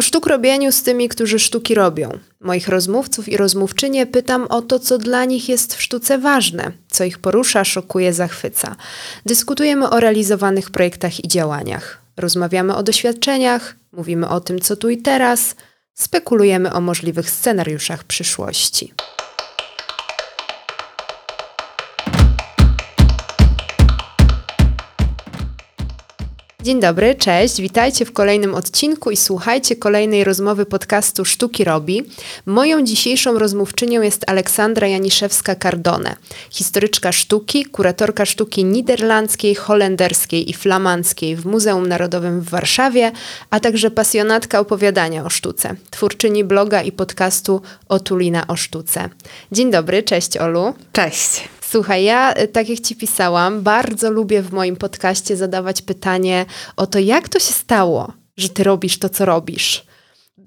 O 0.00 0.02
sztuk 0.02 0.26
robieniu 0.26 0.72
z 0.72 0.82
tymi, 0.82 1.08
którzy 1.08 1.38
sztuki 1.38 1.74
robią. 1.74 2.18
Moich 2.40 2.68
rozmówców 2.68 3.28
i 3.28 3.36
rozmówczynie 3.36 4.06
pytam 4.06 4.46
o 4.46 4.62
to, 4.62 4.78
co 4.78 4.98
dla 4.98 5.24
nich 5.24 5.48
jest 5.48 5.74
w 5.74 5.82
sztuce 5.82 6.18
ważne, 6.18 6.72
co 6.88 7.04
ich 7.04 7.18
porusza, 7.18 7.64
szokuje, 7.64 8.12
zachwyca. 8.12 8.76
Dyskutujemy 9.26 9.90
o 9.90 10.00
realizowanych 10.00 10.70
projektach 10.70 11.24
i 11.24 11.28
działaniach. 11.28 12.00
Rozmawiamy 12.16 12.76
o 12.76 12.82
doświadczeniach, 12.82 13.76
mówimy 13.92 14.28
o 14.28 14.40
tym, 14.40 14.60
co 14.60 14.76
tu 14.76 14.88
i 14.88 14.98
teraz, 14.98 15.54
spekulujemy 15.94 16.72
o 16.72 16.80
możliwych 16.80 17.30
scenariuszach 17.30 18.04
przyszłości. 18.04 18.92
Dzień 26.62 26.80
dobry, 26.80 27.14
cześć, 27.14 27.60
witajcie 27.60 28.04
w 28.04 28.12
kolejnym 28.12 28.54
odcinku 28.54 29.10
i 29.10 29.16
słuchajcie 29.16 29.76
kolejnej 29.76 30.24
rozmowy 30.24 30.66
podcastu 30.66 31.24
Sztuki 31.24 31.64
Robi. 31.64 32.02
Moją 32.46 32.84
dzisiejszą 32.84 33.38
rozmówczynią 33.38 34.02
jest 34.02 34.30
Aleksandra 34.30 34.86
Janiszewska-Cardone, 34.86 36.14
historyczka 36.50 37.12
sztuki, 37.12 37.64
kuratorka 37.64 38.26
sztuki 38.26 38.64
niderlandzkiej, 38.64 39.54
holenderskiej 39.54 40.50
i 40.50 40.54
flamandzkiej 40.54 41.36
w 41.36 41.46
Muzeum 41.46 41.88
Narodowym 41.88 42.40
w 42.40 42.48
Warszawie, 42.48 43.12
a 43.50 43.60
także 43.60 43.90
pasjonatka 43.90 44.60
opowiadania 44.60 45.24
o 45.24 45.30
sztuce, 45.30 45.76
twórczyni 45.90 46.44
bloga 46.44 46.82
i 46.82 46.92
podcastu 46.92 47.62
Otulina 47.88 48.46
o 48.46 48.56
sztuce. 48.56 49.08
Dzień 49.52 49.70
dobry, 49.70 50.02
cześć 50.02 50.36
Olu. 50.36 50.74
Cześć. 50.92 51.48
Słuchaj, 51.70 52.04
ja, 52.04 52.34
y, 52.42 52.48
tak 52.48 52.68
jak 52.68 52.80
Ci 52.80 52.96
pisałam, 52.96 53.62
bardzo 53.62 54.10
lubię 54.10 54.42
w 54.42 54.52
moim 54.52 54.76
podcaście 54.76 55.36
zadawać 55.36 55.82
pytanie 55.82 56.46
o 56.76 56.86
to, 56.86 56.98
jak 56.98 57.28
to 57.28 57.38
się 57.38 57.52
stało, 57.52 58.12
że 58.36 58.48
Ty 58.48 58.64
robisz 58.64 58.98
to, 58.98 59.08
co 59.08 59.24
robisz. 59.24 59.86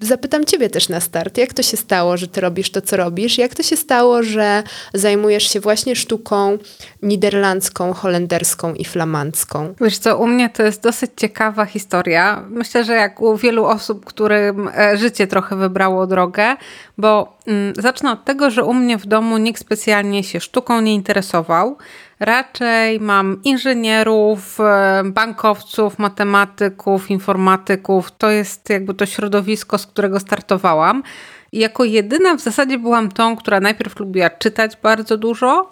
Zapytam 0.01 0.45
Ciebie 0.45 0.69
też 0.69 0.89
na 0.89 0.99
start, 0.99 1.37
jak 1.37 1.53
to 1.53 1.63
się 1.63 1.77
stało, 1.77 2.17
że 2.17 2.27
Ty 2.27 2.41
robisz 2.41 2.71
to, 2.71 2.81
co 2.81 2.97
robisz? 2.97 3.37
Jak 3.37 3.55
to 3.55 3.63
się 3.63 3.77
stało, 3.77 4.23
że 4.23 4.63
zajmujesz 4.93 5.49
się 5.49 5.59
właśnie 5.59 5.95
sztuką 5.95 6.57
niderlandzką, 7.01 7.93
holenderską 7.93 8.73
i 8.73 8.85
flamandzką? 8.85 9.73
Wiesz 9.81 9.97
co, 9.97 10.17
u 10.17 10.27
mnie 10.27 10.49
to 10.49 10.63
jest 10.63 10.81
dosyć 10.81 11.11
ciekawa 11.17 11.65
historia. 11.65 12.43
Myślę, 12.49 12.83
że 12.83 12.93
jak 12.93 13.21
u 13.21 13.37
wielu 13.37 13.65
osób, 13.65 14.05
którym 14.05 14.69
e, 14.77 14.97
życie 14.97 15.27
trochę 15.27 15.55
wybrało 15.55 16.07
drogę, 16.07 16.55
bo 16.97 17.37
mm, 17.47 17.73
zacznę 17.77 18.11
od 18.11 18.25
tego, 18.25 18.51
że 18.51 18.63
u 18.63 18.73
mnie 18.73 18.97
w 18.97 19.05
domu 19.05 19.37
nikt 19.37 19.61
specjalnie 19.61 20.23
się 20.23 20.39
sztuką 20.39 20.81
nie 20.81 20.93
interesował. 20.93 21.77
Raczej 22.23 22.99
mam 22.99 23.43
inżynierów, 23.43 24.59
e, 24.59 25.03
bankowców, 25.05 25.99
matematyków, 25.99 27.11
informatyków. 27.11 28.11
To 28.17 28.31
jest 28.31 28.69
jakby 28.69 28.93
to 28.93 29.05
środowisko, 29.05 29.77
z 29.77 29.87
którego 29.87 30.19
startowałam. 30.19 31.03
I 31.51 31.59
jako 31.59 31.83
jedyna 31.83 32.35
w 32.35 32.41
zasadzie 32.41 32.77
byłam 32.77 33.11
tą, 33.11 33.35
która 33.35 33.59
najpierw 33.59 33.99
lubiła 33.99 34.29
czytać 34.29 34.77
bardzo 34.83 35.17
dużo, 35.17 35.69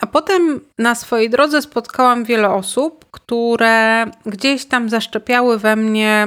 a 0.00 0.06
potem 0.06 0.60
na 0.78 0.94
swojej 0.94 1.30
drodze 1.30 1.62
spotkałam 1.62 2.24
wiele 2.24 2.50
osób, 2.50 3.04
które 3.10 4.06
gdzieś 4.26 4.64
tam 4.64 4.88
zaszczepiały 4.88 5.58
we 5.58 5.76
mnie 5.76 6.26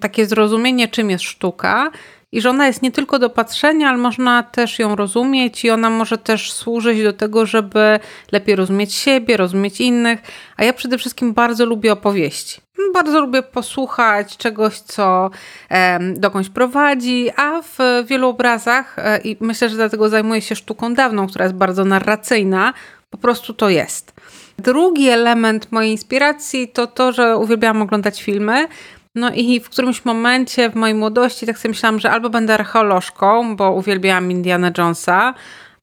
takie 0.00 0.26
zrozumienie, 0.26 0.88
czym 0.88 1.10
jest 1.10 1.24
sztuka 1.24 1.90
i 2.32 2.40
że 2.40 2.50
ona 2.50 2.66
jest 2.66 2.82
nie 2.82 2.92
tylko 2.92 3.18
do 3.18 3.30
patrzenia, 3.30 3.88
ale 3.88 3.98
można 3.98 4.42
też 4.42 4.78
ją 4.78 4.96
rozumieć 4.96 5.64
i 5.64 5.70
ona 5.70 5.90
może 5.90 6.18
też 6.18 6.52
służyć 6.52 7.02
do 7.02 7.12
tego, 7.12 7.46
żeby 7.46 8.00
lepiej 8.32 8.56
rozumieć 8.56 8.94
siebie, 8.94 9.36
rozumieć 9.36 9.80
innych. 9.80 10.20
A 10.56 10.64
ja 10.64 10.72
przede 10.72 10.98
wszystkim 10.98 11.34
bardzo 11.34 11.66
lubię 11.66 11.92
opowieści. 11.92 12.60
Bardzo 12.94 13.20
lubię 13.20 13.42
posłuchać 13.42 14.36
czegoś, 14.36 14.78
co 14.78 15.30
dokądś 16.16 16.48
prowadzi, 16.48 17.30
a 17.36 17.62
w 17.62 17.78
wielu 18.06 18.28
obrazach, 18.28 18.98
e, 18.98 19.18
i 19.18 19.36
myślę, 19.40 19.68
że 19.68 19.76
dlatego 19.76 20.08
zajmuję 20.08 20.40
się 20.40 20.56
sztuką 20.56 20.94
dawną, 20.94 21.26
która 21.26 21.44
jest 21.44 21.56
bardzo 21.56 21.84
narracyjna, 21.84 22.72
po 23.10 23.18
prostu 23.18 23.54
to 23.54 23.68
jest. 23.68 24.12
Drugi 24.58 25.08
element 25.08 25.72
mojej 25.72 25.92
inspiracji 25.92 26.68
to 26.68 26.86
to, 26.86 27.12
że 27.12 27.36
uwielbiałam 27.36 27.82
oglądać 27.82 28.22
filmy. 28.22 28.68
No 29.16 29.30
i 29.34 29.60
w 29.60 29.70
którymś 29.70 30.04
momencie 30.04 30.70
w 30.70 30.74
mojej 30.74 30.94
młodości 30.94 31.46
tak 31.46 31.58
sobie 31.58 31.70
myślałam, 31.70 32.00
że 32.00 32.10
albo 32.10 32.30
będę 32.30 32.54
archeolożką, 32.54 33.56
bo 33.56 33.72
uwielbiałam 33.72 34.30
Indiana 34.30 34.70
Jonesa, 34.78 35.34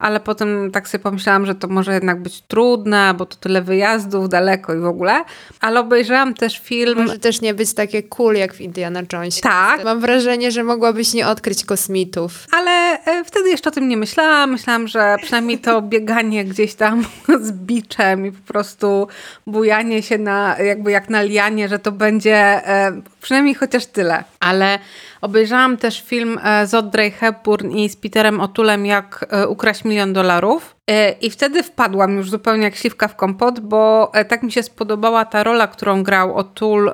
ale 0.03 0.19
potem 0.19 0.71
tak 0.71 0.87
sobie 0.87 1.03
pomyślałam, 1.03 1.45
że 1.45 1.55
to 1.55 1.67
może 1.67 1.93
jednak 1.93 2.21
być 2.21 2.41
trudne, 2.41 3.13
bo 3.17 3.25
to 3.25 3.35
tyle 3.35 3.61
wyjazdów 3.61 4.29
daleko 4.29 4.73
i 4.73 4.79
w 4.79 4.85
ogóle. 4.85 5.23
Ale 5.61 5.79
obejrzałam 5.79 6.33
też 6.33 6.59
film. 6.59 6.97
Może 6.97 7.19
też 7.19 7.41
nie 7.41 7.53
być 7.53 7.73
takie 7.73 8.03
cool 8.03 8.35
jak 8.35 8.53
w 8.53 8.61
Indiana 8.61 9.01
Jonesie. 9.13 9.41
Tak. 9.41 9.83
Mam 9.83 9.99
wrażenie, 9.99 10.51
że 10.51 10.63
mogłabyś 10.63 11.13
nie 11.13 11.27
odkryć 11.27 11.65
kosmitów. 11.65 12.47
Ale 12.51 12.71
e, 13.05 13.23
wtedy 13.23 13.49
jeszcze 13.49 13.69
o 13.69 13.71
tym 13.71 13.87
nie 13.87 13.97
myślałam. 13.97 14.51
Myślałam, 14.51 14.87
że 14.87 15.15
przynajmniej 15.21 15.59
to 15.59 15.81
bieganie 15.93 16.45
gdzieś 16.45 16.75
tam 16.75 17.05
z 17.41 17.51
biczem 17.51 18.25
i 18.25 18.31
po 18.31 18.53
prostu 18.53 19.07
bujanie 19.47 20.03
się 20.03 20.17
na, 20.17 20.57
jakby 20.59 20.91
jak 20.91 21.09
na 21.09 21.21
lianie, 21.21 21.69
że 21.69 21.79
to 21.79 21.91
będzie 21.91 22.35
e, 22.35 23.01
przynajmniej 23.21 23.55
chociaż 23.55 23.85
tyle. 23.85 24.23
Ale 24.39 24.79
Obejrzałam 25.23 25.77
też 25.77 26.01
film 26.01 26.39
e, 26.43 26.67
z 26.67 26.73
Audrey 26.73 27.11
Hepburn 27.11 27.71
i 27.71 27.89
z 27.89 27.95
Peterem 27.95 28.41
Otulem, 28.41 28.85
jak 28.85 29.25
e, 29.29 29.47
ukraść 29.47 29.83
milion 29.83 30.13
dolarów. 30.13 30.75
E, 30.89 31.11
I 31.11 31.29
wtedy 31.29 31.63
wpadłam 31.63 32.17
już 32.17 32.29
zupełnie 32.29 32.63
jak 32.63 32.75
śliwka 32.75 33.07
w 33.07 33.15
kompot, 33.15 33.59
bo 33.59 34.11
tak 34.27 34.43
mi 34.43 34.51
się 34.51 34.63
spodobała 34.63 35.25
ta 35.25 35.43
rola, 35.43 35.67
którą 35.67 36.03
grał 36.03 36.35
Otul. 36.35 36.91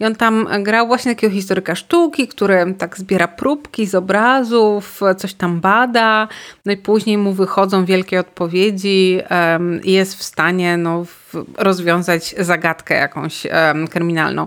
I 0.00 0.04
on 0.04 0.14
tam 0.14 0.48
grał 0.60 0.86
właśnie 0.86 1.14
takiego 1.14 1.32
historyka 1.34 1.74
sztuki, 1.74 2.28
który 2.28 2.74
tak 2.78 2.98
zbiera 2.98 3.28
próbki 3.28 3.86
z 3.86 3.94
obrazów, 3.94 5.00
coś 5.16 5.34
tam 5.34 5.60
bada, 5.60 6.28
no 6.64 6.72
i 6.72 6.76
później 6.76 7.18
mu 7.18 7.32
wychodzą 7.32 7.84
wielkie 7.84 8.20
odpowiedzi 8.20 9.20
i 9.84 9.92
jest 9.92 10.18
w 10.18 10.22
stanie 10.22 10.76
no, 10.76 11.04
rozwiązać 11.58 12.34
zagadkę 12.38 12.94
jakąś 12.94 13.46
kryminalną. 13.90 14.46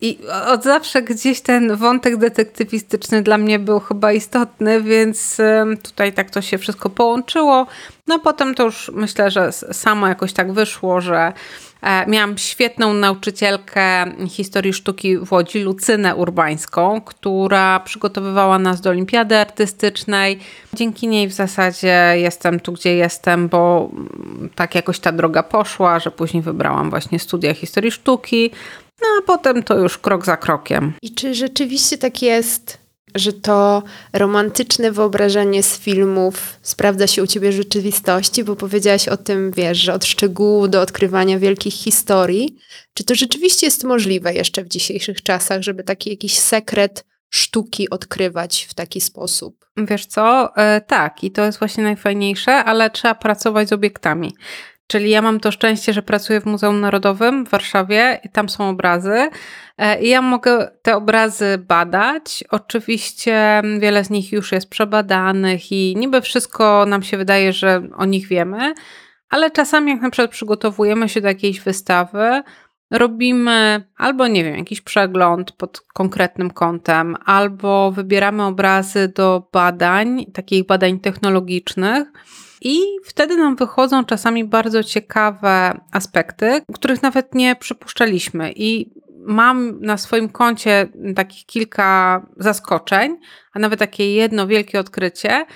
I 0.00 0.18
od 0.46 0.64
zawsze 0.64 1.02
gdzieś 1.02 1.40
ten 1.40 1.76
wątek 1.76 2.16
detektywistyczny 2.16 3.22
dla 3.22 3.38
mnie 3.38 3.58
był 3.58 3.80
chyba 3.80 4.12
istotny, 4.12 4.82
więc 4.82 5.36
tutaj 5.82 6.12
tak 6.12 6.30
to 6.30 6.42
się 6.42 6.58
wszystko 6.58 6.90
połączyło. 6.90 7.66
No 8.06 8.18
potem 8.18 8.54
to 8.54 8.64
już 8.64 8.90
myślę, 8.94 9.30
że 9.30 9.52
samo 9.52 10.08
jakoś 10.08 10.32
tak 10.32 10.52
wyszło, 10.52 11.00
że 11.00 11.32
e, 11.82 12.06
miałam 12.06 12.38
świetną 12.38 12.94
nauczycielkę 12.94 14.04
historii 14.28 14.72
sztuki 14.72 15.18
w 15.18 15.32
Łodzi, 15.32 15.60
Lucynę 15.60 16.16
Urbańską, 16.16 17.00
która 17.00 17.80
przygotowywała 17.80 18.58
nas 18.58 18.80
do 18.80 18.90
olimpiady 18.90 19.36
artystycznej. 19.36 20.38
Dzięki 20.74 21.08
niej 21.08 21.28
w 21.28 21.32
zasadzie 21.32 22.12
jestem 22.14 22.60
tu, 22.60 22.72
gdzie 22.72 22.94
jestem, 22.94 23.48
bo 23.48 23.90
mm, 23.92 24.50
tak 24.54 24.74
jakoś 24.74 24.98
ta 24.98 25.12
droga 25.12 25.42
poszła, 25.42 25.98
że 25.98 26.10
później 26.10 26.42
wybrałam 26.42 26.90
właśnie 26.90 27.18
studia 27.18 27.54
historii 27.54 27.90
sztuki. 27.90 28.50
No 29.02 29.08
a 29.18 29.22
potem 29.26 29.62
to 29.62 29.78
już 29.78 29.98
krok 29.98 30.24
za 30.24 30.36
krokiem. 30.36 30.92
I 31.02 31.14
czy 31.14 31.34
rzeczywiście 31.34 31.98
tak 31.98 32.22
jest, 32.22 32.78
że 33.14 33.32
to 33.32 33.82
romantyczne 34.12 34.92
wyobrażenie 34.92 35.62
z 35.62 35.78
filmów 35.78 36.56
sprawdza 36.62 37.06
się 37.06 37.22
u 37.22 37.26
ciebie 37.26 37.50
w 37.50 37.56
rzeczywistości, 37.56 38.44
bo 38.44 38.56
powiedziałaś 38.56 39.08
o 39.08 39.16
tym, 39.16 39.50
wiesz, 39.50 39.78
że 39.78 39.94
od 39.94 40.04
szczegółu 40.04 40.68
do 40.68 40.80
odkrywania 40.80 41.38
wielkich 41.38 41.74
historii. 41.74 42.56
Czy 42.94 43.04
to 43.04 43.14
rzeczywiście 43.14 43.66
jest 43.66 43.84
możliwe 43.84 44.34
jeszcze 44.34 44.64
w 44.64 44.68
dzisiejszych 44.68 45.22
czasach, 45.22 45.62
żeby 45.62 45.84
taki 45.84 46.10
jakiś 46.10 46.38
sekret 46.38 47.04
sztuki 47.30 47.90
odkrywać 47.90 48.66
w 48.70 48.74
taki 48.74 49.00
sposób? 49.00 49.66
Wiesz 49.76 50.06
co, 50.06 50.56
e, 50.56 50.80
tak, 50.80 51.24
i 51.24 51.30
to 51.30 51.44
jest 51.44 51.58
właśnie 51.58 51.84
najfajniejsze, 51.84 52.52
ale 52.52 52.90
trzeba 52.90 53.14
pracować 53.14 53.68
z 53.68 53.72
obiektami. 53.72 54.32
Czyli 54.90 55.10
ja 55.10 55.22
mam 55.22 55.40
to 55.40 55.52
szczęście, 55.52 55.92
że 55.92 56.02
pracuję 56.02 56.40
w 56.40 56.46
Muzeum 56.46 56.80
Narodowym 56.80 57.46
w 57.46 57.48
Warszawie 57.48 58.20
i 58.24 58.28
tam 58.28 58.48
są 58.48 58.68
obrazy. 58.68 59.28
E, 59.78 60.02
I 60.02 60.08
ja 60.08 60.22
mogę 60.22 60.70
te 60.82 60.96
obrazy 60.96 61.58
badać. 61.58 62.44
Oczywiście 62.50 63.62
wiele 63.78 64.04
z 64.04 64.10
nich 64.10 64.32
już 64.32 64.52
jest 64.52 64.70
przebadanych 64.70 65.72
i 65.72 65.94
niby 65.96 66.20
wszystko 66.20 66.86
nam 66.86 67.02
się 67.02 67.16
wydaje, 67.16 67.52
że 67.52 67.82
o 67.96 68.04
nich 68.04 68.28
wiemy, 68.28 68.74
ale 69.30 69.50
czasami 69.50 69.92
jak 69.92 70.00
na 70.00 70.10
przykład 70.10 70.30
przygotowujemy 70.30 71.08
się 71.08 71.20
do 71.20 71.28
jakiejś 71.28 71.60
wystawy, 71.60 72.42
robimy 72.90 73.84
albo 73.96 74.26
nie 74.26 74.44
wiem, 74.44 74.56
jakiś 74.56 74.80
przegląd 74.80 75.52
pod 75.52 75.80
konkretnym 75.80 76.50
kątem, 76.50 77.16
albo 77.24 77.92
wybieramy 77.92 78.44
obrazy 78.44 79.12
do 79.14 79.48
badań, 79.52 80.26
takich 80.32 80.66
badań 80.66 81.00
technologicznych 81.00 82.12
i 82.62 82.78
wtedy 83.04 83.36
nam 83.36 83.56
wychodzą 83.56 84.04
czasami 84.04 84.44
bardzo 84.44 84.84
ciekawe 84.84 85.80
aspekty, 85.92 86.62
których 86.74 87.02
nawet 87.02 87.34
nie 87.34 87.56
przypuszczaliśmy. 87.56 88.52
I 88.56 88.92
mam 89.26 89.80
na 89.80 89.96
swoim 89.96 90.28
koncie 90.28 90.88
takich 91.16 91.46
kilka 91.46 92.22
zaskoczeń, 92.36 93.16
a 93.52 93.58
nawet 93.58 93.78
takie 93.78 94.14
jedno 94.14 94.46
wielkie 94.46 94.80
odkrycie, 94.80 95.46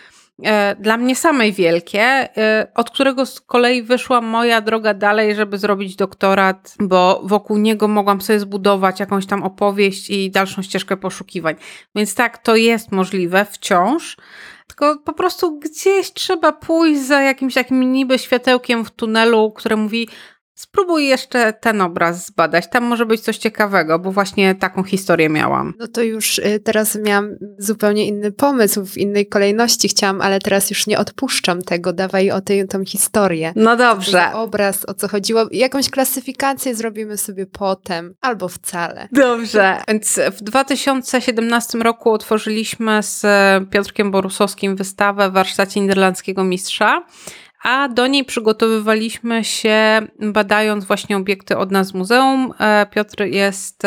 dla 0.78 0.96
mnie 0.96 1.16
samej 1.16 1.52
wielkie, 1.52 2.02
e, 2.02 2.66
od 2.74 2.90
którego 2.90 3.26
z 3.26 3.40
kolei 3.40 3.82
wyszła 3.82 4.20
moja 4.20 4.60
droga 4.60 4.94
dalej, 4.94 5.34
żeby 5.34 5.58
zrobić 5.58 5.96
doktorat, 5.96 6.74
bo 6.80 7.22
wokół 7.24 7.58
niego 7.58 7.88
mogłam 7.88 8.20
sobie 8.20 8.38
zbudować 8.38 9.00
jakąś 9.00 9.26
tam 9.26 9.42
opowieść 9.42 10.10
i 10.10 10.30
dalszą 10.30 10.62
ścieżkę 10.62 10.96
poszukiwań. 10.96 11.54
Więc 11.94 12.14
tak, 12.14 12.38
to 12.38 12.56
jest 12.56 12.92
możliwe 12.92 13.44
wciąż. 13.44 14.16
Tylko 14.66 14.98
po 14.98 15.12
prostu 15.12 15.58
gdzieś 15.58 16.12
trzeba 16.12 16.52
pójść 16.52 17.00
za 17.00 17.20
jakimś 17.20 17.54
takim 17.54 17.92
niby 17.92 18.18
światełkiem 18.18 18.84
w 18.84 18.90
tunelu, 18.90 19.50
które 19.50 19.76
mówi: 19.76 20.08
Spróbuj 20.54 21.06
jeszcze 21.06 21.52
ten 21.52 21.80
obraz 21.80 22.26
zbadać. 22.26 22.70
Tam 22.70 22.84
może 22.84 23.06
być 23.06 23.20
coś 23.20 23.38
ciekawego, 23.38 23.98
bo 23.98 24.12
właśnie 24.12 24.54
taką 24.54 24.84
historię 24.84 25.28
miałam. 25.28 25.74
No 25.78 25.88
to 25.88 26.02
już 26.02 26.38
y, 26.38 26.60
teraz 26.64 26.98
miałam 27.04 27.36
zupełnie 27.58 28.06
inny 28.06 28.32
pomysł, 28.32 28.86
w 28.86 28.98
innej 28.98 29.26
kolejności 29.26 29.88
chciałam, 29.88 30.20
ale 30.20 30.40
teraz 30.40 30.70
już 30.70 30.86
nie 30.86 30.98
odpuszczam 30.98 31.62
tego. 31.62 31.92
Dawaj 31.92 32.30
o 32.30 32.40
tej, 32.40 32.68
tą 32.68 32.84
historię. 32.84 33.52
No 33.56 33.76
dobrze. 33.76 34.32
obraz, 34.34 34.84
o 34.88 34.94
co 34.94 35.08
chodziło. 35.08 35.46
Jakąś 35.50 35.90
klasyfikację 35.90 36.74
zrobimy 36.74 37.16
sobie 37.16 37.46
potem, 37.46 38.14
albo 38.20 38.48
wcale. 38.48 39.08
Dobrze. 39.12 39.76
Więc 39.88 40.20
w 40.32 40.42
2017 40.42 41.78
roku 41.78 42.10
otworzyliśmy 42.10 43.02
z 43.02 43.22
Piotrkiem 43.70 44.10
Borusowskim 44.10 44.76
wystawę 44.76 45.30
w 45.30 45.32
warsztacie 45.32 45.80
niderlandzkiego 45.80 46.44
mistrza 46.44 47.04
a 47.62 47.88
do 47.88 48.06
niej 48.06 48.24
przygotowywaliśmy 48.24 49.44
się 49.44 50.02
badając 50.20 50.84
właśnie 50.84 51.16
obiekty 51.16 51.56
od 51.56 51.70
nas 51.70 51.94
muzeum. 51.94 52.52
E, 52.60 52.86
Piotr 52.86 53.22
jest 53.24 53.82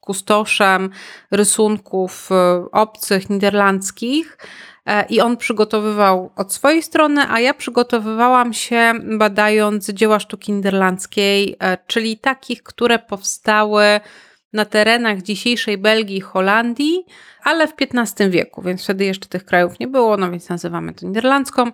kustoszem 0.00 0.90
rysunków 1.30 2.28
e, 2.32 2.64
obcych, 2.72 3.30
niderlandzkich. 3.30 4.38
E, 4.86 5.06
I 5.06 5.20
on 5.20 5.36
przygotowywał 5.36 6.32
od 6.36 6.52
swojej 6.52 6.82
strony, 6.82 7.22
a 7.28 7.40
ja 7.40 7.54
przygotowywałam 7.54 8.52
się 8.52 8.92
badając 9.18 9.88
dzieła 9.88 10.20
sztuki 10.20 10.52
niderlandzkiej, 10.52 11.56
czyli 11.86 12.18
takich, 12.18 12.62
które 12.62 12.98
powstały 12.98 13.84
na 14.52 14.64
terenach 14.64 15.22
dzisiejszej 15.22 15.78
Belgii 15.78 16.16
i 16.16 16.20
Holandii, 16.20 17.04
ale 17.42 17.68
w 17.68 17.72
XV 17.80 18.30
wieku, 18.30 18.62
więc 18.62 18.84
wtedy 18.84 19.04
jeszcze 19.04 19.28
tych 19.28 19.44
krajów 19.44 19.78
nie 19.80 19.88
było, 19.88 20.16
no 20.16 20.30
więc 20.30 20.48
nazywamy 20.48 20.92
to 20.92 21.06
niderlandzką 21.06 21.72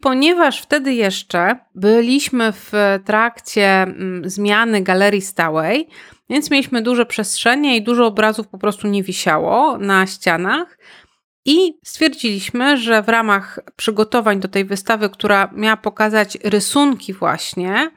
ponieważ 0.00 0.62
wtedy 0.62 0.94
jeszcze 0.94 1.56
byliśmy 1.74 2.52
w 2.52 2.72
trakcie 3.04 3.82
mm, 3.82 4.30
zmiany 4.30 4.82
galerii 4.82 5.22
stałej, 5.22 5.88
więc 6.30 6.50
mieliśmy 6.50 6.82
duże 6.82 7.06
przestrzenie 7.06 7.76
i 7.76 7.82
dużo 7.82 8.06
obrazów 8.06 8.48
po 8.48 8.58
prostu 8.58 8.88
nie 8.88 9.02
wisiało 9.02 9.78
na 9.78 10.06
ścianach. 10.06 10.78
I 11.44 11.78
stwierdziliśmy, 11.84 12.76
że 12.76 13.02
w 13.02 13.08
ramach 13.08 13.58
przygotowań 13.76 14.40
do 14.40 14.48
tej 14.48 14.64
wystawy, 14.64 15.10
która 15.10 15.50
miała 15.52 15.76
pokazać 15.76 16.38
rysunki, 16.44 17.12
właśnie, 17.12 17.90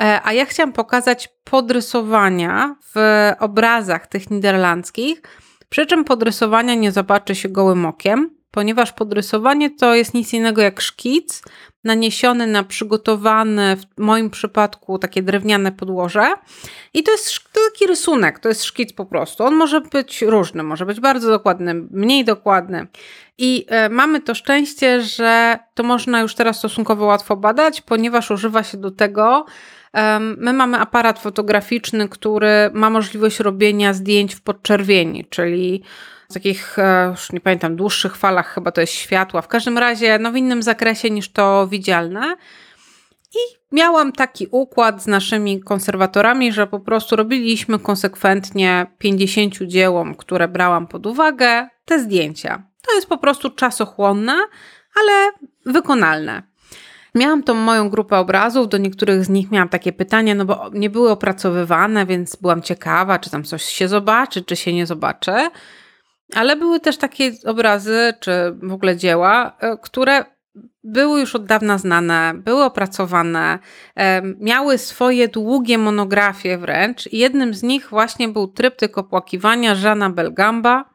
e, 0.00 0.20
a 0.24 0.32
ja 0.32 0.44
chciałam 0.44 0.72
pokazać 0.72 1.28
podrysowania 1.44 2.76
w 2.94 3.30
obrazach 3.40 4.06
tych 4.06 4.30
niderlandzkich, 4.30 5.22
przy 5.68 5.86
czym 5.86 6.04
podrysowania 6.04 6.74
nie 6.74 6.92
zobaczy 6.92 7.34
się 7.34 7.48
gołym 7.48 7.86
okiem, 7.86 8.30
ponieważ 8.54 8.92
podrysowanie 8.92 9.70
to 9.70 9.94
jest 9.94 10.14
nic 10.14 10.32
innego 10.32 10.62
jak 10.62 10.80
szkic 10.80 11.42
naniesiony 11.84 12.46
na 12.46 12.64
przygotowane, 12.64 13.76
w 13.76 14.00
moim 14.00 14.30
przypadku 14.30 14.98
takie 14.98 15.22
drewniane 15.22 15.72
podłoże. 15.72 16.34
I 16.94 17.02
to 17.02 17.12
jest 17.12 17.40
taki 17.70 17.86
rysunek, 17.86 18.38
to 18.38 18.48
jest 18.48 18.64
szkic 18.64 18.92
po 18.92 19.06
prostu. 19.06 19.44
On 19.44 19.54
może 19.54 19.80
być 19.80 20.22
różny, 20.22 20.62
może 20.62 20.86
być 20.86 21.00
bardzo 21.00 21.30
dokładny, 21.30 21.74
mniej 21.74 22.24
dokładny. 22.24 22.86
I 23.38 23.66
e, 23.68 23.88
mamy 23.88 24.20
to 24.20 24.34
szczęście, 24.34 25.02
że 25.02 25.58
to 25.74 25.82
można 25.82 26.20
już 26.20 26.34
teraz 26.34 26.58
stosunkowo 26.58 27.04
łatwo 27.04 27.36
badać, 27.36 27.80
ponieważ 27.80 28.30
używa 28.30 28.62
się 28.62 28.78
do 28.78 28.90
tego 28.90 29.46
My 30.36 30.52
mamy 30.52 30.78
aparat 30.78 31.18
fotograficzny, 31.18 32.08
który 32.08 32.70
ma 32.72 32.90
możliwość 32.90 33.40
robienia 33.40 33.94
zdjęć 33.94 34.34
w 34.34 34.40
podczerwieni, 34.40 35.24
czyli 35.30 35.82
takich, 36.34 36.78
e, 36.78 37.08
już 37.10 37.32
nie 37.32 37.40
pamiętam, 37.40 37.76
dłuższych 37.76 38.16
falach, 38.16 38.54
chyba 38.54 38.72
to 38.72 38.80
jest 38.80 38.92
światła, 38.92 39.42
w 39.42 39.48
każdym 39.48 39.78
razie 39.78 40.18
no 40.18 40.32
w 40.32 40.36
innym 40.36 40.62
zakresie 40.62 41.10
niż 41.10 41.32
to 41.32 41.66
widzialne. 41.66 42.36
I 43.34 43.74
miałam 43.74 44.12
taki 44.12 44.46
układ 44.50 45.02
z 45.02 45.06
naszymi 45.06 45.60
konserwatorami, 45.60 46.52
że 46.52 46.66
po 46.66 46.80
prostu 46.80 47.16
robiliśmy 47.16 47.78
konsekwentnie 47.78 48.86
50 48.98 49.54
dziełom, 49.54 50.14
które 50.14 50.48
brałam 50.48 50.86
pod 50.86 51.06
uwagę, 51.06 51.68
te 51.84 51.98
zdjęcia. 51.98 52.62
To 52.86 52.94
jest 52.94 53.08
po 53.08 53.18
prostu 53.18 53.50
czasochłonne, 53.50 54.36
ale 55.00 55.32
wykonalne. 55.66 56.42
Miałam 57.14 57.42
tą 57.42 57.54
moją 57.54 57.90
grupę 57.90 58.18
obrazów, 58.18 58.68
do 58.68 58.78
niektórych 58.78 59.24
z 59.24 59.28
nich 59.28 59.50
miałam 59.50 59.68
takie 59.68 59.92
pytania, 59.92 60.34
no 60.34 60.44
bo 60.44 60.70
nie 60.72 60.90
były 60.90 61.10
opracowywane, 61.10 62.06
więc 62.06 62.36
byłam 62.36 62.62
ciekawa, 62.62 63.18
czy 63.18 63.30
tam 63.30 63.44
coś 63.44 63.64
się 63.64 63.88
zobaczy, 63.88 64.42
czy 64.42 64.56
się 64.56 64.72
nie 64.72 64.86
zobaczy. 64.86 65.32
Ale 66.32 66.56
były 66.56 66.80
też 66.80 66.96
takie 66.96 67.32
obrazy, 67.46 68.14
czy 68.20 68.32
w 68.62 68.72
ogóle 68.72 68.96
dzieła, 68.96 69.56
e, 69.60 69.76
które 69.82 70.24
były 70.84 71.20
już 71.20 71.34
od 71.34 71.46
dawna 71.46 71.78
znane, 71.78 72.32
były 72.34 72.64
opracowane, 72.64 73.58
e, 73.96 74.22
miały 74.22 74.78
swoje 74.78 75.28
długie 75.28 75.78
monografie 75.78 76.58
wręcz. 76.58 77.12
Jednym 77.12 77.54
z 77.54 77.62
nich 77.62 77.90
właśnie 77.90 78.28
był 78.28 78.48
tryptyk 78.48 78.98
opłakiwania 78.98 79.74
Żana 79.74 80.10
Belgamba, 80.10 80.94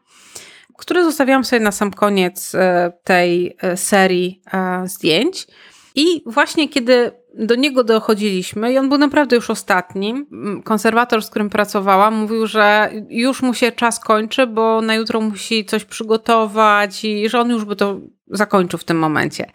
który 0.77 1.03
zostawiłam 1.03 1.43
sobie 1.43 1.59
na 1.59 1.71
sam 1.71 1.91
koniec 1.91 2.55
e, 2.55 2.91
tej 3.03 3.57
serii 3.75 4.41
zdjęć. 4.85 5.47
I 5.99 6.23
właśnie 6.25 6.69
kiedy 6.69 7.11
do 7.33 7.55
niego 7.55 7.83
dochodziliśmy 7.83 8.73
i 8.73 8.77
on 8.77 8.89
był 8.89 8.97
naprawdę 8.97 9.35
już 9.35 9.49
ostatnim. 9.49 10.27
Konserwator, 10.63 11.23
z 11.23 11.29
którym 11.29 11.49
pracowałam, 11.49 12.15
mówił, 12.15 12.47
że 12.47 12.91
już 13.09 13.41
mu 13.41 13.53
się 13.53 13.71
czas 13.71 13.99
kończy, 13.99 14.47
bo 14.47 14.81
na 14.81 14.95
jutro 14.95 15.21
musi 15.21 15.65
coś 15.65 15.85
przygotować 15.85 17.05
i 17.05 17.29
że 17.29 17.39
on 17.39 17.49
już 17.49 17.65
by 17.65 17.75
to 17.75 17.99
zakończył 18.27 18.79
w 18.79 18.83
tym 18.83 18.99
momencie. 18.99 19.51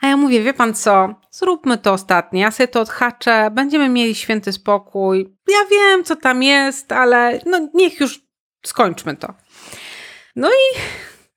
A 0.00 0.06
ja 0.06 0.16
mówię, 0.16 0.42
wie 0.42 0.54
pan 0.54 0.74
co, 0.74 1.14
zróbmy 1.30 1.78
to 1.78 1.92
ostatnie, 1.92 2.40
ja 2.40 2.50
sobie 2.50 2.68
to 2.68 2.80
odhaczę, 2.80 3.50
będziemy 3.50 3.88
mieli 3.88 4.14
święty 4.14 4.52
spokój. 4.52 5.36
Ja 5.48 5.58
wiem, 5.70 6.04
co 6.04 6.16
tam 6.16 6.42
jest, 6.42 6.92
ale 6.92 7.40
no 7.46 7.68
niech 7.74 8.00
już 8.00 8.20
skończmy 8.66 9.16
to. 9.16 9.34
No 10.36 10.48
i 10.48 10.78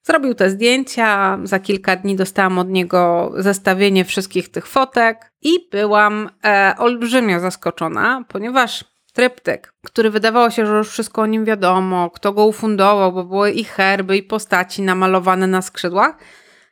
Zrobił 0.02 0.34
te 0.34 0.50
zdjęcia, 0.50 1.38
za 1.44 1.58
kilka 1.58 1.96
dni 1.96 2.16
dostałam 2.16 2.58
od 2.58 2.68
niego 2.68 3.32
zestawienie 3.36 4.04
wszystkich 4.04 4.48
tych 4.48 4.66
fotek 4.66 5.32
i 5.42 5.68
byłam 5.70 6.30
e, 6.44 6.74
olbrzymio 6.78 7.40
zaskoczona, 7.40 8.24
ponieważ 8.28 8.84
tryptyk, 9.12 9.74
który 9.84 10.10
wydawało 10.10 10.50
się, 10.50 10.66
że 10.66 10.72
już 10.72 10.90
wszystko 10.90 11.22
o 11.22 11.26
nim 11.26 11.44
wiadomo, 11.44 12.10
kto 12.10 12.32
go 12.32 12.46
ufundował, 12.46 13.12
bo 13.12 13.24
były 13.24 13.50
i 13.50 13.64
herby, 13.64 14.16
i 14.16 14.22
postaci 14.22 14.82
namalowane 14.82 15.46
na 15.46 15.62
skrzydłach, 15.62 16.16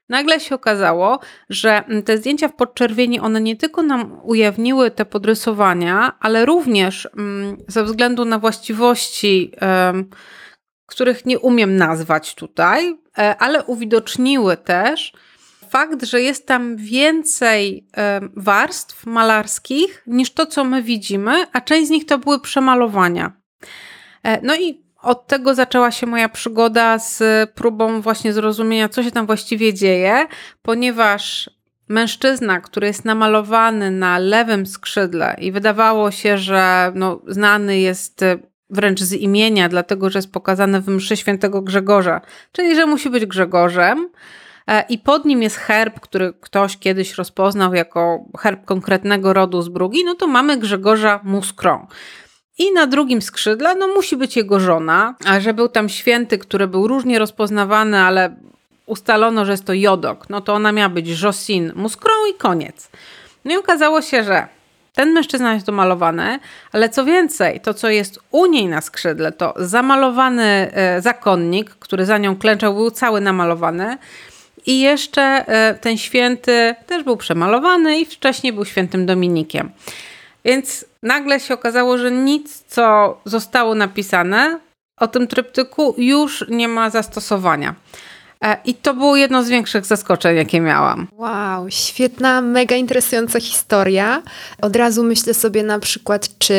nagle 0.09 0.41
się 0.41 0.55
okazało, 0.55 1.21
że 1.51 1.85
te 2.05 2.19
zdjęcia 2.19 2.49
w 2.49 2.57
podczerwieni, 2.57 3.21
one 3.21 3.41
nie 3.41 3.57
tylko 3.57 3.83
nam 3.83 4.21
ujawniły 4.23 4.91
te 4.91 5.05
podrysowania, 5.05 6.13
ale 6.21 6.47
również 6.47 7.09
mm, 7.17 7.57
ze 7.69 7.85
względu 7.85 8.25
na 8.25 8.39
właściwości 8.39 9.53
których 10.91 11.27
nie 11.27 11.39
umiem 11.39 11.77
nazwać 11.77 12.35
tutaj, 12.35 12.99
e, 13.19 13.37
ale 13.39 13.65
uwidoczniły 13.65 14.57
też 14.57 15.13
fakt, 15.71 16.05
że 16.05 16.23
jest 16.23 16.47
tam 16.47 16.77
więcej 16.77 17.87
e, 17.97 18.21
warstw 18.37 19.07
malarskich 19.07 20.03
niż 20.07 20.35
to, 20.35 20.47
co 20.47 20.65
my 20.65 20.83
widzimy, 20.83 21.47
a 21.53 21.61
część 21.61 21.87
z 21.87 21.91
nich 21.91 22.07
to 22.07 22.19
były 22.19 22.41
przemalowania. 22.41 23.33
E, 24.23 24.41
no 24.43 24.57
i 24.57 24.85
od 25.03 25.27
tego 25.27 25.55
zaczęła 25.55 25.91
się 25.91 26.07
moja 26.07 26.29
przygoda 26.29 26.99
z 26.99 27.23
próbą 27.51 28.01
właśnie 28.01 28.33
zrozumienia, 28.33 28.89
co 28.89 29.03
się 29.03 29.11
tam 29.11 29.27
właściwie 29.27 29.75
dzieje, 29.75 30.27
ponieważ 30.63 31.51
mężczyzna, 31.89 32.61
który 32.61 32.87
jest 32.87 33.05
namalowany 33.05 33.91
na 33.91 34.19
lewym 34.19 34.67
skrzydle 34.67 35.37
i 35.39 35.53
wydawało 35.53 36.11
się, 36.11 36.39
że 36.39 36.93
no, 36.95 37.21
znany 37.27 37.79
jest 37.79 38.25
wręcz 38.71 39.01
z 39.01 39.13
imienia, 39.13 39.69
dlatego 39.69 40.11
że 40.11 40.19
jest 40.19 40.33
pokazane 40.33 40.81
w 40.81 40.89
mszy 40.89 41.17
świętego 41.17 41.63
Grzegorza, 41.63 42.21
czyli 42.53 42.77
że 42.77 42.87
musi 42.87 43.11
być 43.11 43.27
Grzegorzem. 43.27 44.09
E, 44.67 44.85
I 44.89 44.99
pod 44.99 45.25
nim 45.25 45.43
jest 45.43 45.57
herb, 45.57 46.01
który 46.01 46.33
ktoś 46.41 46.79
kiedyś 46.79 47.15
rozpoznał 47.15 47.75
jako 47.75 48.25
herb 48.39 48.65
konkretnego 48.65 49.33
rodu 49.33 49.63
z 49.63 49.69
Brugi, 49.69 50.05
no 50.05 50.15
to 50.15 50.27
mamy 50.27 50.57
Grzegorza 50.57 51.21
Muskrą. 51.25 51.87
I 52.59 52.73
na 52.73 52.87
drugim 52.87 53.23
skrzydle, 53.23 53.75
no 53.75 53.89
musi 53.89 54.17
być 54.17 54.37
jego 54.37 54.61
żona, 54.61 55.15
a 55.27 55.41
że 55.41 55.55
był 55.55 55.69
tam 55.69 55.89
święty, 55.89 56.39
który 56.39 56.69
był 56.69 56.89
różnie 56.89 57.19
rozpoznawany, 57.19 57.99
ale 57.99 58.37
ustalono, 58.87 59.45
że 59.45 59.53
jest 59.53 59.65
to 59.65 59.73
Jodok, 59.73 60.31
no 60.31 60.41
to 60.41 60.55
ona 60.55 60.73
miała 60.73 60.89
być 60.89 61.23
Josin 61.23 61.73
Muskrą 61.77 62.13
i 62.31 62.35
koniec. 62.35 62.91
No 63.45 63.55
i 63.55 63.57
okazało 63.57 64.03
się, 64.03 64.25
że 64.25 64.49
ten 64.95 65.13
mężczyzna 65.13 65.55
jest 65.55 65.67
domalowany, 65.67 66.39
ale 66.73 66.89
co 66.89 67.05
więcej, 67.05 67.61
to 67.61 67.75
co 67.75 67.89
jest 67.89 68.19
u 68.31 68.47
niej 68.47 68.67
na 68.67 68.81
skrzydle, 68.81 69.33
to 69.33 69.55
zamalowany 69.57 70.71
e, 70.73 71.03
zakonnik, 71.03 71.71
który 71.71 72.07
za 72.07 72.19
nią 72.19 72.37
klęczał, 72.37 72.75
był 72.75 72.91
cały 72.91 73.21
namalowany. 73.21 73.99
I 74.67 74.81
jeszcze 74.81 75.23
e, 75.23 75.75
ten 75.75 75.99
święty 75.99 76.75
też 76.87 77.03
był 77.03 77.17
przemalowany 77.17 78.01
i 78.01 78.07
wcześniej 78.07 78.53
był 78.53 78.65
świętym 78.65 79.07
Dominikiem. 79.07 79.71
Więc 80.45 80.85
nagle 81.03 81.41
się 81.41 81.55
okazało, 81.55 81.99
że 81.99 82.11
nic, 82.11 82.65
co 82.67 83.17
zostało 83.25 83.75
napisane 83.75 84.59
o 84.97 85.09
tym 85.09 85.27
tryptyku, 85.27 85.95
już 85.99 86.45
nie 86.49 86.69
ma 86.69 86.91
zastosowania. 86.91 87.75
E, 88.45 88.57
I 88.65 88.75
to 88.75 88.95
było 88.95 89.17
jedno 89.17 89.45
z 89.45 89.49
większych 89.49 89.87
zaskoczeń, 89.87 90.37
jakie 90.37 90.61
miałam. 90.61 91.09
Wow, 91.17 91.71
świetna, 91.71 92.41
mega 92.41 92.77
interesująca 92.77 93.41
historia. 93.41 94.23
Od 94.63 94.77
razu 94.77 95.05
myślę 95.05 95.35
sobie 95.35 95.63
na 95.63 95.79
przykład, 95.79 96.39
czy 96.39 96.55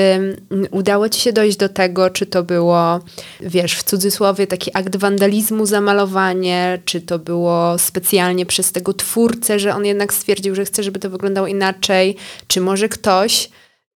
udało 0.72 1.10
ci 1.10 1.22
się 1.22 1.34
dojść 1.34 1.58
do 1.58 1.70
tego, 1.70 2.10
czy 2.10 2.26
to 2.26 2.44
było, 2.44 3.00
wiesz, 3.42 3.76
w 3.76 3.84
cudzysłowie 3.84 4.48
taki 4.48 4.72
akt 4.74 4.96
wandalizmu, 4.96 5.66
zamalowanie, 5.66 6.80
czy 6.86 7.02
to 7.02 7.20
było 7.20 7.78
specjalnie 7.78 8.46
przez 8.46 8.72
tego 8.72 8.94
twórcę, 8.94 9.60
że 9.60 9.76
on 9.76 9.86
jednak 9.86 10.14
stwierdził, 10.14 10.56
że 10.56 10.66
chce, 10.66 10.84
żeby 10.84 11.00
to 11.00 11.10
wyglądało 11.10 11.48
inaczej, 11.48 12.16
czy 12.48 12.62
może 12.62 12.90
ktoś 12.90 13.50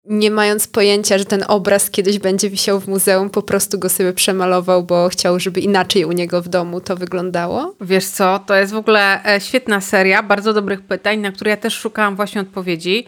nie 0.06 0.32
mając 0.32 0.68
pojęcia, 0.68 1.18
że 1.18 1.26
ten 1.26 1.44
obraz 1.48 1.90
kiedyś 1.90 2.20
będzie 2.20 2.50
wisiał 2.50 2.80
w 2.80 2.88
muzeum, 2.88 3.30
po 3.30 3.42
prostu 3.42 3.80
go 3.80 3.90
sobie 3.90 4.14
przemalował, 4.14 4.84
bo 4.84 5.10
chciał, 5.10 5.40
żeby 5.40 5.60
inaczej 5.60 6.06
u 6.06 6.12
niego 6.12 6.42
w 6.42 6.48
domu 6.48 6.82
to 6.82 6.96
wyglądało? 6.96 7.76
Wiesz 7.82 8.06
co, 8.06 8.40
to 8.40 8.56
jest 8.56 8.74
w 8.74 8.78
ogóle 8.78 9.26
e, 9.26 9.42
świetna 9.42 9.82
seria, 9.82 10.24
bardzo 10.24 10.54
dobrych 10.54 10.82
pytań, 10.82 11.20
na 11.20 11.32
które 11.32 11.52
ja 11.52 11.58
też 11.58 11.74
szukałam 11.74 12.16
właśnie 12.16 12.42
odpowiedzi. 12.42 13.06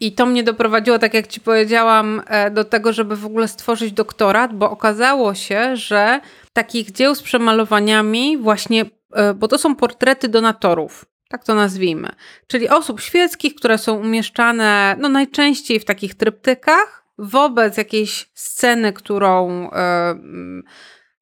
I 0.00 0.12
to 0.12 0.26
mnie 0.26 0.42
doprowadziło, 0.42 0.98
tak 0.98 1.14
jak 1.14 1.26
ci 1.26 1.40
powiedziałam, 1.40 2.22
e, 2.26 2.50
do 2.50 2.64
tego, 2.64 2.92
żeby 2.92 3.16
w 3.16 3.26
ogóle 3.26 3.48
stworzyć 3.48 3.92
doktorat, 3.92 4.54
bo 4.54 4.70
okazało 4.70 5.34
się, 5.34 5.76
że 5.76 6.20
takich 6.52 6.92
dzieł 6.92 7.14
z 7.14 7.22
przemalowaniami 7.22 8.38
właśnie, 8.38 8.84
e, 9.12 9.34
bo 9.34 9.48
to 9.48 9.58
są 9.58 9.76
portrety 9.76 10.28
donatorów 10.28 11.04
tak 11.28 11.44
to 11.44 11.54
nazwijmy, 11.54 12.08
czyli 12.46 12.68
osób 12.68 13.00
świeckich, 13.00 13.54
które 13.54 13.78
są 13.78 13.94
umieszczane 13.94 14.96
no, 14.98 15.08
najczęściej 15.08 15.80
w 15.80 15.84
takich 15.84 16.14
tryptykach 16.14 17.04
wobec 17.18 17.76
jakiejś 17.76 18.30
sceny, 18.34 18.92
którą 18.92 19.50
e, 19.70 20.14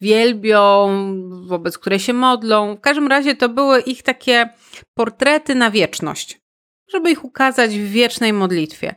wielbią, 0.00 0.88
wobec 1.46 1.78
której 1.78 1.98
się 1.98 2.12
modlą. 2.12 2.76
W 2.76 2.80
każdym 2.80 3.06
razie 3.06 3.34
to 3.34 3.48
były 3.48 3.80
ich 3.80 4.02
takie 4.02 4.48
portrety 4.94 5.54
na 5.54 5.70
wieczność, 5.70 6.40
żeby 6.92 7.10
ich 7.10 7.24
ukazać 7.24 7.70
w 7.70 7.90
wiecznej 7.90 8.32
modlitwie. 8.32 8.94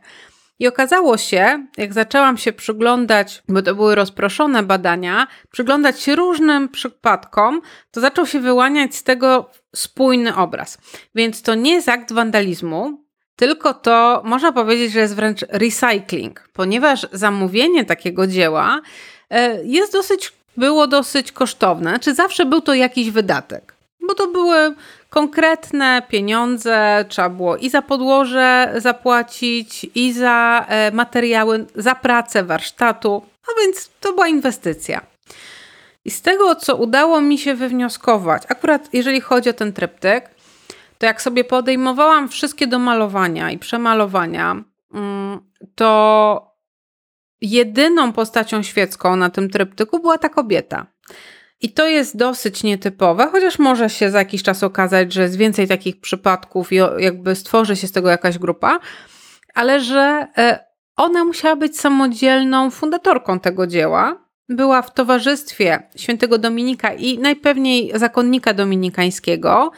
I 0.60 0.68
okazało 0.68 1.16
się, 1.16 1.66
jak 1.76 1.92
zaczęłam 1.92 2.36
się 2.38 2.52
przyglądać, 2.52 3.42
bo 3.48 3.62
to 3.62 3.74
były 3.74 3.94
rozproszone 3.94 4.62
badania, 4.62 5.26
przyglądać 5.50 6.00
się 6.00 6.16
różnym 6.16 6.68
przypadkom, 6.68 7.60
to 7.90 8.00
zaczął 8.00 8.26
się 8.26 8.40
wyłaniać 8.40 8.96
z 8.96 9.02
tego 9.02 9.50
spójny 9.76 10.36
obraz. 10.36 10.78
Więc 11.14 11.42
to 11.42 11.54
nie 11.54 11.72
jest 11.72 11.88
akt 11.88 12.12
wandalizmu, 12.12 13.04
tylko 13.36 13.74
to 13.74 14.22
można 14.24 14.52
powiedzieć, 14.52 14.92
że 14.92 15.00
jest 15.00 15.14
wręcz 15.14 15.40
recycling, 15.48 16.48
ponieważ 16.52 17.06
zamówienie 17.12 17.84
takiego 17.84 18.26
dzieła 18.26 18.80
e, 19.30 19.64
jest 19.64 19.92
dosyć, 19.92 20.32
było 20.56 20.86
dosyć 20.86 21.32
kosztowne, 21.32 21.98
czy 21.98 22.14
zawsze 22.14 22.46
był 22.46 22.60
to 22.60 22.74
jakiś 22.74 23.10
wydatek, 23.10 23.74
bo 24.08 24.14
to 24.14 24.26
były 24.26 24.74
konkretne 25.10 26.02
pieniądze, 26.08 27.04
trzeba 27.08 27.28
było 27.28 27.56
i 27.56 27.70
za 27.70 27.82
podłoże 27.82 28.74
zapłacić, 28.76 29.86
i 29.94 30.12
za 30.12 30.66
e, 30.68 30.90
materiały, 30.90 31.66
za 31.74 31.94
pracę 31.94 32.44
warsztatu, 32.44 33.22
a 33.48 33.60
więc 33.60 33.90
to 34.00 34.12
była 34.12 34.28
inwestycja. 34.28 35.00
I 36.04 36.10
z 36.10 36.22
tego, 36.22 36.54
co 36.54 36.76
udało 36.76 37.20
mi 37.20 37.38
się 37.38 37.54
wywnioskować, 37.54 38.42
akurat 38.48 38.88
jeżeli 38.92 39.20
chodzi 39.20 39.50
o 39.50 39.52
ten 39.52 39.72
tryptyk, 39.72 40.30
to 40.98 41.06
jak 41.06 41.22
sobie 41.22 41.44
podejmowałam 41.44 42.28
wszystkie 42.28 42.66
do 42.66 42.78
malowania 42.78 43.50
i 43.50 43.58
przemalowania, 43.58 44.64
mm, 44.94 45.40
to 45.74 46.50
jedyną 47.40 48.12
postacią 48.12 48.62
świecką 48.62 49.16
na 49.16 49.30
tym 49.30 49.50
tryptyku 49.50 49.98
była 49.98 50.18
ta 50.18 50.28
kobieta. 50.28 50.86
I 51.60 51.72
to 51.72 51.86
jest 51.86 52.16
dosyć 52.16 52.62
nietypowe, 52.62 53.28
chociaż 53.32 53.58
może 53.58 53.90
się 53.90 54.10
za 54.10 54.18
jakiś 54.18 54.42
czas 54.42 54.62
okazać, 54.62 55.12
że 55.12 55.22
jest 55.22 55.36
więcej 55.36 55.68
takich 55.68 56.00
przypadków 56.00 56.72
i 56.72 56.76
jakby 56.98 57.34
stworzy 57.34 57.76
się 57.76 57.86
z 57.86 57.92
tego 57.92 58.10
jakaś 58.10 58.38
grupa, 58.38 58.78
ale 59.54 59.80
że 59.80 60.26
e, 60.38 60.64
ona 60.96 61.24
musiała 61.24 61.56
być 61.56 61.80
samodzielną 61.80 62.70
fundatorką 62.70 63.40
tego 63.40 63.66
dzieła. 63.66 64.30
Była 64.48 64.82
w 64.82 64.94
towarzystwie 64.94 65.88
świętego 65.96 66.38
Dominika 66.38 66.92
i 66.92 67.18
najpewniej 67.18 67.92
zakonnika 67.94 68.54
dominikańskiego, 68.54 69.70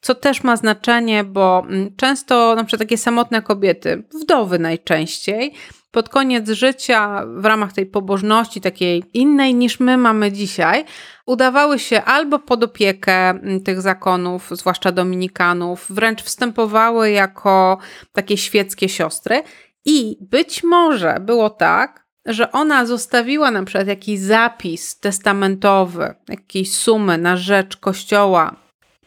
co 0.00 0.14
też 0.14 0.44
ma 0.44 0.56
znaczenie, 0.56 1.24
bo 1.24 1.66
mm, 1.68 1.96
często 1.96 2.54
na 2.54 2.64
przykład 2.64 2.88
takie 2.88 2.98
samotne 2.98 3.42
kobiety, 3.42 4.02
wdowy 4.22 4.58
najczęściej, 4.58 5.54
pod 5.90 6.08
koniec 6.08 6.50
życia 6.50 7.22
w 7.36 7.44
ramach 7.44 7.72
tej 7.72 7.86
pobożności 7.86 8.60
takiej 8.60 9.04
innej 9.14 9.54
niż 9.54 9.80
my 9.80 9.96
mamy 9.96 10.32
dzisiaj, 10.32 10.84
udawały 11.26 11.78
się 11.78 12.02
albo 12.02 12.38
pod 12.38 12.64
opiekę 12.64 13.30
mm, 13.30 13.62
tych 13.62 13.80
zakonów, 13.80 14.50
zwłaszcza 14.52 14.92
dominikanów, 14.92 15.86
wręcz 15.90 16.22
wstępowały 16.22 17.10
jako 17.10 17.78
takie 18.12 18.36
świeckie 18.36 18.88
siostry. 18.88 19.42
I 19.84 20.16
być 20.20 20.64
może 20.64 21.16
było 21.20 21.50
tak, 21.50 22.06
że 22.26 22.52
ona 22.52 22.86
zostawiła 22.86 23.50
na 23.50 23.64
przykład 23.64 23.86
jakiś 23.86 24.20
zapis 24.20 25.00
testamentowy, 25.00 26.14
jakieś 26.28 26.72
sumy 26.72 27.18
na 27.18 27.36
rzecz 27.36 27.76
kościoła, 27.76 28.65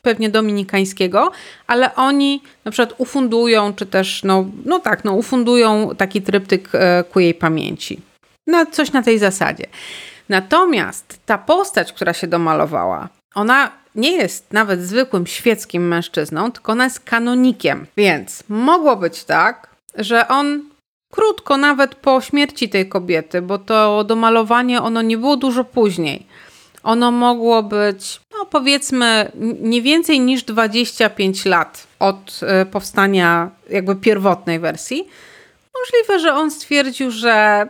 pewnie 0.10 0.30
dominikańskiego, 0.30 1.32
ale 1.68 1.96
oni 1.96 2.42
na 2.66 2.72
przykład 2.72 2.96
ufundują, 2.98 3.74
czy 3.74 3.86
też, 3.86 4.24
no, 4.24 4.46
no 4.66 4.80
tak, 4.80 5.06
no, 5.06 5.14
ufundują 5.14 5.96
taki 5.98 6.22
tryptyk 6.22 6.70
e, 6.74 7.04
ku 7.04 7.20
jej 7.20 7.34
pamięci. 7.34 8.02
No, 8.48 8.66
coś 8.66 8.92
na 8.92 9.02
tej 9.04 9.20
zasadzie. 9.20 9.66
Natomiast 10.30 11.20
ta 11.26 11.38
postać, 11.38 11.94
która 11.94 12.14
się 12.14 12.28
domalowała, 12.28 13.10
ona 13.36 13.72
nie 13.96 14.12
jest 14.12 14.54
nawet 14.54 14.82
zwykłym 14.82 15.28
świeckim 15.28 15.88
mężczyzną, 15.88 16.52
tylko 16.52 16.72
ona 16.72 16.84
jest 16.84 17.00
kanonikiem. 17.00 17.86
Więc 17.98 18.44
mogło 18.50 18.96
być 18.96 19.24
tak, 19.24 19.70
że 19.96 20.28
on 20.28 20.64
krótko 21.12 21.58
nawet 21.58 21.96
po 21.96 22.22
śmierci 22.22 22.70
tej 22.70 22.90
kobiety, 22.90 23.42
bo 23.42 23.58
to 23.58 24.04
domalowanie 24.04 24.82
ono 24.82 25.02
nie 25.02 25.18
było 25.18 25.38
dużo 25.38 25.64
później. 25.64 26.26
Ono 26.84 27.12
mogło 27.12 27.64
być, 27.64 28.22
no 28.38 28.46
powiedzmy, 28.46 29.32
nie 29.62 29.82
więcej 29.82 30.20
niż 30.20 30.44
25 30.44 31.46
lat 31.46 31.88
od 32.00 32.40
e, 32.44 32.66
powstania 32.66 33.52
jakby 33.70 33.96
pierwotnej 33.96 34.60
wersji. 34.60 35.08
Możliwe, 35.80 36.20
że 36.20 36.34
on 36.34 36.52
stwierdził, 36.52 37.12
że 37.12 37.68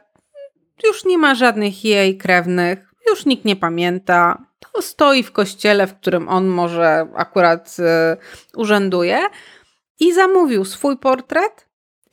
już 0.84 1.06
nie 1.06 1.18
ma 1.18 1.36
żadnych 1.36 1.86
jej 1.86 2.18
krewnych, 2.18 2.94
już 3.10 3.26
nikt 3.26 3.46
nie 3.46 3.56
pamięta. 3.56 4.38
To 4.74 4.82
stoi 4.82 5.24
w 5.24 5.32
kościele, 5.32 5.88
w 5.88 5.96
którym 5.96 6.30
on 6.30 6.48
może 6.48 7.08
akurat 7.16 7.78
y, 7.80 8.58
urzęduje 8.58 9.20
i 10.00 10.14
zamówił 10.14 10.66
swój 10.66 10.98
portret 10.98 11.69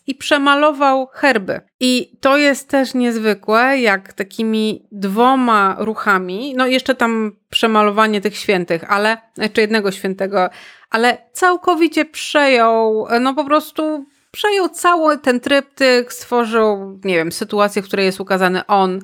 i 0.07 0.15
przemalował 0.15 1.07
herby. 1.13 1.61
I 1.81 2.19
to 2.21 2.37
jest 2.37 2.69
też 2.69 2.95
niezwykłe, 2.95 3.79
jak 3.81 4.13
takimi 4.13 4.89
dwoma 4.93 5.77
ruchami, 5.79 6.55
no 6.57 6.67
jeszcze 6.67 6.95
tam 6.95 7.33
przemalowanie 7.51 8.21
tych 8.21 8.37
świętych, 8.37 8.93
ale, 8.93 9.17
czy 9.53 9.61
jednego 9.61 9.93
świętego, 9.93 10.51
ale 10.91 11.19
całkowicie 11.33 12.05
przejął, 12.05 13.07
no 13.21 13.35
po 13.35 13.45
prostu 13.45 14.07
przejął 14.31 14.69
cały 14.69 15.19
ten 15.19 15.41
tryptyk, 15.41 16.13
stworzył, 16.13 17.01
nie 17.05 17.15
wiem, 17.15 17.33
sytuację, 17.33 17.83
w 17.83 17.85
której 17.85 18.07
jest 18.07 18.21
ukazany 18.21 18.67
on, 18.67 19.01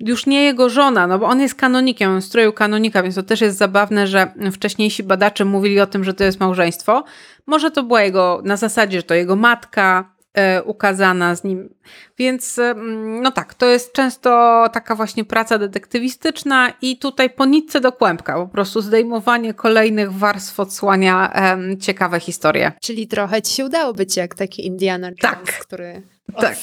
już 0.00 0.26
nie 0.26 0.44
jego 0.44 0.68
żona, 0.68 1.06
no 1.06 1.18
bo 1.18 1.26
on 1.26 1.40
jest 1.40 1.54
kanonikiem, 1.54 2.10
on 2.10 2.22
stroił 2.22 2.52
kanonika, 2.52 3.02
więc 3.02 3.14
to 3.14 3.22
też 3.22 3.40
jest 3.40 3.58
zabawne, 3.58 4.06
że 4.06 4.32
wcześniejsi 4.52 5.02
badacze 5.02 5.44
mówili 5.44 5.80
o 5.80 5.86
tym, 5.86 6.04
że 6.04 6.14
to 6.14 6.24
jest 6.24 6.40
małżeństwo. 6.40 7.04
Może 7.46 7.70
to 7.70 7.82
była 7.82 8.02
jego, 8.02 8.40
na 8.44 8.56
zasadzie, 8.56 8.98
że 8.98 9.02
to 9.02 9.14
jego 9.14 9.36
matka, 9.36 10.14
ukazana 10.64 11.34
z 11.34 11.44
nim. 11.44 11.74
Więc 12.18 12.58
e, 12.58 12.70
mm, 12.70 13.22
no 13.22 13.30
tak, 13.32 13.54
to 13.54 13.66
jest 13.66 13.92
często 13.92 14.64
taka 14.72 14.94
właśnie 14.94 15.24
praca 15.24 15.58
detektywistyczna 15.58 16.72
i 16.82 16.98
tutaj 16.98 17.30
po 17.30 17.44
nitce 17.44 17.80
do 17.80 17.92
kłębka, 17.92 18.34
po 18.34 18.46
prostu 18.46 18.80
zdejmowanie 18.80 19.54
kolejnych 19.54 20.12
warstw 20.12 20.60
odsłania 20.60 21.32
ciekawe 21.80 22.20
historie. 22.20 22.72
Czyli 22.82 23.08
trochę 23.08 23.42
ci 23.42 23.54
się 23.54 23.64
udało 23.64 23.92
być 23.92 24.16
jak 24.16 24.34
taki 24.34 24.66
Indiana 24.66 25.06
Jones, 25.06 25.20
tak. 25.20 25.44
który 25.44 26.02
tak, 26.36 26.56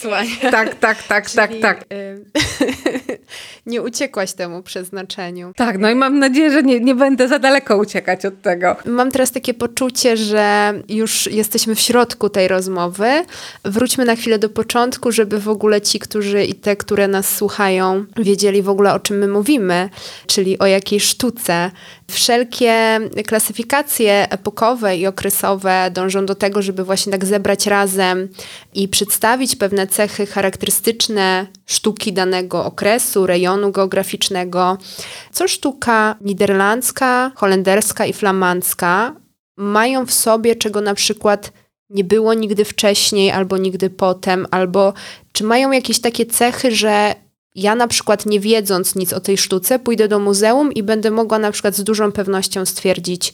tak, 0.52 0.76
tak, 0.76 1.04
tak, 1.04 1.30
tak, 1.30 1.52
tak. 1.62 1.86
nie 3.66 3.82
uciekłaś 3.82 4.34
temu 4.34 4.64
przeznaczeniu. 4.64 5.54
Tak, 5.56 5.78
no 5.78 5.90
i 5.90 5.96
mam 5.96 6.20
nadzieję, 6.20 6.52
że 6.52 6.64
nie, 6.64 6.80
nie 6.80 6.96
będę 6.96 7.28
za 7.28 7.40
daleko 7.40 7.78
uciekać 7.78 8.26
od 8.26 8.42
tego. 8.42 8.76
Mam 8.86 9.12
teraz 9.12 9.32
takie 9.32 9.54
poczucie, 9.54 10.18
że 10.18 10.74
już 10.90 11.28
jesteśmy 11.32 11.76
w 11.76 11.80
środku 11.80 12.30
tej 12.30 12.48
rozmowy. 12.48 13.08
Wróćmy 13.64 14.06
na 14.06 14.16
chwilę 14.16 14.40
do 14.40 14.50
początku, 14.50 15.12
żeby 15.12 15.40
w 15.40 15.50
ogóle 15.50 15.82
ci, 15.82 16.00
którzy 16.00 16.44
i 16.44 16.54
te, 16.54 16.76
które 16.76 17.08
nas 17.08 17.36
słuchają, 17.36 18.06
wiedzieli 18.18 18.62
w 18.62 18.70
ogóle 18.70 18.94
o 18.94 19.00
czym 19.00 19.18
my 19.18 19.28
mówimy, 19.28 19.90
czyli 20.28 20.60
o 20.60 20.66
jakiej 20.66 21.00
sztuce. 21.00 21.72
Wszelkie 22.12 23.00
klasyfikacje 23.28 24.28
epokowe 24.30 24.98
i 24.98 25.08
okresowe 25.08 25.92
dążą 25.94 26.26
do 26.26 26.36
tego, 26.36 26.62
żeby 26.62 26.84
właśnie 26.84 27.12
tak 27.12 27.26
zebrać 27.26 27.68
razem 27.68 28.28
i 28.74 28.88
przedstawić 28.88 29.55
pewne 29.56 29.88
cechy 29.88 30.26
charakterystyczne 30.26 31.48
sztuki 31.66 32.14
danego 32.14 32.66
okresu, 32.66 33.26
rejonu 33.26 33.72
geograficznego. 33.72 34.78
Co 35.32 35.48
sztuka 35.48 36.16
niderlandzka, 36.22 37.32
holenderska 37.36 38.06
i 38.06 38.14
flamandzka 38.14 39.16
mają 39.58 40.06
w 40.06 40.14
sobie, 40.14 40.56
czego 40.56 40.82
na 40.82 40.94
przykład 40.94 41.52
nie 41.90 42.04
było 42.04 42.34
nigdy 42.34 42.66
wcześniej 42.66 43.32
albo 43.32 43.58
nigdy 43.58 43.90
potem, 43.90 44.48
albo 44.52 44.94
czy 45.32 45.44
mają 45.44 45.72
jakieś 45.72 46.00
takie 46.00 46.26
cechy, 46.26 46.72
że 46.72 47.16
ja 47.56 47.76
na 47.76 47.88
przykład 47.88 48.26
nie 48.26 48.40
wiedząc 48.40 48.96
nic 48.96 49.14
o 49.14 49.20
tej 49.20 49.38
sztuce, 49.38 49.80
pójdę 49.80 50.08
do 50.08 50.20
muzeum 50.20 50.74
i 50.74 50.84
będę 50.84 51.12
mogła 51.12 51.40
na 51.40 51.52
przykład 51.52 51.76
z 51.76 51.84
dużą 51.84 52.12
pewnością 52.12 52.66
stwierdzić, 52.66 53.34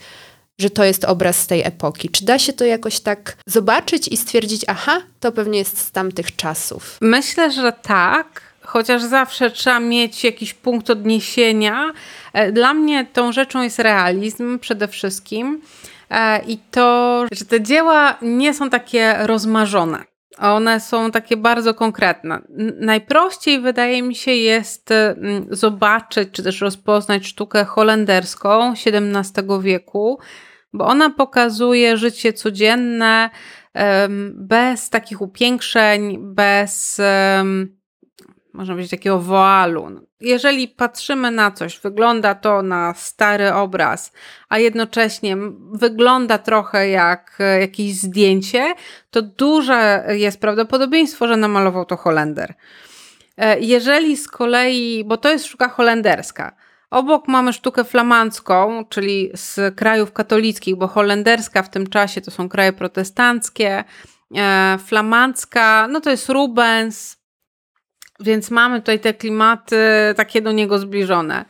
że 0.62 0.70
to 0.70 0.84
jest 0.84 1.06
obraz 1.06 1.38
z 1.38 1.48
tej 1.48 1.62
epoki. 1.62 2.10
Czy 2.10 2.26
da 2.26 2.40
się 2.40 2.54
to 2.54 2.66
jakoś 2.66 3.00
tak 3.00 3.38
zobaczyć 3.46 4.08
i 4.08 4.18
stwierdzić, 4.18 4.66
aha, 4.68 5.02
to 5.20 5.32
pewnie 5.32 5.60
jest 5.60 5.78
z 5.78 5.92
tamtych 5.92 6.36
czasów? 6.36 6.98
Myślę, 7.02 7.52
że 7.52 7.74
tak, 7.82 8.42
chociaż 8.62 9.02
zawsze 9.02 9.52
trzeba 9.52 9.80
mieć 9.80 10.24
jakiś 10.24 10.54
punkt 10.54 10.90
odniesienia. 10.90 11.92
E, 12.34 12.52
dla 12.52 12.74
mnie 12.74 13.06
tą 13.14 13.32
rzeczą 13.32 13.62
jest 13.62 13.80
realizm 13.80 14.60
przede 14.60 14.88
wszystkim 14.88 15.62
e, 16.10 16.42
i 16.48 16.58
to, 16.72 17.26
że 17.32 17.46
te 17.46 17.62
dzieła 17.62 18.18
nie 18.22 18.54
są 18.54 18.70
takie 18.70 19.16
rozmarzone. 19.20 20.12
One 20.38 20.80
są 20.80 21.12
takie 21.12 21.38
bardzo 21.38 21.74
konkretne. 21.74 22.42
Najprościej 22.80 23.60
wydaje 23.60 24.02
mi 24.02 24.16
się 24.16 24.32
jest 24.32 24.92
mm, 24.92 25.48
zobaczyć 25.50 26.30
czy 26.32 26.44
też 26.44 26.62
rozpoznać 26.62 27.28
sztukę 27.28 27.66
holenderską 27.66 28.74
XVII 28.86 29.62
wieku, 29.62 30.20
bo 30.74 30.86
ona 30.86 31.10
pokazuje 31.10 31.98
życie 31.98 32.34
codzienne 32.34 33.30
bez 34.34 34.90
takich 34.90 35.22
upiększeń, 35.22 36.18
bez 36.22 37.02
można 38.54 38.74
powiedzieć 38.74 38.92
takiego 38.92 39.20
woalu. 39.20 39.90
Jeżeli 40.22 40.68
patrzymy 40.68 41.32
na 41.32 41.52
coś, 41.52 41.80
wygląda 41.80 42.36
to 42.36 42.62
na 42.62 42.94
stary 42.94 43.54
obraz, 43.54 44.12
a 44.50 44.58
jednocześnie 44.58 45.38
wygląda 45.74 46.38
trochę 46.38 46.90
jak 46.90 47.38
e, 47.40 47.60
jakieś 47.60 47.96
zdjęcie, 47.96 48.74
to 49.10 49.22
duże 49.22 50.06
jest 50.10 50.42
prawdopodobieństwo, 50.42 51.28
że 51.28 51.38
namalował 51.38 51.86
to 51.86 51.98
Holender. 51.98 52.54
E, 53.38 53.60
jeżeli 53.60 54.18
z 54.18 54.28
kolei, 54.28 55.04
bo 55.06 55.18
to 55.18 55.30
jest 55.30 55.46
sztuka 55.46 55.70
holenderska, 55.70 56.56
obok 56.92 57.28
mamy 57.28 57.54
sztukę 57.54 57.84
flamandzką, 57.84 58.86
czyli 58.90 59.32
z 59.34 59.76
krajów 59.76 60.14
katolickich, 60.14 60.76
bo 60.76 60.88
holenderska 60.88 61.64
w 61.64 61.70
tym 61.70 61.88
czasie 61.88 62.22
to 62.22 62.32
są 62.32 62.50
kraje 62.50 62.74
protestanckie, 62.74 63.84
e, 64.36 64.78
flamandzka, 64.86 65.88
no 65.88 66.02
to 66.02 66.10
jest 66.10 66.30
Rubens, 66.30 67.18
więc 68.20 68.52
mamy 68.52 68.80
tutaj 68.80 69.00
te 69.00 69.14
klimaty 69.14 69.78
takie 70.16 70.42
do 70.42 70.52
niego 70.52 70.80
zbliżone. 70.80 71.46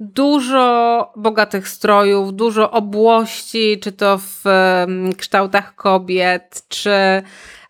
Dużo 0.00 1.12
bogatych 1.16 1.68
strojów, 1.68 2.34
dużo 2.34 2.70
obłości, 2.70 3.80
czy 3.80 3.92
to 3.92 4.18
w 4.18 4.44
kształtach 5.18 5.74
kobiet, 5.74 6.62
czy 6.68 6.90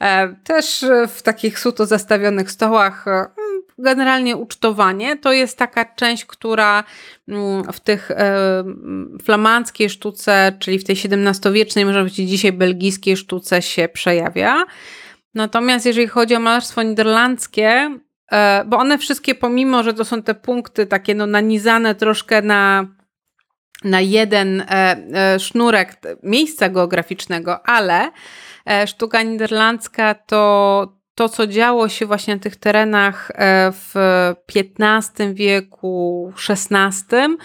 e, 0.01 0.35
też 0.45 0.85
w 1.09 1.23
takich 1.23 1.59
suto 1.59 1.87
zastawionych 1.87 2.51
stołach. 2.51 3.05
Generalnie 3.79 4.37
ucztowanie 4.37 5.17
to 5.17 5.33
jest 5.33 5.59
taka 5.59 5.85
część, 5.85 6.25
która 6.25 6.85
mm, 7.29 7.73
w 7.73 7.81
tych 7.81 8.11
e, 8.11 8.65
flamandzkiej 9.23 9.91
sztuce, 9.91 10.57
czyli 10.59 10.79
w 10.79 10.85
tej 10.85 10.97
XVII-wiecznej, 10.97 11.85
może 11.85 12.05
być 12.05 12.15
dzisiaj 12.15 12.53
belgijskiej 12.53 13.17
sztuce 13.17 13.63
się 13.63 13.89
przejawia. 13.89 14.65
Natomiast 15.35 15.87
jeżeli 15.87 16.07
chodzi 16.07 16.35
o 16.35 16.41
malarstwo 16.41 16.83
niderlandzkie, 16.83 17.99
E, 18.33 18.65
bo 18.67 18.77
one 18.77 18.99
wszystkie, 18.99 19.35
pomimo, 19.35 19.83
że 19.83 19.95
to 19.95 20.05
są 20.05 20.23
te 20.23 20.35
punkty 20.35 20.87
takie 20.87 21.15
no, 21.15 21.27
nanizane 21.27 21.95
troszkę 21.95 22.43
na, 22.43 22.87
na 23.85 24.01
jeden 24.01 24.65
e, 24.69 24.97
sznurek 25.39 25.97
miejsca 26.23 26.69
geograficznego, 26.69 27.67
ale 27.67 28.11
sztuka 28.87 29.23
niderlandzka 29.23 30.15
to 30.15 30.94
to, 31.15 31.29
co 31.29 31.47
działo 31.47 31.89
się 31.89 32.07
właśnie 32.07 32.35
na 32.35 32.41
tych 32.41 32.57
terenach 32.57 33.33
w 33.73 33.95
XV 34.57 35.35
wieku, 35.35 36.33
XVI. 36.49 37.37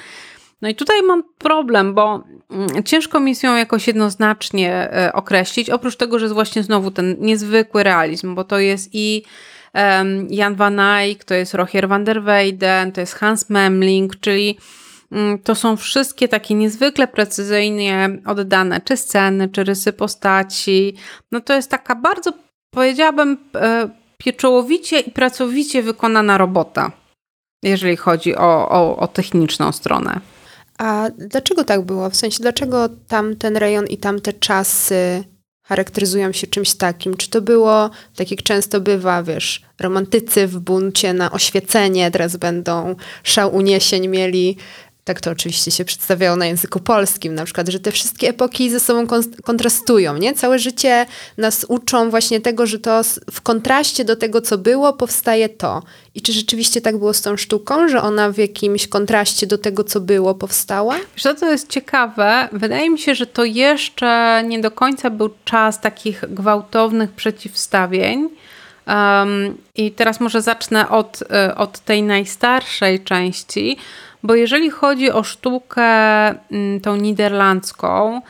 No 0.62 0.70
i 0.70 0.76
tutaj 0.76 1.04
mam 1.04 1.24
problem, 1.38 1.94
bo 1.94 2.24
mm, 2.52 2.84
ciężko 2.84 3.20
mi 3.20 3.34
ją 3.44 3.56
jakoś 3.56 3.88
jednoznacznie 3.88 4.90
określić, 5.14 5.70
oprócz 5.70 5.96
tego, 5.96 6.20
że 6.20 6.26
jest 6.26 6.34
właśnie 6.34 6.64
znowu 6.64 6.92
ten 6.92 7.16
niezwykły 7.20 7.84
realizm, 7.84 8.36
bo 8.36 8.44
to 8.44 8.60
jest 8.60 8.90
i 8.94 9.24
Jan 10.30 10.56
van 10.56 10.80
Eyck, 10.80 11.24
to 11.24 11.34
jest 11.34 11.54
Rogier 11.54 11.88
van 11.88 12.04
der 12.04 12.24
Weyden, 12.24 12.92
to 12.92 13.02
jest 13.02 13.16
Hans 13.16 13.50
Memling, 13.50 14.20
czyli 14.20 14.58
mm, 15.12 15.40
to 15.40 15.56
są 15.56 15.78
wszystkie 15.78 16.28
takie 16.28 16.56
niezwykle 16.56 17.08
precyzyjnie 17.08 18.10
oddane, 18.26 18.82
czy 18.82 18.98
sceny, 18.98 19.50
czy 19.50 19.64
rysy 19.64 19.94
postaci. 19.94 20.96
No 21.32 21.42
to 21.42 21.54
jest 21.54 21.72
taka 21.72 21.96
bardzo, 21.96 22.34
powiedziałabym, 22.72 23.38
e, 23.56 23.90
pieczołowicie 24.18 25.00
i 25.00 25.12
pracowicie 25.12 25.84
wykonana 25.84 26.38
robota, 26.38 26.92
jeżeli 27.64 27.98
chodzi 27.98 28.36
o, 28.36 28.70
o, 28.70 28.98
o 28.98 29.08
techniczną 29.08 29.72
stronę. 29.72 30.20
A 30.78 31.10
dlaczego 31.18 31.64
tak 31.64 31.82
było? 31.82 32.10
W 32.10 32.16
sensie, 32.16 32.38
dlaczego 32.42 32.90
tamten 33.08 33.58
rejon 33.58 33.88
i 33.88 33.98
tamte 33.98 34.34
czasy 34.34 35.24
charakteryzują 35.70 36.32
się 36.32 36.48
czymś 36.48 36.74
takim. 36.74 37.18
Czy 37.18 37.30
to 37.30 37.42
było, 37.42 37.90
tak 38.16 38.32
jak 38.32 38.44
często 38.44 38.82
bywa, 38.82 39.24
wiesz, 39.24 39.62
romantycy 39.80 40.48
w 40.48 40.60
buncie 40.60 41.14
na 41.14 41.32
oświecenie, 41.32 42.12
teraz 42.12 42.38
będą 42.38 42.96
szał 43.24 43.56
uniesień 43.56 44.08
mieli 44.08 44.58
tak 45.10 45.22
to 45.22 45.32
oczywiście 45.32 45.72
się 45.72 45.86
przedstawiało 45.86 46.36
na 46.36 46.46
języku 46.46 46.80
polskim, 46.80 47.36
na 47.36 47.46
przykład, 47.46 47.70
że 47.70 47.80
te 47.80 47.92
wszystkie 47.92 48.30
epoki 48.30 48.70
ze 48.70 48.80
sobą 48.80 49.08
kontrastują, 49.44 50.18
nie? 50.18 50.34
Całe 50.34 50.60
życie 50.60 51.06
nas 51.38 51.66
uczą 51.70 52.10
właśnie 52.10 52.42
tego, 52.42 52.66
że 52.66 52.80
to 52.80 53.02
w 53.32 53.42
kontraście 53.42 54.06
do 54.06 54.16
tego, 54.16 54.42
co 54.42 54.58
było, 54.58 54.94
powstaje 54.94 55.50
to. 55.50 55.84
I 56.16 56.22
czy 56.22 56.34
rzeczywiście 56.34 56.82
tak 56.82 56.98
było 56.98 57.14
z 57.14 57.22
tą 57.22 57.38
sztuką, 57.38 57.88
że 57.88 58.02
ona 58.02 58.32
w 58.32 58.38
jakimś 58.38 58.88
kontraście 58.88 59.48
do 59.48 59.58
tego, 59.58 59.84
co 59.84 60.00
było, 60.00 60.36
powstała? 60.36 60.96
Wiesz 61.16 61.24
co, 61.24 61.34
to 61.34 61.52
jest 61.52 61.70
ciekawe. 61.70 62.50
Wydaje 62.52 62.90
mi 62.90 63.00
się, 63.00 63.16
że 63.16 63.26
to 63.26 63.44
jeszcze 63.44 64.44
nie 64.48 64.60
do 64.60 64.72
końca 64.72 65.10
był 65.10 65.30
czas 65.46 65.82
takich 65.82 66.24
gwałtownych 66.30 67.12
przeciwstawień. 67.12 68.30
Um, 68.88 69.58
I 69.76 69.92
teraz 69.92 70.20
może 70.20 70.42
zacznę 70.42 70.90
od, 70.90 71.24
e, 71.32 71.56
od 71.56 71.80
tej 71.80 72.04
najstarszej 72.04 73.04
części, 73.04 73.78
bo 74.24 74.36
jeżeli 74.36 74.70
chodzi 74.70 75.12
o 75.12 75.24
sztukę 75.24 75.84
mm, 75.84 76.80
tą 76.82 76.96
niderlandzką, 76.96 78.22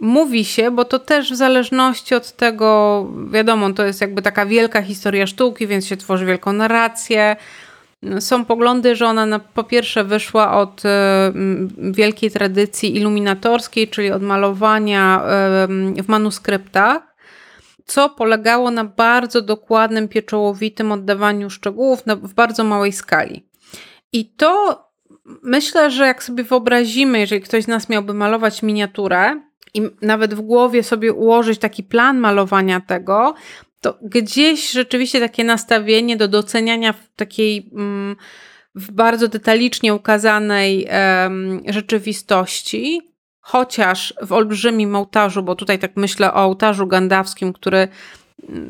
mówi 0.00 0.44
się, 0.44 0.70
bo 0.70 0.84
to 0.84 0.98
też 0.98 1.32
w 1.32 1.36
zależności 1.36 2.14
od 2.14 2.32
tego, 2.32 3.06
wiadomo, 3.30 3.72
to 3.72 3.84
jest 3.84 4.00
jakby 4.00 4.22
taka 4.22 4.46
wielka 4.46 4.82
historia 4.82 5.26
sztuki, 5.26 5.66
więc 5.66 5.86
się 5.86 5.96
tworzy 5.96 6.26
wielką 6.26 6.52
narrację. 6.52 7.36
Są 8.20 8.44
poglądy, 8.44 8.96
że 8.96 9.06
ona 9.06 9.26
na, 9.26 9.38
po 9.38 9.64
pierwsze 9.64 10.04
wyszła 10.04 10.58
od 10.58 10.84
y, 10.84 10.88
wielkiej 11.78 12.30
tradycji 12.30 12.96
iluminatorskiej, 12.96 13.88
czyli 13.88 14.10
od 14.10 14.22
malowania 14.22 15.22
y, 15.98 16.02
w 16.02 16.08
manuskryptach, 16.08 17.02
co 17.86 18.08
polegało 18.08 18.70
na 18.70 18.84
bardzo 18.84 19.42
dokładnym, 19.42 20.08
pieczołowitym 20.08 20.92
oddawaniu 20.92 21.50
szczegółów 21.50 22.06
na, 22.06 22.16
w 22.16 22.34
bardzo 22.34 22.64
małej 22.64 22.92
skali. 22.92 23.46
I 24.12 24.26
to 24.26 24.89
myślę, 25.42 25.90
że 25.90 26.06
jak 26.06 26.24
sobie 26.24 26.44
wyobrazimy, 26.44 27.18
jeżeli 27.18 27.40
ktoś 27.40 27.64
z 27.64 27.68
nas 27.68 27.88
miałby 27.88 28.14
malować 28.14 28.62
miniaturę 28.62 29.40
i 29.74 29.82
nawet 30.02 30.34
w 30.34 30.40
głowie 30.40 30.82
sobie 30.82 31.12
ułożyć 31.12 31.58
taki 31.58 31.82
plan 31.82 32.18
malowania 32.18 32.80
tego, 32.80 33.34
to 33.80 33.98
gdzieś 34.02 34.70
rzeczywiście 34.70 35.20
takie 35.20 35.44
nastawienie 35.44 36.16
do 36.16 36.28
doceniania 36.28 36.92
w 36.92 37.08
takiej 37.16 37.70
mm, 37.72 38.16
w 38.74 38.92
bardzo 38.92 39.28
detalicznie 39.28 39.94
ukazanej 39.94 40.88
rzeczywistości, 41.66 43.00
chociaż 43.40 44.14
w 44.22 44.32
olbrzymim 44.32 44.96
ołtarzu, 44.96 45.42
bo 45.42 45.54
tutaj 45.54 45.78
tak 45.78 45.96
myślę 45.96 46.34
o 46.34 46.44
ołtarzu 46.44 46.86
gandawskim, 46.86 47.52
który 47.52 47.88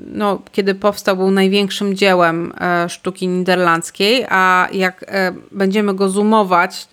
no, 0.07 0.43
kiedy 0.53 0.75
powstał, 0.75 1.17
był 1.17 1.31
największym 1.31 1.97
dziełem 1.97 2.53
e, 2.61 2.89
sztuki 2.89 3.29
niderlandzkiej, 3.29 4.27
a 4.29 4.69
jak 4.73 5.05
e, 5.09 5.35
będziemy 5.53 5.95
go 5.95 6.09
zoomować 6.09 6.89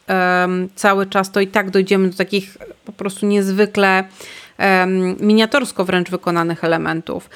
cały 0.75 1.05
czas, 1.05 1.31
to 1.31 1.39
i 1.39 1.47
tak 1.47 1.69
dojdziemy 1.69 2.09
do 2.09 2.17
takich 2.17 2.57
po 2.85 2.91
prostu 2.91 3.25
niezwykle 3.25 4.03
miniatursko 5.19 5.85
wręcz 5.85 6.09
wykonanych 6.09 6.63
elementów. 6.63 7.29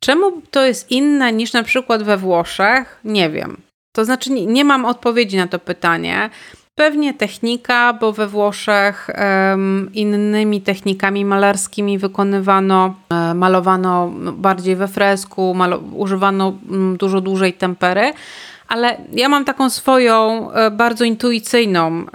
Czemu 0.00 0.42
to 0.50 0.64
jest 0.64 0.90
inne 0.90 1.32
niż 1.32 1.52
na 1.52 1.62
przykład 1.62 2.02
we 2.02 2.16
Włoszech? 2.16 3.00
Nie 3.04 3.30
wiem. 3.30 3.56
To 3.92 4.04
znaczy, 4.04 4.32
nie, 4.32 4.46
nie 4.46 4.64
mam 4.64 4.84
odpowiedzi 4.84 5.36
na 5.36 5.46
to 5.46 5.58
pytanie. 5.58 6.30
Pewnie 6.78 7.14
technika, 7.14 7.92
bo 7.92 8.12
we 8.12 8.26
Włoszech 8.26 9.08
um, 9.50 9.90
innymi 9.94 10.60
technikami 10.60 11.24
malarskimi 11.24 11.98
wykonywano, 11.98 12.94
e, 13.10 13.34
malowano 13.34 14.12
bardziej 14.32 14.76
we 14.76 14.88
fresku, 14.88 15.54
malo, 15.54 15.78
używano 15.78 16.58
m, 16.70 16.96
dużo 16.96 17.20
dłużej 17.20 17.52
tempery. 17.52 18.12
Ale 18.68 18.96
ja 19.12 19.28
mam 19.28 19.44
taką 19.44 19.70
swoją 19.70 20.50
e, 20.52 20.70
bardzo 20.70 21.04
intuicyjną, 21.04 22.06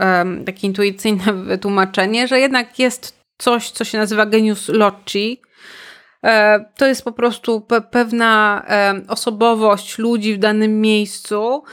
takie 0.46 0.68
intuicyjne 0.68 1.34
wytłumaczenie, 1.54 2.28
że 2.28 2.40
jednak 2.40 2.80
jest 2.80 3.16
coś, 3.38 3.72
co 3.72 3.84
się 3.84 3.98
nazywa 3.98 4.26
genius 4.26 4.70
loci. 4.70 5.42
E, 6.24 6.66
to 6.78 6.86
jest 6.86 7.04
po 7.04 7.12
prostu 7.12 7.62
pe 7.62 7.82
pewna 7.82 8.66
osobowość 9.08 9.98
ludzi 9.98 10.34
w 10.34 10.40
danym 10.40 10.82
miejscu, 10.82 11.64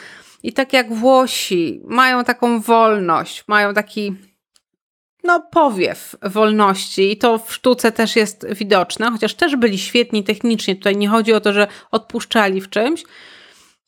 i 0.43 0.53
tak 0.53 0.73
jak 0.73 0.95
Włosi 0.95 1.81
mają 1.85 2.25
taką 2.25 2.61
wolność, 2.61 3.45
mają 3.49 3.75
taki 3.75 4.15
no, 5.25 5.41
powiew 5.41 6.17
wolności 6.23 7.13
i 7.13 7.17
to 7.17 7.39
w 7.39 7.55
sztuce 7.55 7.93
też 7.93 8.17
jest 8.17 8.47
widoczne, 8.55 9.11
chociaż 9.11 9.35
też 9.35 9.57
byli 9.57 9.79
świetni 9.79 10.25
technicznie. 10.25 10.77
Tutaj 10.77 10.97
nie 10.97 11.09
chodzi 11.09 11.33
o 11.33 11.41
to, 11.41 11.53
że 11.53 11.67
odpuszczali 11.91 12.61
w 12.61 12.71
czymś. 12.71 13.05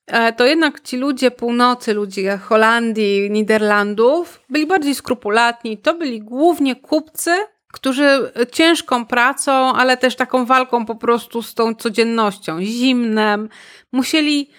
E, 0.07 0.33
to 0.33 0.47
jednak 0.47 0.81
ci 0.81 0.97
ludzie 0.97 1.31
północy, 1.31 1.95
ludzie 1.95 2.37
Holandii, 2.37 3.31
Niderlandów 3.31 4.41
byli 4.49 4.67
bardziej 4.67 4.95
skrupulatni. 4.95 5.79
To 5.79 5.95
byli 5.95 6.21
głównie 6.21 6.77
kupcy, 6.77 7.31
którzy 7.73 8.33
ciężką 8.53 9.07
pracą, 9.07 9.53
ale 9.73 9.97
też 9.97 10.17
taką 10.17 10.47
walką 10.47 10.87
po 10.87 10.95
prostu 10.95 11.43
z 11.43 11.55
tą 11.55 11.75
codziennością, 11.75 12.63
zimnem, 12.63 13.49
musieli 13.93 14.51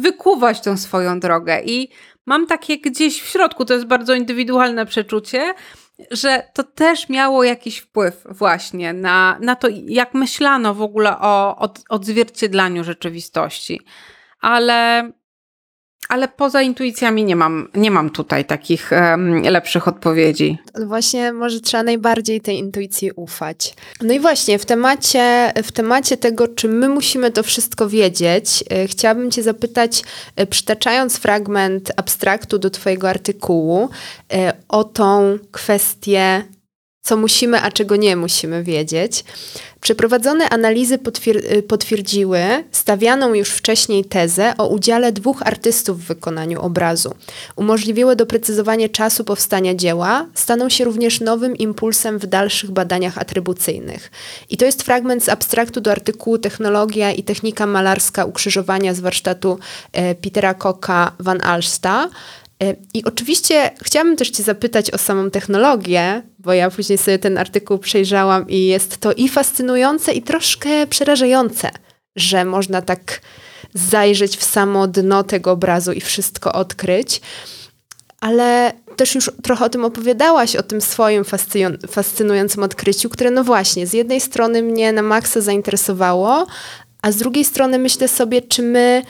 wykuwać 0.00 0.60
tą 0.60 0.76
swoją 0.76 1.20
drogę. 1.20 1.62
I 1.64 1.88
mam 2.26 2.46
takie 2.46 2.78
gdzieś 2.78 3.22
w 3.22 3.26
środku, 3.26 3.64
to 3.64 3.74
jest 3.74 3.86
bardzo 3.86 4.14
indywidualne 4.14 4.86
przeczucie, 4.86 5.54
że 6.10 6.42
to 6.54 6.62
też 6.62 7.08
miało 7.08 7.44
jakiś 7.44 7.78
wpływ 7.78 8.24
właśnie 8.30 8.92
na, 8.92 9.38
na 9.40 9.56
to, 9.56 9.68
jak 9.86 10.14
myślano 10.14 10.74
w 10.74 10.82
ogóle 10.82 11.18
o 11.18 11.56
od, 11.56 11.80
odzwierciedlaniu 11.88 12.84
rzeczywistości. 12.84 13.80
Ale 14.40 15.10
ale 16.08 16.28
poza 16.28 16.62
intuicjami 16.62 17.24
nie 17.24 17.36
mam, 17.36 17.68
nie 17.74 17.90
mam 17.90 18.10
tutaj 18.10 18.44
takich 18.44 18.90
um, 18.92 19.42
lepszych 19.42 19.88
odpowiedzi. 19.88 20.58
Właśnie 20.86 21.32
może 21.32 21.60
trzeba 21.60 21.82
najbardziej 21.82 22.40
tej 22.40 22.58
intuicji 22.58 23.12
ufać. 23.12 23.74
No 24.02 24.14
i 24.14 24.20
właśnie 24.20 24.58
w 24.58 24.66
temacie, 24.66 25.52
w 25.64 25.72
temacie 25.72 26.16
tego, 26.16 26.48
czy 26.48 26.68
my 26.68 26.88
musimy 26.88 27.30
to 27.30 27.42
wszystko 27.42 27.88
wiedzieć, 27.88 28.64
e, 28.70 28.86
chciałabym 28.86 29.30
cię 29.30 29.42
zapytać, 29.42 30.02
e, 30.36 30.46
przytaczając 30.46 31.16
fragment 31.16 31.92
abstraktu 31.96 32.58
do 32.58 32.70
twojego 32.70 33.08
artykułu, 33.08 33.88
e, 34.32 34.52
o 34.68 34.84
tą 34.84 35.38
kwestię 35.50 36.44
co 37.08 37.16
musimy, 37.16 37.62
a 37.62 37.70
czego 37.70 37.96
nie 37.96 38.16
musimy 38.16 38.62
wiedzieć. 38.62 39.24
Przeprowadzone 39.80 40.48
analizy 40.48 40.98
potwier 40.98 41.36
potwierdziły 41.68 42.40
stawianą 42.72 43.34
już 43.34 43.50
wcześniej 43.50 44.04
tezę 44.04 44.54
o 44.58 44.68
udziale 44.68 45.12
dwóch 45.12 45.42
artystów 45.42 46.00
w 46.00 46.06
wykonaniu 46.06 46.60
obrazu. 46.60 47.14
Umożliwiły 47.56 48.16
doprecyzowanie 48.16 48.88
czasu 48.88 49.24
powstania 49.24 49.74
dzieła, 49.74 50.26
staną 50.34 50.68
się 50.68 50.84
również 50.84 51.20
nowym 51.20 51.56
impulsem 51.56 52.18
w 52.18 52.26
dalszych 52.26 52.70
badaniach 52.70 53.18
atrybucyjnych. 53.18 54.10
I 54.50 54.56
to 54.56 54.64
jest 54.64 54.82
fragment 54.82 55.24
z 55.24 55.28
abstraktu 55.28 55.80
do 55.80 55.90
artykułu 55.90 56.38
Technologia 56.38 57.12
i 57.12 57.22
technika 57.22 57.66
malarska 57.66 58.24
ukrzyżowania 58.24 58.94
z 58.94 59.00
warsztatu 59.00 59.58
e, 59.92 60.14
Petera 60.14 60.54
Koka 60.54 61.12
van 61.18 61.40
Alsta, 61.42 62.08
I 62.94 63.04
oczywiście 63.04 63.70
chciałabym 63.82 64.16
też 64.16 64.30
Cię 64.30 64.42
zapytać 64.42 64.90
o 64.90 64.98
samą 64.98 65.30
technologię, 65.30 66.22
bo 66.38 66.52
ja 66.52 66.70
później 66.70 66.98
sobie 66.98 67.18
ten 67.18 67.38
artykuł 67.38 67.78
przejrzałam 67.78 68.48
i 68.48 68.66
jest 68.66 68.96
to 68.96 69.12
i 69.12 69.28
fascynujące, 69.28 70.12
i 70.12 70.22
troszkę 70.22 70.86
przerażające, 70.86 71.70
że 72.16 72.44
można 72.44 72.82
tak 72.82 73.20
zajrzeć 73.74 74.36
w 74.36 74.44
samo 74.44 74.86
dno 74.86 75.24
tego 75.24 75.50
obrazu 75.50 75.92
i 75.92 76.00
wszystko 76.00 76.52
odkryć. 76.52 77.20
Ale 78.20 78.72
też 78.96 79.14
już 79.14 79.30
trochę 79.42 79.64
o 79.64 79.68
tym 79.68 79.84
opowiadałaś, 79.84 80.56
o 80.56 80.62
tym 80.62 80.80
swoim 80.80 81.24
fascynującym 81.90 82.62
odkryciu, 82.62 83.08
które 83.08 83.30
no 83.30 83.44
właśnie, 83.44 83.86
z 83.86 83.92
jednej 83.92 84.20
strony 84.20 84.62
mnie 84.62 84.92
na 84.92 85.02
maksa 85.02 85.40
zainteresowało, 85.40 86.46
a 87.02 87.12
z 87.12 87.16
drugiej 87.16 87.44
strony 87.44 87.78
myślę 87.78 88.08
sobie, 88.08 88.42
czy 88.42 88.62
my 88.62 89.02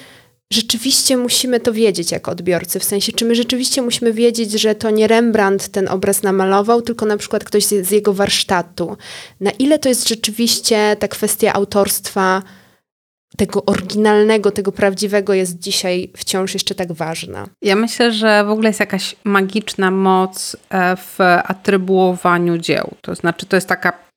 rzeczywiście 0.53 1.17
musimy 1.17 1.61
to 1.61 1.73
wiedzieć 1.73 2.13
jako 2.13 2.31
odbiorcy, 2.31 2.81
w 2.81 2.85
sensie, 2.85 3.13
czy 3.13 3.25
my 3.25 3.35
rzeczywiście 3.35 3.83
musimy 3.83 4.13
wiedzieć, 4.13 4.53
że 4.53 4.75
to 4.75 4.91
nie 4.91 5.07
Rembrandt 5.07 5.69
ten 5.69 5.89
obraz 5.89 6.23
namalował, 6.23 6.83
tylko 6.83 7.07
na 7.07 7.17
przykład 7.17 7.45
ktoś 7.45 7.65
z, 7.65 7.91
jego 7.91 8.13
warsztatu. 8.13 8.97
Na 9.41 9.51
ile 9.51 9.79
to 9.79 9.89
jest 9.89 10.09
rzeczywiście 10.09 10.97
ta 10.99 11.09
kwestia 11.09 11.53
autorstwa 11.53 12.43
tego 13.37 13.65
oryginalnego, 13.65 14.51
tego 14.51 14.73
prawdziwego 14.73 15.35
jest 15.35 15.59
dzisiaj 15.59 16.13
wciąż 16.17 16.55
jeszcze 16.55 16.75
tak 16.75 16.93
ważna. 16.93 17.47
Ja 17.63 17.77
myślę, 17.77 18.13
że 18.13 18.45
w 18.45 18.51
ogóle 18.51 18.69
jest 18.69 18.81
jakaś 18.81 19.17
magiczna 19.25 19.91
moc 19.91 20.57
e, 20.71 20.97
w 20.97 21.19
atrybuowaniu 21.45 22.59
dzieł. 22.59 22.95
To 23.01 23.15
znaczy, 23.15 23.47
to 23.47 23.57
jest 23.57 23.69
taka 23.69 24.08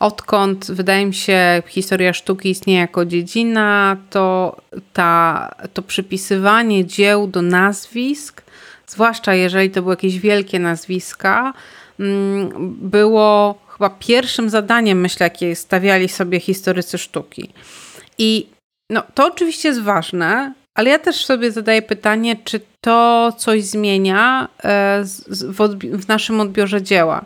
Odkąd, 0.00 0.70
wydaje 0.70 1.06
mi 1.06 1.14
się, 1.14 1.62
historia 1.66 2.12
sztuki 2.12 2.50
istnieje 2.50 2.80
jako 2.80 3.04
dziedzina, 3.04 3.96
to 4.10 4.56
ta, 4.92 5.50
to 5.74 5.82
przypisywanie 5.82 6.84
dzieł 6.84 7.26
do 7.26 7.42
nazwisk, 7.42 8.42
zwłaszcza 8.86 9.34
jeżeli 9.34 9.70
to 9.70 9.82
były 9.82 9.92
jakieś 9.92 10.18
wielkie 10.18 10.58
nazwiska, 10.58 11.54
mm, 12.00 12.50
było 12.80 13.58
chyba 13.68 13.90
pierwszym 13.90 14.50
zadaniem, 14.50 15.00
myślę, 15.00 15.26
jakie 15.26 15.56
stawiali 15.56 16.08
sobie 16.08 16.40
historycy 16.40 16.98
sztuki. 16.98 17.52
I 18.18 18.46
no, 18.90 19.02
to 19.14 19.26
oczywiście 19.26 19.68
jest 19.68 19.82
ważne, 19.82 20.52
ale 20.74 20.90
ja 20.90 20.98
też 20.98 21.24
sobie 21.24 21.52
zadaję 21.52 21.82
pytanie, 21.82 22.36
czy 22.44 22.60
to 22.80 23.32
coś 23.38 23.64
zmienia 23.64 24.48
e, 24.64 25.04
w 25.92 26.08
naszym 26.08 26.40
odbiorze 26.40 26.82
dzieła 26.82 27.24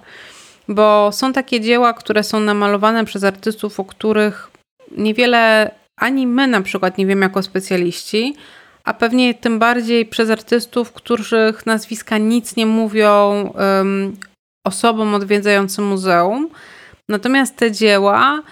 bo 0.70 1.12
są 1.12 1.32
takie 1.32 1.60
dzieła, 1.60 1.92
które 1.92 2.24
są 2.24 2.40
namalowane 2.40 3.04
przez 3.04 3.24
artystów, 3.24 3.80
o 3.80 3.84
których 3.84 4.50
niewiele 4.96 5.70
ani 5.96 6.26
my 6.26 6.46
na 6.46 6.60
przykład 6.60 6.98
nie 6.98 7.06
wiemy 7.06 7.26
jako 7.26 7.42
specjaliści, 7.42 8.34
a 8.84 8.94
pewnie 8.94 9.34
tym 9.34 9.58
bardziej 9.58 10.06
przez 10.06 10.30
artystów, 10.30 10.92
których 10.92 11.66
nazwiska 11.66 12.18
nic 12.18 12.56
nie 12.56 12.66
mówią 12.66 13.42
um, 13.54 14.16
osobom 14.66 15.14
odwiedzającym 15.14 15.84
muzeum. 15.84 16.48
Natomiast 17.08 17.56
te 17.56 17.72
dzieła 17.72 18.42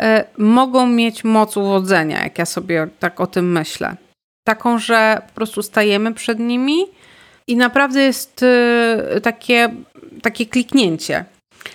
e, 0.00 0.24
mogą 0.38 0.86
mieć 0.86 1.24
moc 1.24 1.56
uwodzenia, 1.56 2.22
jak 2.22 2.38
ja 2.38 2.46
sobie 2.46 2.88
tak 2.98 3.20
o 3.20 3.26
tym 3.26 3.52
myślę. 3.52 3.96
Taką, 4.46 4.78
że 4.78 5.22
po 5.26 5.34
prostu 5.34 5.62
stajemy 5.62 6.14
przed 6.14 6.38
nimi 6.38 6.76
i 7.46 7.56
naprawdę 7.56 8.00
jest 8.00 8.42
e, 8.42 9.20
takie, 9.20 9.74
takie 10.22 10.46
kliknięcie. 10.46 11.24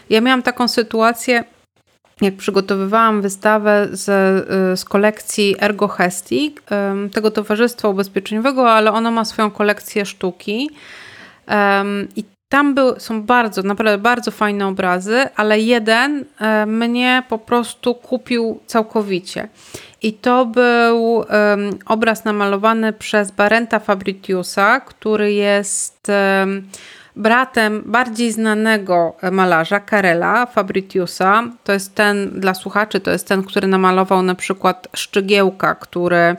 Ja 0.10 0.22
miałam 0.22 0.44
taką 0.44 0.68
sytuację, 0.68 1.44
jak 2.22 2.36
przygotowywałam 2.36 3.22
wystawę 3.22 3.88
z, 3.92 4.10
y, 4.74 4.78
z 4.78 4.86
kolekcji 4.86 5.56
Ergo 5.60 5.88
Hesti, 5.88 6.56
tego 7.14 7.32
towarzystwa 7.32 7.90
ubezpieczeniowego, 7.90 8.72
ale 8.72 8.92
ono 8.92 9.12
ma 9.12 9.26
swoją 9.26 9.52
kolekcję 9.52 10.06
sztuki. 10.06 10.70
I 12.16 12.24
tam 12.52 12.74
był, 12.74 13.00
są 13.00 13.24
bardzo, 13.24 13.64
naprawdę 13.64 13.98
bardzo 13.98 14.32
fajne 14.32 14.68
obrazy, 14.68 15.26
ale 15.36 15.60
jeden 15.60 16.26
e, 16.40 16.66
mnie 16.66 17.24
po 17.30 17.38
prostu 17.38 17.96
kupił 17.96 18.60
całkowicie. 18.66 19.48
I 20.02 20.14
to 20.14 20.46
był 20.46 21.14
um, 21.14 21.28
obraz 21.86 22.26
namalowany 22.26 22.94
przez 22.94 23.32
Barenta 23.32 23.80
Fabritiusa, 23.80 24.80
który 24.80 25.34
jest 25.34 26.08
um, 26.10 26.68
bratem 27.16 27.84
bardziej 27.86 28.32
znanego 28.32 29.16
malarza, 29.32 29.80
Karela 29.80 30.46
Fabritiusa. 30.46 31.44
To 31.64 31.74
jest 31.74 31.96
ten, 31.96 32.40
dla 32.40 32.54
słuchaczy, 32.54 33.00
to 33.00 33.12
jest 33.12 33.28
ten, 33.28 33.44
który 33.44 33.68
namalował 33.68 34.22
na 34.24 34.36
przykład 34.36 34.88
Szczygiełka, 34.96 35.76
który 35.76 36.36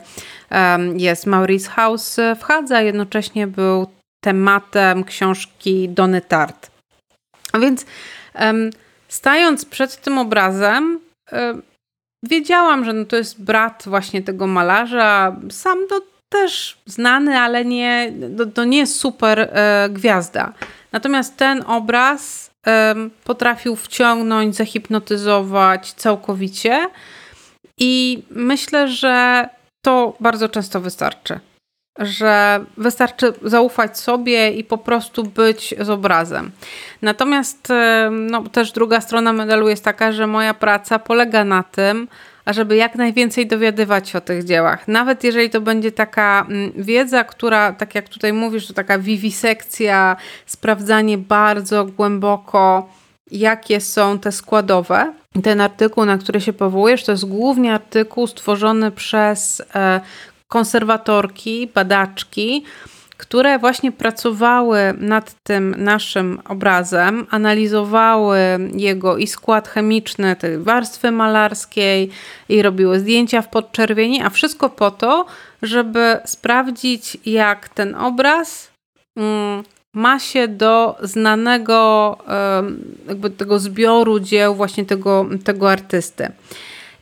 jest 0.97 1.25
Maurice 1.25 1.69
House 1.69 2.19
w 2.39 2.43
Hadze, 2.43 2.77
a 2.77 2.81
jednocześnie 2.81 3.47
był 3.47 3.87
tematem 4.23 5.03
książki 5.03 5.89
Dony 5.89 6.21
Tart. 6.21 6.71
A 7.53 7.59
więc 7.59 7.85
stając 9.07 9.65
przed 9.65 10.01
tym 10.01 10.17
obrazem, 10.17 10.99
wiedziałam, 12.23 12.85
że 12.85 12.93
no 12.93 13.05
to 13.05 13.15
jest 13.15 13.43
brat 13.43 13.83
właśnie 13.87 14.21
tego 14.21 14.47
malarza. 14.47 15.35
Sam 15.49 15.77
to 15.89 16.01
też 16.33 16.77
znany, 16.85 17.39
ale 17.39 17.65
nie, 17.65 18.13
to, 18.37 18.45
to 18.45 18.63
nie 18.63 18.77
jest 18.77 18.99
super 18.99 19.39
e, 19.39 19.89
gwiazda. 19.89 20.53
Natomiast 20.91 21.37
ten 21.37 21.63
obraz 21.67 22.51
e, 22.67 22.95
potrafił 23.23 23.75
wciągnąć, 23.75 24.55
zahipnotyzować 24.55 25.93
całkowicie. 25.93 26.87
I 27.77 28.23
myślę, 28.29 28.87
że 28.87 29.47
to 29.85 30.13
bardzo 30.19 30.49
często 30.49 30.81
wystarczy. 30.81 31.39
Że 31.99 32.65
wystarczy 32.77 33.33
zaufać 33.43 33.99
sobie 33.99 34.51
i 34.51 34.63
po 34.63 34.77
prostu 34.77 35.23
być 35.23 35.75
z 35.79 35.89
obrazem. 35.89 36.51
Natomiast 37.01 37.67
no, 38.11 38.43
też 38.49 38.71
druga 38.71 39.01
strona 39.01 39.33
medalu 39.33 39.69
jest 39.69 39.83
taka, 39.83 40.11
że 40.11 40.27
moja 40.27 40.53
praca 40.53 40.99
polega 40.99 41.43
na 41.43 41.63
tym, 41.63 42.07
ażeby 42.45 42.75
jak 42.75 42.95
najwięcej 42.95 43.47
dowiadywać 43.47 44.09
się 44.09 44.17
o 44.17 44.21
tych 44.21 44.43
dziełach. 44.43 44.87
Nawet 44.87 45.23
jeżeli 45.23 45.49
to 45.49 45.61
będzie 45.61 45.91
taka 45.91 46.45
mm, 46.49 46.71
wiedza, 46.75 47.23
która, 47.23 47.73
tak 47.73 47.95
jak 47.95 48.09
tutaj 48.09 48.33
mówisz, 48.33 48.67
to 48.67 48.73
taka 48.73 48.99
wiwisekcja, 48.99 50.15
sprawdzanie 50.45 51.17
bardzo 51.17 51.85
głęboko, 51.85 52.89
jakie 53.31 53.81
są 53.81 54.19
te 54.19 54.31
składowe. 54.31 55.13
Ten 55.43 55.61
artykuł, 55.61 56.05
na 56.05 56.17
który 56.17 56.41
się 56.41 56.53
powołujesz, 56.53 57.03
to 57.03 57.11
jest 57.11 57.25
głównie 57.25 57.73
artykuł 57.73 58.27
stworzony 58.27 58.91
przez 58.91 59.61
e, 59.75 60.01
konserwatorki, 60.47 61.69
badaczki, 61.73 62.63
które 63.23 63.59
właśnie 63.59 63.91
pracowały 63.91 64.93
nad 64.97 65.35
tym 65.43 65.75
naszym 65.77 66.39
obrazem, 66.45 67.27
analizowały 67.29 68.37
jego 68.75 69.17
i 69.17 69.27
skład 69.27 69.67
chemiczny 69.67 70.35
tej 70.35 70.57
warstwy 70.57 71.11
malarskiej 71.11 72.09
i 72.49 72.61
robiły 72.61 72.99
zdjęcia 72.99 73.41
w 73.41 73.49
podczerwieni, 73.49 74.21
a 74.21 74.29
wszystko 74.29 74.69
po 74.69 74.91
to, 74.91 75.25
żeby 75.61 76.17
sprawdzić, 76.25 77.17
jak 77.25 77.69
ten 77.69 77.95
obraz 77.95 78.71
mm, 79.17 79.63
ma 79.93 80.19
się 80.19 80.47
do 80.47 80.95
znanego 81.01 82.17
jakby 83.07 83.29
tego 83.29 83.59
zbioru 83.59 84.19
dzieł 84.19 84.55
właśnie 84.55 84.85
tego, 84.85 85.25
tego 85.43 85.71
artysty. 85.71 86.31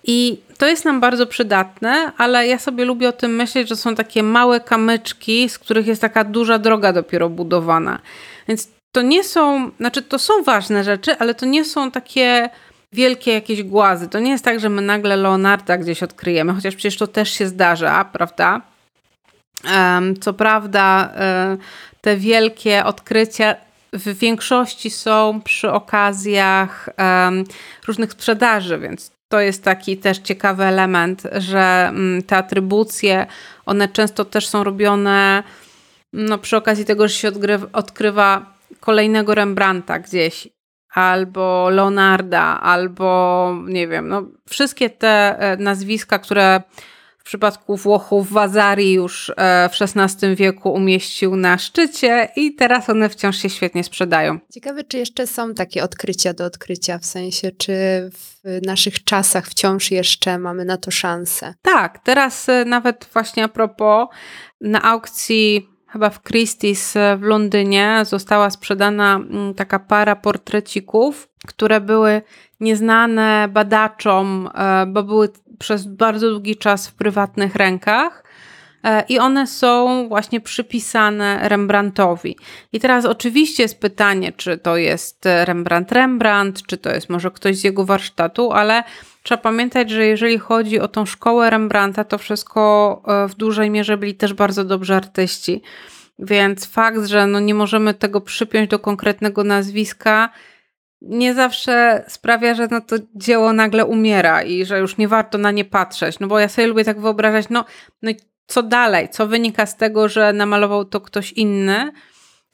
I 0.04 0.38
to 0.62 0.68
jest 0.68 0.86
nam 0.86 1.00
bardzo 1.00 1.28
przydatne, 1.28 2.12
ale 2.18 2.48
ja 2.48 2.60
sobie 2.60 2.86
lubię 2.86 3.10
o 3.10 3.12
tym 3.12 3.36
myśleć, 3.36 3.70
że 3.70 3.76
są 3.76 3.96
takie 3.96 4.24
małe 4.24 4.60
kamyczki, 4.60 5.50
z 5.50 5.60
których 5.60 5.88
jest 5.88 6.02
taka 6.02 6.24
duża 6.24 6.60
droga 6.60 6.94
dopiero 6.94 7.30
budowana. 7.30 8.00
Więc 8.48 8.70
to 8.92 9.02
nie 9.02 9.24
są, 9.24 9.72
znaczy 9.78 10.02
to 10.02 10.20
są 10.20 10.44
ważne 10.44 10.84
rzeczy, 10.84 11.18
ale 11.18 11.36
to 11.36 11.46
nie 11.46 11.66
są 11.66 11.92
takie 11.92 12.50
wielkie 12.94 13.34
jakieś 13.34 13.64
głazy. 13.64 14.10
To 14.10 14.20
nie 14.20 14.32
jest 14.32 14.46
tak, 14.46 14.60
że 14.60 14.70
my 14.70 14.82
nagle 14.82 15.18
Leonarda 15.18 15.78
gdzieś 15.78 16.04
odkryjemy, 16.04 16.54
chociaż 16.54 16.76
przecież 16.76 16.98
to 16.98 17.08
też 17.08 17.30
się 17.30 17.48
zdarza, 17.48 18.06
prawda? 18.06 18.62
Co 20.22 20.34
prawda, 20.34 21.14
e, 21.16 21.58
te 22.02 22.18
wielkie 22.18 22.86
odkrycia 22.86 23.56
w 23.94 24.18
większości 24.18 24.90
są 24.90 25.42
przy 25.44 25.72
okazjach 25.72 26.90
różnych 27.88 28.12
sprzedaży, 28.12 28.80
więc 28.80 29.12
to 29.32 29.40
jest 29.40 29.64
taki 29.64 29.98
też 29.98 30.18
ciekawy 30.18 30.64
element, 30.64 31.24
że 31.32 31.88
mm, 31.88 32.24
te 32.24 32.38
atrybucje, 32.38 33.28
one 33.66 33.88
często 33.88 34.26
też 34.26 34.48
są 34.48 34.64
robione 34.64 35.44
no, 36.14 36.38
przy 36.38 36.58
okazji 36.58 36.86
tego, 36.86 37.08
że 37.08 37.14
się 37.14 37.32
odkrywa 37.74 38.54
kolejnego 38.80 39.36
Rembrandta 39.36 40.00
gdzieś, 40.00 40.48
albo 40.94 41.70
Leonarda, 41.70 42.62
albo 42.62 43.54
nie 43.68 43.88
wiem, 43.88 44.08
no, 44.08 44.24
wszystkie 44.50 44.90
te 44.90 45.40
e, 45.40 45.58
nazwiska, 45.58 46.20
które 46.20 46.62
w 47.22 47.24
przypadku 47.24 47.78
Włochów 47.78 48.32
Wazari 48.32 48.94
już 48.94 49.32
e, 49.38 49.70
w 49.70 49.82
XVI 49.82 50.36
wieku 50.36 50.74
umieścił 50.74 51.36
na 51.36 51.58
szczycie 51.58 52.30
i 52.36 52.56
teraz 52.56 52.90
one 52.90 53.10
wciąż 53.10 53.38
się 53.38 53.50
świetnie 53.50 53.84
sprzedają. 53.84 54.40
Ciekawe, 54.54 54.84
czy 54.84 54.98
jeszcze 54.98 55.28
są 55.28 55.54
takie 55.54 55.84
odkrycia 55.84 56.34
do 56.34 56.46
odkrycia, 56.46 56.98
w 56.98 57.06
sensie, 57.06 57.52
czy 57.52 57.74
w 58.14 58.66
naszych 58.66 59.04
czasach 59.04 59.48
wciąż 59.48 59.92
jeszcze 59.92 60.38
mamy 60.38 60.66
na 60.66 60.78
to 60.78 60.92
szansę? 60.92 61.54
Tak, 61.62 62.00
teraz 62.04 62.50
e, 62.50 62.66
nawet 62.66 63.10
właśnie 63.14 63.44
a 63.44 63.48
propos 63.48 64.08
na 64.62 64.82
aukcji 64.82 65.70
chyba 65.88 66.10
w 66.10 66.24
Christie's 66.24 67.18
w 67.18 67.22
Londynie 67.22 68.02
została 68.04 68.50
sprzedana 68.50 69.16
mm, 69.16 69.54
taka 69.54 69.80
para 69.80 70.16
portrecików, 70.16 71.30
które 71.48 71.82
były 71.82 72.22
nieznane 72.60 73.48
badaczom, 73.52 74.50
e, 74.54 74.86
bo 74.86 75.04
były 75.04 75.30
przez 75.62 75.86
bardzo 75.86 76.30
długi 76.30 76.58
czas 76.58 76.88
w 76.88 76.94
prywatnych 76.94 77.56
rękach. 77.56 78.24
E, 78.84 79.04
I 79.10 79.20
one 79.20 79.48
są 79.48 80.06
właśnie 80.08 80.42
przypisane 80.42 81.50
Rembrandtowi. 81.50 82.38
I 82.74 82.80
teraz 82.80 83.06
oczywiście 83.06 83.64
jest 83.64 83.80
pytanie, 83.80 84.32
czy 84.32 84.58
to 84.58 84.78
jest 84.78 85.26
Rembrandt 85.46 85.92
Rembrandt, 85.92 86.66
czy 86.68 86.78
to 86.78 86.90
jest 86.90 87.10
może 87.10 87.32
ktoś 87.32 87.58
z 87.58 87.64
jego 87.64 87.86
warsztatu, 87.86 88.52
ale 88.52 88.84
trzeba 89.24 89.42
pamiętać, 89.42 89.90
że 89.90 90.06
jeżeli 90.06 90.38
chodzi 90.38 90.80
o 90.80 90.88
tą 90.88 91.06
szkołę 91.06 91.50
Rembrandta, 91.50 92.04
to 92.04 92.18
wszystko 92.18 93.02
e, 93.08 93.28
w 93.28 93.36
dużej 93.36 93.70
mierze 93.70 93.98
byli 93.98 94.16
też 94.16 94.34
bardzo 94.34 94.64
dobrzy 94.64 94.96
artyści. 94.96 95.62
Więc 96.20 96.66
fakt, 96.66 97.06
że 97.06 97.28
no 97.28 97.40
nie 97.40 97.54
możemy 97.54 97.94
tego 97.94 98.22
przypiąć 98.22 98.70
do 98.70 98.80
konkretnego 98.80 99.44
nazwiska, 99.44 100.30
nie 101.02 101.34
zawsze 101.34 102.06
sprawia, 102.08 102.54
że 102.54 102.68
no 102.72 102.82
to 102.82 102.96
dzieło 103.16 103.54
nagle 103.54 103.86
umiera 103.86 104.44
i 104.44 104.66
że 104.66 104.80
już 104.80 104.98
nie 104.98 105.08
warto 105.08 105.38
na 105.38 105.52
nie 105.52 105.66
patrzeć. 105.66 106.20
No 106.20 106.28
bo 106.28 106.40
ja 106.40 106.50
sobie 106.50 106.68
lubię 106.68 106.84
tak 106.84 107.00
wyobrażać, 107.00 107.46
no, 107.50 107.66
no 108.02 108.12
i 108.12 108.16
co 108.48 108.64
dalej? 108.64 109.10
Co 109.10 109.28
wynika 109.28 109.66
z 109.66 109.78
tego, 109.78 110.10
że 110.10 110.34
namalował 110.34 110.86
to 110.86 111.02
ktoś 111.02 111.32
inny? 111.32 111.92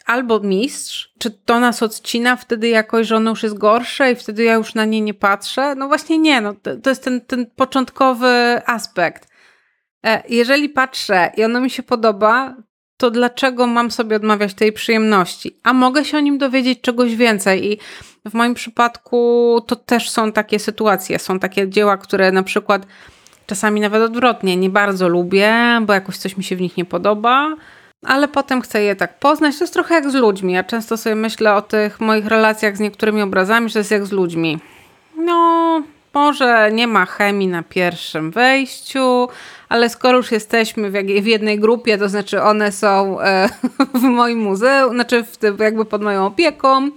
Albo 0.05 0.39
mistrz? 0.39 1.13
Czy 1.19 1.31
to 1.31 1.59
nas 1.59 1.83
odcina 1.83 2.35
wtedy 2.35 2.67
jakoś, 2.67 3.07
że 3.07 3.15
ono 3.15 3.29
już 3.29 3.43
jest 3.43 3.57
gorsze 3.57 4.11
i 4.11 4.15
wtedy 4.15 4.43
ja 4.43 4.53
już 4.53 4.75
na 4.75 4.85
nie 4.85 5.01
nie 5.01 5.13
patrzę? 5.13 5.75
No 5.75 5.87
właśnie 5.87 6.17
nie, 6.17 6.41
no 6.41 6.53
to, 6.53 6.75
to 6.75 6.89
jest 6.89 7.03
ten, 7.03 7.21
ten 7.21 7.45
początkowy 7.45 8.61
aspekt. 8.65 9.27
E, 10.05 10.23
jeżeli 10.29 10.69
patrzę 10.69 11.31
i 11.37 11.43
ono 11.43 11.61
mi 11.61 11.69
się 11.69 11.83
podoba, 11.83 12.55
to 12.97 13.11
dlaczego 13.11 13.67
mam 13.67 13.91
sobie 13.91 14.15
odmawiać 14.15 14.53
tej 14.53 14.73
przyjemności? 14.73 15.55
A 15.63 15.73
mogę 15.73 16.05
się 16.05 16.17
o 16.17 16.19
nim 16.19 16.37
dowiedzieć 16.37 16.81
czegoś 16.81 17.15
więcej 17.15 17.71
i 17.71 17.79
w 18.29 18.33
moim 18.33 18.53
przypadku 18.53 19.61
to 19.67 19.75
też 19.75 20.09
są 20.09 20.31
takie 20.31 20.59
sytuacje. 20.59 21.19
Są 21.19 21.39
takie 21.39 21.69
dzieła, 21.69 21.97
które 21.97 22.31
na 22.31 22.43
przykład 22.43 22.87
czasami 23.47 23.81
nawet 23.81 24.01
odwrotnie 24.01 24.57
nie 24.57 24.69
bardzo 24.69 25.07
lubię, 25.07 25.53
bo 25.81 25.93
jakoś 25.93 26.17
coś 26.17 26.37
mi 26.37 26.43
się 26.43 26.55
w 26.55 26.61
nich 26.61 26.77
nie 26.77 26.85
podoba, 26.85 27.55
ale 28.05 28.27
potem 28.27 28.61
chcę 28.61 28.83
je 28.83 28.95
tak 28.95 29.19
poznać. 29.19 29.57
To 29.57 29.63
jest 29.63 29.73
trochę 29.73 29.95
jak 29.95 30.11
z 30.11 30.15
ludźmi. 30.15 30.53
Ja 30.53 30.63
często 30.63 30.97
sobie 30.97 31.15
myślę 31.15 31.55
o 31.55 31.61
tych 31.61 31.99
moich 31.99 32.25
relacjach 32.25 32.77
z 32.77 32.79
niektórymi 32.79 33.21
obrazami, 33.21 33.69
że 33.69 33.73
to 33.73 33.79
jest 33.79 33.91
jak 33.91 34.05
z 34.05 34.11
ludźmi. 34.11 34.59
No, 35.17 35.81
może 36.13 36.71
nie 36.71 36.87
ma 36.87 37.05
chemii 37.05 37.47
na 37.47 37.63
pierwszym 37.63 38.31
wejściu, 38.31 39.27
ale 39.69 39.89
skoro 39.89 40.17
już 40.17 40.31
jesteśmy 40.31 40.91
w, 41.21 41.27
jednej 41.27 41.59
grupie, 41.59 41.97
to 41.97 42.09
znaczy 42.09 42.41
one 42.41 42.71
są 42.71 43.21
e, 43.21 43.49
w 44.01 44.01
moim 44.01 44.39
muzeum, 44.39 44.93
znaczy 44.93 45.23
w, 45.23 45.59
jakby 45.59 45.85
pod 45.85 46.01
moją 46.01 46.25
opieką, 46.25 46.89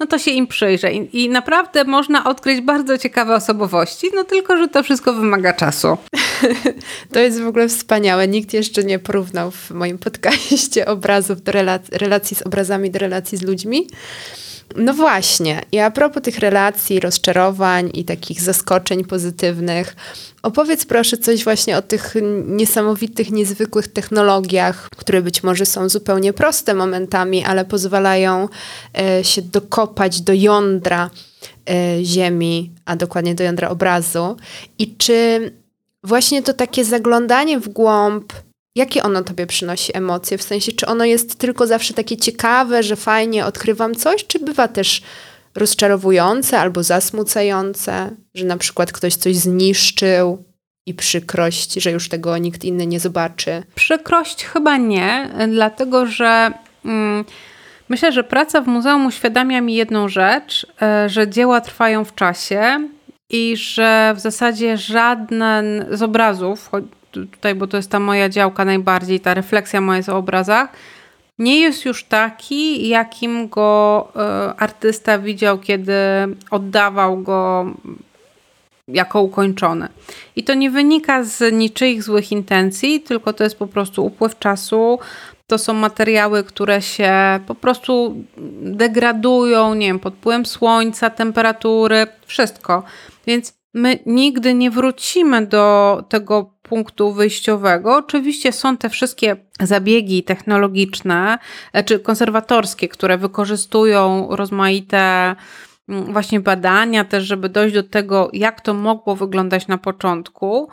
no 0.00 0.06
to 0.06 0.18
się 0.18 0.30
im 0.30 0.46
przyjrzę. 0.46 0.92
I, 0.92 1.24
I, 1.24 1.28
naprawdę 1.28 1.84
można 1.84 2.24
odkryć 2.24 2.60
bardzo 2.60 2.98
ciekawe 2.98 3.34
osobowości, 3.34 4.06
no 4.14 4.24
tylko, 4.24 4.56
że 4.56 4.68
to 4.68 4.82
wszystko 4.82 5.12
wymaga 5.12 5.52
czasu. 5.52 5.96
To 7.12 7.20
jest 7.20 7.40
w 7.40 7.46
ogóle 7.46 7.68
wspaniałe. 7.68 8.28
Nikt 8.28 8.52
jeszcze 8.52 8.84
nie 8.84 8.98
porównał 8.98 9.50
w 9.50 9.70
moim 9.70 9.98
podcaście 9.98 10.86
obrazów 10.86 11.42
do 11.42 11.52
relacji 11.92 12.36
z 12.36 12.42
obrazami 12.42 12.90
do 12.90 12.98
relacji 12.98 13.38
z 13.38 13.42
ludźmi. 13.42 13.86
No 14.76 14.94
właśnie. 14.94 15.62
I 15.72 15.78
a 15.78 15.90
propos 15.90 16.22
tych 16.22 16.38
relacji, 16.38 17.00
rozczarowań 17.00 17.90
i 17.94 18.04
takich 18.04 18.40
zaskoczeń 18.40 19.04
pozytywnych, 19.04 19.96
opowiedz 20.42 20.84
proszę 20.84 21.16
coś 21.16 21.44
właśnie 21.44 21.78
o 21.78 21.82
tych 21.82 22.14
niesamowitych, 22.46 23.30
niezwykłych 23.30 23.88
technologiach, 23.88 24.88
które 24.96 25.22
być 25.22 25.42
może 25.42 25.66
są 25.66 25.88
zupełnie 25.88 26.32
proste 26.32 26.74
momentami, 26.74 27.44
ale 27.44 27.64
pozwalają 27.64 28.48
e, 28.98 29.24
się 29.24 29.42
dokopać 29.42 30.20
do 30.20 30.32
jądra 30.32 31.10
e, 31.70 32.04
Ziemi, 32.04 32.70
a 32.84 32.96
dokładnie 32.96 33.34
do 33.34 33.44
jądra 33.44 33.68
obrazu. 33.68 34.36
I 34.78 34.96
czy 34.96 35.52
właśnie 36.04 36.42
to 36.42 36.52
takie 36.52 36.84
zaglądanie 36.84 37.60
w 37.60 37.68
głąb 37.68 38.32
Jakie 38.76 39.02
ono 39.02 39.22
tobie 39.22 39.46
przynosi 39.46 39.96
emocje? 39.96 40.38
W 40.38 40.42
sensie, 40.42 40.72
czy 40.72 40.86
ono 40.86 41.04
jest 41.04 41.38
tylko 41.38 41.66
zawsze 41.66 41.94
takie 41.94 42.16
ciekawe, 42.16 42.82
że 42.82 42.96
fajnie 42.96 43.46
odkrywam 43.46 43.94
coś, 43.94 44.26
czy 44.26 44.38
bywa 44.38 44.68
też 44.68 45.02
rozczarowujące 45.54 46.58
albo 46.60 46.82
zasmucające, 46.82 48.10
że 48.34 48.44
na 48.44 48.56
przykład 48.56 48.92
ktoś 48.92 49.14
coś 49.14 49.36
zniszczył 49.36 50.44
i 50.86 50.94
przykrość, 50.94 51.74
że 51.74 51.90
już 51.90 52.08
tego 52.08 52.38
nikt 52.38 52.64
inny 52.64 52.86
nie 52.86 53.00
zobaczy? 53.00 53.62
Przykrość 53.74 54.44
chyba 54.44 54.76
nie, 54.76 55.30
dlatego 55.48 56.06
że. 56.06 56.50
Mm, 56.84 57.24
Myślę, 57.88 58.12
że 58.12 58.24
praca 58.24 58.60
w 58.60 58.66
muzeum 58.66 59.06
uświadamia 59.06 59.60
mi 59.60 59.74
jedną 59.74 60.08
rzecz, 60.08 60.66
e, 60.82 61.08
że 61.08 61.28
dzieła 61.28 61.60
trwają 61.60 62.04
w 62.04 62.14
czasie 62.14 62.88
i 63.30 63.56
że 63.56 64.14
w 64.16 64.20
zasadzie 64.20 64.76
żaden 64.76 65.86
z 65.90 66.02
obrazów, 66.02 66.70
tutaj, 67.20 67.54
bo 67.54 67.66
to 67.66 67.76
jest 67.76 67.90
ta 67.90 68.00
moja 68.00 68.28
działka 68.28 68.64
najbardziej, 68.64 69.20
ta 69.20 69.34
refleksja 69.34 69.80
moja 69.80 69.96
jest 69.96 70.08
o 70.08 70.16
obrazach, 70.16 70.68
nie 71.38 71.60
jest 71.60 71.84
już 71.84 72.04
taki, 72.04 72.88
jakim 72.88 73.48
go 73.48 74.08
e, 74.16 74.54
artysta 74.56 75.18
widział, 75.18 75.58
kiedy 75.58 75.94
oddawał 76.50 77.18
go 77.22 77.66
jako 78.88 79.22
ukończony. 79.22 79.88
I 80.36 80.44
to 80.44 80.54
nie 80.54 80.70
wynika 80.70 81.24
z 81.24 81.54
niczyich 81.54 82.02
złych 82.02 82.32
intencji, 82.32 83.00
tylko 83.00 83.32
to 83.32 83.44
jest 83.44 83.58
po 83.58 83.66
prostu 83.66 84.06
upływ 84.06 84.38
czasu. 84.38 84.98
To 85.46 85.58
są 85.58 85.74
materiały, 85.74 86.44
które 86.44 86.82
się 86.82 87.12
po 87.46 87.54
prostu 87.54 88.14
degradują, 88.62 89.74
nie 89.74 89.86
wiem, 89.86 89.98
pod 89.98 90.14
wpływem 90.14 90.46
słońca, 90.46 91.10
temperatury, 91.10 92.06
wszystko. 92.26 92.82
Więc 93.26 93.54
my 93.74 93.98
nigdy 94.06 94.54
nie 94.54 94.70
wrócimy 94.70 95.46
do 95.46 96.04
tego 96.08 96.50
punktu 96.68 97.12
wyjściowego. 97.12 97.96
Oczywiście 97.96 98.52
są 98.52 98.76
te 98.76 98.90
wszystkie 98.90 99.36
zabiegi 99.60 100.22
technologiczne 100.22 101.38
e, 101.72 101.84
czy 101.84 101.98
konserwatorskie, 101.98 102.88
które 102.88 103.18
wykorzystują 103.18 104.28
rozmaite 104.30 105.34
mm, 105.88 106.12
właśnie 106.12 106.40
badania, 106.40 107.04
też 107.04 107.24
żeby 107.24 107.48
dojść 107.48 107.74
do 107.74 107.82
tego, 107.82 108.30
jak 108.32 108.60
to 108.60 108.74
mogło 108.74 109.16
wyglądać 109.16 109.66
na 109.66 109.78
początku, 109.78 110.68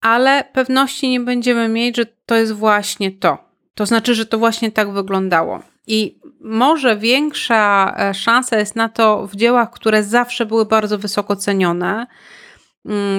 ale 0.00 0.44
pewności 0.52 1.08
nie 1.08 1.20
będziemy 1.20 1.68
mieć, 1.68 1.96
że 1.96 2.06
to 2.26 2.34
jest 2.34 2.52
właśnie 2.52 3.10
to. 3.10 3.38
To 3.74 3.86
znaczy, 3.86 4.14
że 4.14 4.26
to 4.26 4.38
właśnie 4.38 4.72
tak 4.72 4.92
wyglądało. 4.92 5.62
I 5.86 6.18
może 6.40 6.96
większa 6.96 7.94
e, 7.98 8.14
szansa 8.14 8.58
jest 8.58 8.76
na 8.76 8.88
to 8.88 9.26
w 9.26 9.36
dziełach, 9.36 9.70
które 9.70 10.04
zawsze 10.04 10.46
były 10.46 10.66
bardzo 10.66 10.98
wysoko 10.98 11.36
cenione, 11.36 12.06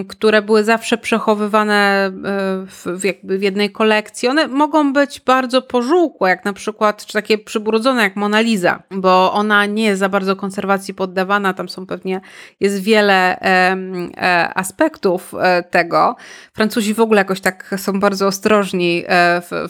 które 0.07 0.41
były 0.41 0.63
zawsze 0.63 0.97
przechowywane 0.97 2.05
e, 2.05 2.11
w, 2.65 3.03
jakby 3.03 3.37
w 3.37 3.41
jednej 3.41 3.71
kolekcji. 3.71 4.29
One 4.29 4.47
mogą 4.47 4.93
być 4.93 5.19
bardzo 5.19 5.61
pożółkłe, 5.61 6.29
jak 6.29 6.45
na 6.45 6.53
przykład, 6.53 7.05
czy 7.05 7.13
takie 7.13 7.37
przybrudzone 7.37 8.03
jak 8.03 8.15
Mona 8.15 8.41
Lisa, 8.41 8.83
bo 8.91 9.33
ona 9.33 9.65
nie 9.65 9.83
jest 9.83 9.99
za 9.99 10.09
bardzo 10.09 10.35
konserwacji 10.35 10.93
poddawana, 10.93 11.53
tam 11.53 11.69
są 11.69 11.85
pewnie, 11.85 12.21
jest 12.59 12.83
wiele 12.83 13.39
e, 13.39 14.53
aspektów 14.55 15.33
e, 15.39 15.63
tego. 15.63 16.15
Francuzi 16.53 16.93
w 16.93 16.99
ogóle 16.99 17.21
jakoś 17.21 17.41
tak 17.41 17.75
są 17.77 17.99
bardzo 17.99 18.27
ostrożni 18.27 19.03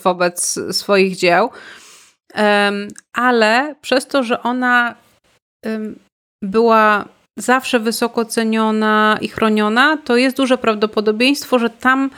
wobec 0.03 0.59
swoich 0.71 1.15
dzieł 1.15 1.49
ale 3.13 3.75
przez 3.81 4.07
to, 4.07 4.23
że 4.23 4.43
ona 4.43 4.95
była 6.41 7.05
zawsze 7.39 7.79
wysoko 7.79 8.25
ceniona 8.25 9.17
i 9.21 9.27
chroniona, 9.27 9.97
to 9.97 10.17
jest 10.17 10.37
duże 10.37 10.57
prawdopodobieństwo, 10.57 11.59
że 11.59 11.69
tam 11.69 12.09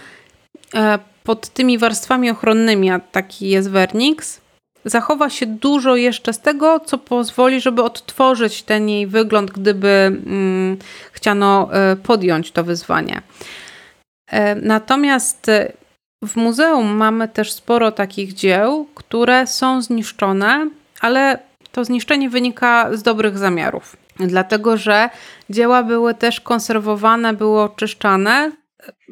e, 0.75 0.99
pod 1.23 1.49
tymi 1.49 1.77
warstwami 1.77 2.29
ochronnymi, 2.29 2.91
a 2.91 2.99
taki 2.99 3.49
jest 3.49 3.69
Vernix, 3.69 4.41
zachowa 4.85 5.29
się 5.29 5.45
dużo 5.45 5.95
jeszcze 5.95 6.33
z 6.33 6.39
tego, 6.39 6.79
co 6.79 6.97
pozwoli, 6.97 7.61
żeby 7.61 7.83
odtworzyć 7.83 8.63
ten 8.63 8.89
jej 8.89 9.07
wygląd, 9.07 9.51
gdyby 9.51 9.87
mm, 9.87 10.77
chciano 11.11 11.69
e, 11.73 11.95
podjąć 11.95 12.51
to 12.51 12.63
wyzwanie. 12.63 13.21
E, 14.27 14.55
natomiast 14.55 15.51
w 16.23 16.35
muzeum 16.35 16.87
mamy 16.87 17.27
też 17.27 17.51
sporo 17.51 17.91
takich 17.91 18.33
dzieł, 18.33 18.87
które 18.95 19.47
są 19.47 19.81
zniszczone, 19.81 20.69
ale 21.01 21.39
to 21.71 21.85
zniszczenie 21.85 22.29
wynika 22.29 22.97
z 22.97 23.03
dobrych 23.03 23.37
zamiarów. 23.37 23.97
Dlatego, 24.19 24.77
że 24.77 25.09
dzieła 25.49 25.83
były 25.83 26.13
też 26.13 26.41
konserwowane, 26.41 27.33
były 27.33 27.61
oczyszczane 27.61 28.51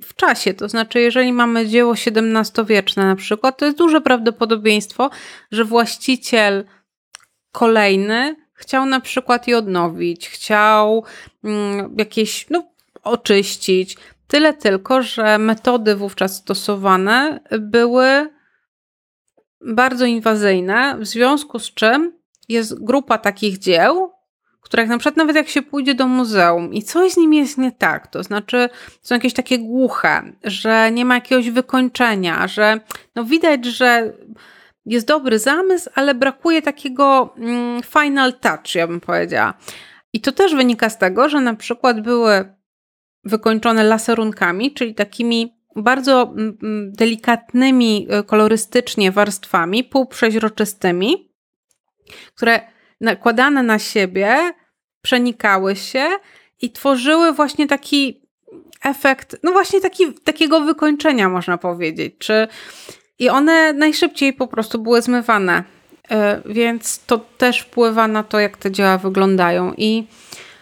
w 0.03 0.15
czasie. 0.15 0.53
To 0.53 0.69
znaczy, 0.69 0.99
jeżeli 0.99 1.33
mamy 1.33 1.67
dzieło 1.67 1.93
XVII-wieczne 1.93 3.05
na 3.05 3.15
przykład, 3.15 3.57
to 3.57 3.65
jest 3.65 3.77
duże 3.77 4.01
prawdopodobieństwo, 4.01 5.09
że 5.51 5.65
właściciel 5.65 6.65
kolejny 7.51 8.35
chciał 8.53 8.85
na 8.85 8.99
przykład 8.99 9.47
je 9.47 9.57
odnowić, 9.57 10.29
chciał 10.29 11.03
mm, 11.43 11.95
jakieś, 11.97 12.49
no, 12.49 12.63
oczyścić. 13.03 13.97
Tyle 14.27 14.53
tylko, 14.53 15.01
że 15.01 15.37
metody 15.37 15.95
wówczas 15.95 16.35
stosowane 16.35 17.39
były 17.59 18.29
bardzo 19.61 20.05
inwazyjne, 20.05 20.97
w 20.99 21.05
związku 21.05 21.59
z 21.59 21.73
czym 21.73 22.19
jest 22.49 22.83
grupa 22.83 23.17
takich 23.17 23.57
dzieł, 23.57 24.11
których 24.69 24.89
na 24.89 24.97
przykład 24.97 25.17
nawet 25.17 25.35
jak 25.35 25.49
się 25.49 25.61
pójdzie 25.61 25.95
do 25.95 26.07
muzeum 26.07 26.73
i 26.73 26.83
coś 26.83 27.11
z 27.11 27.17
nim 27.17 27.33
jest 27.33 27.57
nie 27.57 27.71
tak, 27.71 28.07
to 28.07 28.23
znaczy 28.23 28.69
są 29.01 29.15
jakieś 29.15 29.33
takie 29.33 29.59
głuche, 29.59 30.33
że 30.43 30.91
nie 30.91 31.05
ma 31.05 31.15
jakiegoś 31.15 31.49
wykończenia, 31.49 32.47
że 32.47 32.79
no 33.15 33.25
widać, 33.25 33.65
że 33.65 34.13
jest 34.85 35.07
dobry 35.07 35.39
zamysł, 35.39 35.89
ale 35.95 36.15
brakuje 36.15 36.61
takiego 36.61 37.33
mm, 37.37 37.81
final 37.83 38.33
touch, 38.33 38.75
ja 38.75 38.87
bym 38.87 38.99
powiedziała. 38.99 39.53
I 40.13 40.21
to 40.21 40.31
też 40.31 40.55
wynika 40.55 40.89
z 40.89 40.97
tego, 40.97 41.29
że 41.29 41.41
na 41.41 41.55
przykład 41.55 42.01
były 42.01 42.53
wykończone 43.23 43.83
laserunkami, 43.83 44.73
czyli 44.73 44.95
takimi 44.95 45.59
bardzo 45.75 46.21
mm, 46.21 46.57
mm, 46.63 46.91
delikatnymi 46.93 48.07
e, 48.09 48.23
kolorystycznie 48.23 49.11
warstwami, 49.11 49.83
półprzeźroczystymi, 49.83 51.31
które 52.35 52.78
nakładane 53.01 53.63
na 53.63 53.79
siebie 53.79 54.53
przenikały 55.01 55.75
się 55.75 56.09
i 56.61 56.71
tworzyły 56.71 57.33
właśnie 57.33 57.67
taki 57.67 58.21
efekt, 58.83 59.37
no 59.43 59.51
właśnie 59.51 59.81
taki, 59.81 60.13
takiego 60.13 60.61
wykończenia, 60.61 61.29
można 61.29 61.57
powiedzieć. 61.57 62.15
Czy, 62.19 62.47
I 63.19 63.29
one 63.29 63.73
najszybciej 63.73 64.33
po 64.33 64.47
prostu 64.47 64.79
były 64.79 65.01
zmywane, 65.01 65.63
e, 66.11 66.41
więc 66.45 67.05
to 67.05 67.17
też 67.17 67.59
wpływa 67.59 68.07
na 68.07 68.23
to, 68.23 68.39
jak 68.39 68.57
te 68.57 68.71
dzieła 68.71 68.97
wyglądają. 68.97 69.73
I 69.77 70.03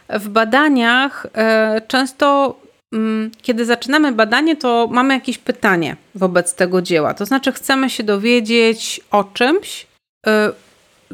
w 0.10 0.30
badaniach 0.30 1.28
e, 1.34 1.82
często, 1.88 2.60
mm, 2.94 3.32
kiedy 3.42 3.66
zaczynamy 3.66 4.12
badanie, 4.12 4.56
to 4.56 4.88
mamy 4.92 5.14
jakieś 5.14 5.38
pytanie 5.38 5.96
wobec 6.16 6.56
tego 6.56 6.82
dzieła. 6.82 7.14
To 7.14 7.26
znaczy, 7.26 7.52
chcemy 7.52 7.90
się 7.90 8.04
dowiedzieć 8.04 9.02
o 9.12 9.24
czymś, 9.24 9.88
e, 10.28 10.52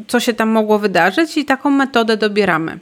co 0.07 0.19
się 0.19 0.33
tam 0.33 0.49
mogło 0.49 0.79
wydarzyć, 0.79 1.37
i 1.37 1.45
taką 1.45 1.69
metodę 1.69 2.17
dobieramy. 2.17 2.79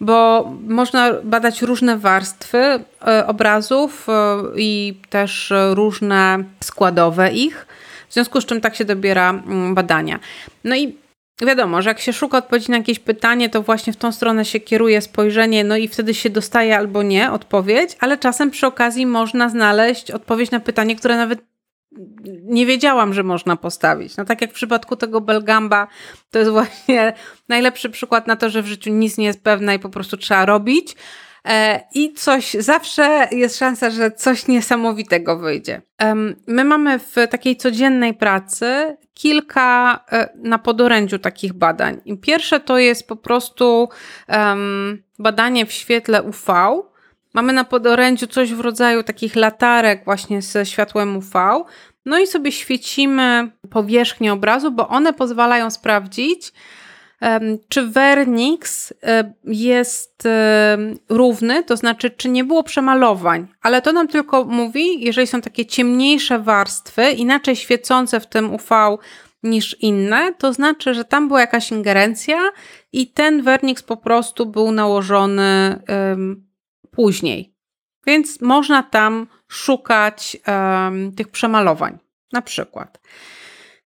Bo 0.00 0.50
można 0.68 1.12
badać 1.24 1.62
różne 1.62 1.98
warstwy 1.98 2.58
e, 2.58 3.26
obrazów 3.26 4.06
i 4.56 4.94
też 5.10 5.52
różne 5.72 6.44
składowe 6.64 7.32
ich, 7.32 7.66
w 8.08 8.14
związku 8.14 8.40
z 8.40 8.46
czym 8.46 8.60
tak 8.60 8.76
się 8.76 8.84
dobiera 8.84 9.30
mm, 9.30 9.74
badania. 9.74 10.18
No 10.64 10.76
i 10.76 10.96
Wiadomo, 11.42 11.82
że 11.82 11.90
jak 11.90 12.00
się 12.00 12.12
szuka 12.12 12.38
odpowiedzi 12.38 12.70
na 12.70 12.76
jakieś 12.76 12.98
pytanie, 12.98 13.48
to 13.48 13.62
właśnie 13.62 13.92
w 13.92 13.96
tą 13.96 14.12
stronę 14.12 14.44
się 14.44 14.60
kieruje 14.60 15.00
spojrzenie, 15.00 15.64
no 15.64 15.76
i 15.76 15.88
wtedy 15.88 16.14
się 16.14 16.30
dostaje 16.30 16.76
albo 16.76 17.02
nie 17.02 17.32
odpowiedź, 17.32 17.96
ale 18.00 18.18
czasem 18.18 18.50
przy 18.50 18.66
okazji 18.66 19.06
można 19.06 19.48
znaleźć 19.48 20.10
odpowiedź 20.10 20.50
na 20.50 20.60
pytanie, 20.60 20.96
które 20.96 21.16
nawet 21.16 21.40
nie 22.42 22.66
wiedziałam, 22.66 23.14
że 23.14 23.22
można 23.22 23.56
postawić. 23.56 24.16
No 24.16 24.24
tak 24.24 24.40
jak 24.40 24.50
w 24.50 24.54
przypadku 24.54 24.96
tego 24.96 25.20
Belgamba, 25.20 25.86
to 26.30 26.38
jest 26.38 26.50
właśnie 26.50 27.12
najlepszy 27.48 27.90
przykład 27.90 28.26
na 28.26 28.36
to, 28.36 28.50
że 28.50 28.62
w 28.62 28.66
życiu 28.66 28.90
nic 28.90 29.18
nie 29.18 29.26
jest 29.26 29.44
pewne 29.44 29.74
i 29.74 29.78
po 29.78 29.88
prostu 29.88 30.16
trzeba 30.16 30.46
robić. 30.46 30.96
E, 31.48 31.80
I 31.94 32.12
coś, 32.12 32.54
zawsze 32.54 33.28
jest 33.32 33.58
szansa, 33.58 33.90
że 33.90 34.10
coś 34.10 34.48
niesamowitego 34.48 35.38
wyjdzie. 35.38 35.82
My 36.46 36.64
mamy 36.64 36.98
w 36.98 37.14
takiej 37.30 37.56
codziennej 37.56 38.14
pracy 38.14 38.96
kilka 39.14 40.00
e, 40.12 40.28
na 40.36 40.58
podorędziu 40.58 41.18
takich 41.18 41.52
badań. 41.52 42.00
Pierwsze 42.22 42.60
to 42.60 42.78
jest 42.78 43.08
po 43.08 43.16
prostu 43.16 43.88
badanie 45.18 45.66
w 45.66 45.72
świetle 45.72 46.22
UV. 46.22 46.52
Mamy 47.36 47.52
na 47.52 47.64
podorędziu 47.64 48.26
coś 48.26 48.54
w 48.54 48.60
rodzaju 48.60 49.02
takich 49.02 49.36
latarek 49.36 50.04
właśnie 50.04 50.42
ze 50.42 50.66
światłem 50.66 51.16
UV. 51.16 51.64
No 52.06 52.18
i 52.18 52.26
sobie 52.26 52.52
świecimy 52.52 53.50
powierzchnię 53.70 54.32
obrazu, 54.32 54.70
bo 54.70 54.88
one 54.88 55.12
pozwalają 55.12 55.70
sprawdzić, 55.70 56.52
czy 57.68 57.86
Vernix 57.86 58.94
jest 59.44 60.28
równy, 61.08 61.62
to 61.62 61.76
znaczy, 61.76 62.10
czy 62.10 62.28
nie 62.28 62.44
było 62.44 62.62
przemalowań, 62.62 63.48
ale 63.62 63.82
to 63.82 63.92
nam 63.92 64.08
tylko 64.08 64.44
mówi, 64.44 65.04
jeżeli 65.04 65.26
są 65.26 65.40
takie 65.40 65.66
ciemniejsze 65.66 66.38
warstwy, 66.38 67.10
inaczej 67.10 67.56
świecące 67.56 68.20
w 68.20 68.26
tym 68.26 68.54
UV 68.54 68.96
niż 69.42 69.76
inne, 69.80 70.34
to 70.38 70.52
znaczy, 70.52 70.94
że 70.94 71.04
tam 71.04 71.28
była 71.28 71.40
jakaś 71.40 71.70
ingerencja 71.70 72.38
i 72.92 73.12
ten 73.12 73.42
Vernix 73.42 73.82
po 73.82 73.96
prostu 73.96 74.46
był 74.46 74.72
nałożony 74.72 75.82
później. 76.96 77.54
Więc 78.06 78.40
można 78.40 78.82
tam 78.82 79.26
szukać 79.48 80.36
um, 80.46 81.12
tych 81.12 81.28
przemalowań, 81.28 81.98
na 82.32 82.42
przykład. 82.42 83.00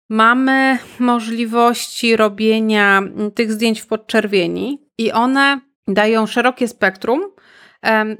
Mamy 0.08 0.78
możliwości 0.98 2.16
robienia 2.16 3.02
tych 3.34 3.52
zdjęć 3.52 3.80
w 3.80 3.86
podczerwieni 3.86 4.78
i 4.98 5.12
one 5.12 5.60
dają 5.88 6.26
szerokie 6.26 6.68
spektrum 6.68 7.20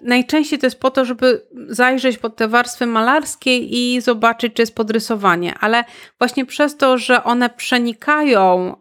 Najczęściej 0.02 0.58
to 0.58 0.66
jest 0.66 0.80
po 0.80 0.90
to, 0.90 1.04
żeby 1.04 1.46
zajrzeć 1.68 2.18
pod 2.18 2.36
te 2.36 2.48
warstwy 2.48 2.86
malarskie 2.86 3.58
i 3.58 4.00
zobaczyć, 4.00 4.54
czy 4.54 4.62
jest 4.62 4.74
podrysowanie, 4.74 5.54
ale 5.60 5.84
właśnie 6.18 6.46
przez 6.46 6.76
to, 6.76 6.98
że 6.98 7.24
one 7.24 7.50
przenikają 7.50 8.76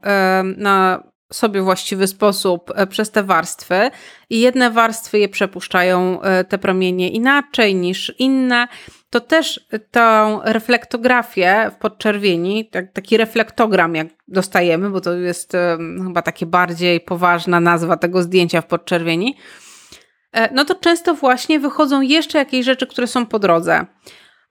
na 0.58 1.04
sobie 1.34 1.62
właściwy 1.62 2.08
sposób 2.08 2.72
e, 2.76 2.88
przez 2.88 3.12
te 3.12 3.24
warstwy 3.24 3.90
i 4.30 4.40
jedne 4.40 4.72
warstwy 4.72 5.20
je 5.20 5.30
przepuszczają 5.30 6.22
e, 6.22 6.44
te 6.44 6.58
promienie 6.58 7.10
inaczej 7.10 7.76
niż 7.76 8.14
inne, 8.20 8.68
to 9.10 9.20
też 9.20 9.68
tą 9.92 10.40
reflektografię 10.44 11.72
w 11.74 11.76
podczerwieni, 11.76 12.70
tak, 12.70 12.92
taki 12.92 13.18
reflektogram 13.18 13.96
jak 13.96 14.08
dostajemy, 14.28 14.90
bo 14.90 15.02
to 15.02 15.14
jest 15.14 15.54
chyba 16.04 16.22
takie 16.22 16.46
bardziej 16.46 17.02
poważna 17.02 17.60
nazwa 17.60 17.98
tego 17.98 18.22
zdjęcia 18.22 18.62
w 18.62 18.66
podczerwieni, 18.66 19.36
E, 20.36 20.54
no 20.54 20.66
to 20.66 20.76
często 20.76 21.16
właśnie 21.16 21.60
wychodzą 21.60 22.02
jeszcze 22.02 22.38
jakieś 22.38 22.66
rzeczy, 22.66 22.88
które 22.88 23.08
są 23.08 23.26
po 23.26 23.40
drodze. 23.40 23.86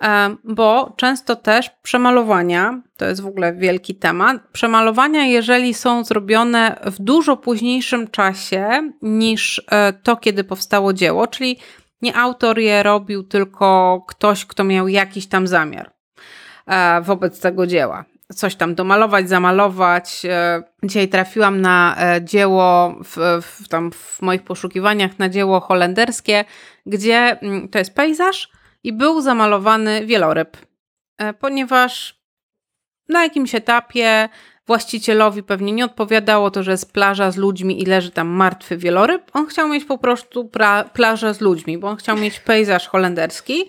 E, 0.03 0.37
bo 0.45 0.93
często 0.97 1.37
też 1.37 1.71
przemalowania, 1.83 2.83
to 2.97 3.05
jest 3.05 3.21
w 3.21 3.27
ogóle 3.27 3.55
wielki 3.55 3.95
temat, 3.95 4.37
przemalowania, 4.53 5.27
jeżeli 5.27 5.75
są 5.75 6.05
zrobione 6.05 6.81
w 6.85 7.03
dużo 7.03 7.37
późniejszym 7.37 8.11
czasie 8.11 8.91
niż 9.03 9.63
e, 9.71 9.93
to, 9.93 10.17
kiedy 10.17 10.45
powstało 10.45 10.93
dzieło, 10.93 11.27
czyli 11.27 11.59
nie 12.03 12.17
autor 12.17 12.59
je 12.59 12.83
robił, 12.83 13.23
tylko 13.23 14.05
ktoś, 14.09 14.47
kto 14.47 14.65
miał 14.65 14.89
jakiś 14.89 15.27
tam 15.27 15.47
zamiar 15.47 15.91
wobec 17.03 17.41
tego 17.41 17.67
dzieła 17.67 18.05
coś 18.35 18.57
tam 18.57 18.75
domalować, 18.75 19.29
zamalować. 19.29 20.23
E, 20.25 20.63
dzisiaj 20.83 21.09
trafiłam 21.09 21.61
na 21.61 21.97
e, 21.99 22.25
dzieło, 22.25 22.95
w, 23.05 23.43
w, 23.43 23.69
tam 23.69 23.91
w 23.93 24.23
moich 24.23 24.43
poszukiwaniach, 24.43 25.19
na 25.19 25.29
dzieło 25.29 25.61
holenderskie, 25.61 26.45
gdzie 26.87 27.39
mm, 27.41 27.69
to 27.69 27.79
jest 27.79 27.95
pejzaż 27.95 28.49
i 28.85 28.93
był 28.93 29.21
zamalowany 29.21 30.07
wieloryb, 30.07 30.57
e, 31.19 31.35
ponieważ 31.35 32.21
na 33.09 33.23
jakimś 33.23 33.55
etapie 33.55 34.29
właścicielowi 34.67 35.43
pewnie 35.43 35.73
nie 35.73 35.85
odpowiadało 35.85 36.51
to, 36.51 36.63
że 36.63 36.71
jest 36.71 36.93
plaża 36.93 37.31
z 37.31 37.37
ludźmi 37.37 37.83
i 37.83 37.87
leży 37.87 38.11
tam 38.11 38.29
martwy 38.29 38.77
wieloryb. 38.77 39.31
On 39.33 39.47
chciał 39.47 39.69
mieć 39.69 39.85
po 39.85 39.99
prostu 39.99 40.51
plażę 40.93 41.35
z 41.35 41.41
ludźmi, 41.41 41.79
bo 41.79 41.89
on 41.89 41.97
chciał 41.97 42.17
mieć 42.17 42.41
pejzaż 42.41 42.89
holenderski 42.89 43.65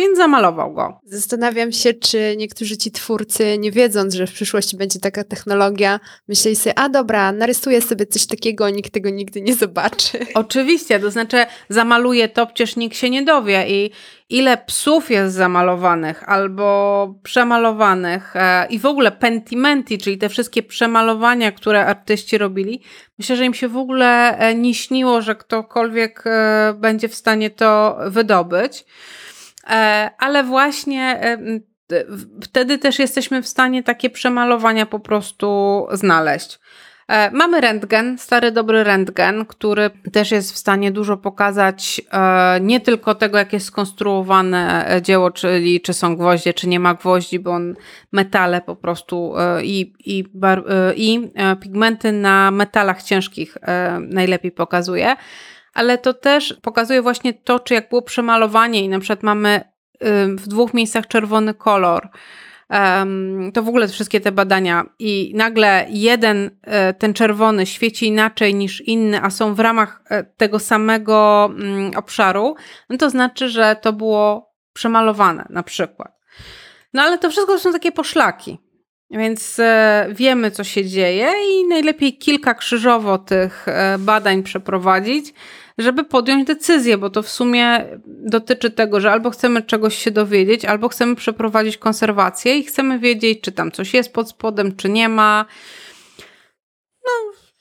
więc 0.00 0.18
zamalował 0.18 0.74
go. 0.74 1.00
Zastanawiam 1.04 1.72
się, 1.72 1.94
czy 1.94 2.34
niektórzy 2.36 2.76
ci 2.76 2.90
twórcy, 2.90 3.58
nie 3.58 3.72
wiedząc, 3.72 4.14
że 4.14 4.26
w 4.26 4.32
przyszłości 4.32 4.76
będzie 4.76 5.00
taka 5.00 5.24
technologia, 5.24 6.00
myśleli 6.28 6.56
sobie, 6.56 6.78
a 6.78 6.88
dobra, 6.88 7.32
narysuję 7.32 7.82
sobie 7.82 8.06
coś 8.06 8.26
takiego, 8.26 8.70
nikt 8.70 8.92
tego 8.92 9.10
nigdy 9.10 9.42
nie 9.42 9.54
zobaczy. 9.54 10.18
Oczywiście, 10.34 11.00
to 11.00 11.10
znaczy 11.10 11.46
zamaluję 11.68 12.28
to, 12.28 12.46
przecież 12.46 12.76
nikt 12.76 12.96
się 12.96 13.10
nie 13.10 13.22
dowie 13.22 13.64
i 13.68 13.90
ile 14.30 14.56
psów 14.56 15.10
jest 15.10 15.34
zamalowanych 15.34 16.28
albo 16.28 17.14
przemalowanych 17.22 18.36
e, 18.36 18.66
i 18.70 18.78
w 18.78 18.86
ogóle 18.86 19.12
pentimenti, 19.12 19.98
czyli 19.98 20.18
te 20.18 20.28
wszystkie 20.28 20.62
przemalowania, 20.62 21.52
które 21.52 21.86
artyści 21.86 22.38
robili, 22.38 22.82
myślę, 23.18 23.36
że 23.36 23.44
im 23.44 23.54
się 23.54 23.68
w 23.68 23.76
ogóle 23.76 24.38
e, 24.38 24.54
nie 24.54 24.74
śniło, 24.74 25.22
że 25.22 25.34
ktokolwiek 25.34 26.22
e, 26.26 26.74
będzie 26.78 27.08
w 27.08 27.14
stanie 27.14 27.50
to 27.50 27.98
wydobyć. 28.06 28.84
E, 29.70 30.10
ale 30.18 30.44
właśnie 30.44 31.02
e, 31.02 31.38
wtedy 32.42 32.78
też 32.78 32.98
jesteśmy 32.98 33.42
w 33.42 33.48
stanie 33.48 33.82
takie 33.82 34.10
przemalowania 34.10 34.86
po 34.86 35.00
prostu 35.00 35.86
znaleźć. 35.92 36.58
E, 37.08 37.30
mamy 37.30 37.60
rentgen, 37.60 38.18
stary 38.18 38.52
dobry 38.52 38.84
rentgen, 38.84 39.46
który 39.46 39.90
też 40.12 40.30
jest 40.30 40.52
w 40.52 40.56
stanie 40.56 40.92
dużo 40.92 41.16
pokazać 41.16 42.00
nie 42.60 42.80
tylko 42.80 43.14
tego, 43.14 43.38
jak 43.38 43.52
jest 43.52 43.66
skonstruowane 43.66 44.86
dzieło, 45.02 45.30
czyli 45.30 45.80
czy 45.80 45.92
są 45.92 46.16
gwoździe, 46.16 46.54
czy 46.54 46.68
nie 46.68 46.80
ma 46.80 46.94
gwoździ, 46.94 47.38
bo 47.38 47.50
on 47.50 47.74
metale 48.12 48.60
po 48.60 48.76
prostu 48.76 49.34
i, 49.62 49.92
i, 50.04 50.24
i 50.96 51.30
pigmenty 51.60 52.12
na 52.12 52.50
metalach 52.50 53.02
ciężkich 53.02 53.56
najlepiej 54.00 54.52
pokazuje 54.52 55.16
ale 55.74 55.98
to 55.98 56.14
też 56.14 56.54
pokazuje 56.62 57.02
właśnie 57.02 57.34
to, 57.34 57.60
czy 57.60 57.74
jak 57.74 57.88
było 57.88 58.02
przemalowanie 58.02 58.84
i 58.84 58.88
na 58.88 58.98
przykład 58.98 59.22
mamy 59.22 59.60
w 60.36 60.48
dwóch 60.48 60.74
miejscach 60.74 61.06
czerwony 61.06 61.54
kolor, 61.54 62.08
to 63.54 63.62
w 63.62 63.68
ogóle 63.68 63.88
wszystkie 63.88 64.20
te 64.20 64.32
badania 64.32 64.84
i 64.98 65.32
nagle 65.34 65.86
jeden, 65.88 66.50
e, 66.62 66.94
ten 66.94 67.14
czerwony 67.14 67.66
świeci 67.66 68.06
inaczej 68.06 68.54
niż 68.54 68.80
inny, 68.80 69.22
a 69.22 69.30
są 69.30 69.54
w 69.54 69.60
ramach 69.60 70.02
e, 70.10 70.24
tego 70.24 70.58
samego 70.58 71.50
mm, 71.52 71.92
obszaru, 71.96 72.54
no 72.90 72.96
to 72.96 73.10
znaczy, 73.10 73.48
że 73.48 73.76
to 73.82 73.92
było 73.92 74.52
przemalowane 74.72 75.46
na 75.50 75.62
przykład. 75.62 76.12
No 76.94 77.02
ale 77.02 77.18
to 77.18 77.30
wszystko 77.30 77.58
są 77.58 77.72
takie 77.72 77.92
poszlaki. 77.92 78.58
Więc 79.10 79.58
e, 79.58 80.06
wiemy, 80.12 80.50
co 80.50 80.64
się 80.64 80.84
dzieje, 80.84 81.32
i 81.52 81.68
najlepiej 81.68 82.16
kilka 82.16 82.54
krzyżowo 82.54 83.18
tych 83.18 83.66
badań 83.98 84.42
przeprowadzić, 84.42 85.34
żeby 85.78 86.04
podjąć 86.04 86.46
decyzję, 86.46 86.98
bo 86.98 87.10
to 87.10 87.22
w 87.22 87.28
sumie 87.28 87.84
dotyczy 88.06 88.70
tego, 88.70 89.00
że 89.00 89.12
albo 89.12 89.30
chcemy 89.30 89.62
czegoś 89.62 89.98
się 89.98 90.10
dowiedzieć, 90.10 90.64
albo 90.64 90.88
chcemy 90.88 91.16
przeprowadzić 91.16 91.76
konserwację 91.76 92.58
i 92.58 92.64
chcemy 92.64 92.98
wiedzieć, 92.98 93.40
czy 93.40 93.52
tam 93.52 93.72
coś 93.72 93.94
jest 93.94 94.12
pod 94.12 94.28
spodem, 94.28 94.76
czy 94.76 94.88
nie 94.88 95.08
ma. 95.08 95.46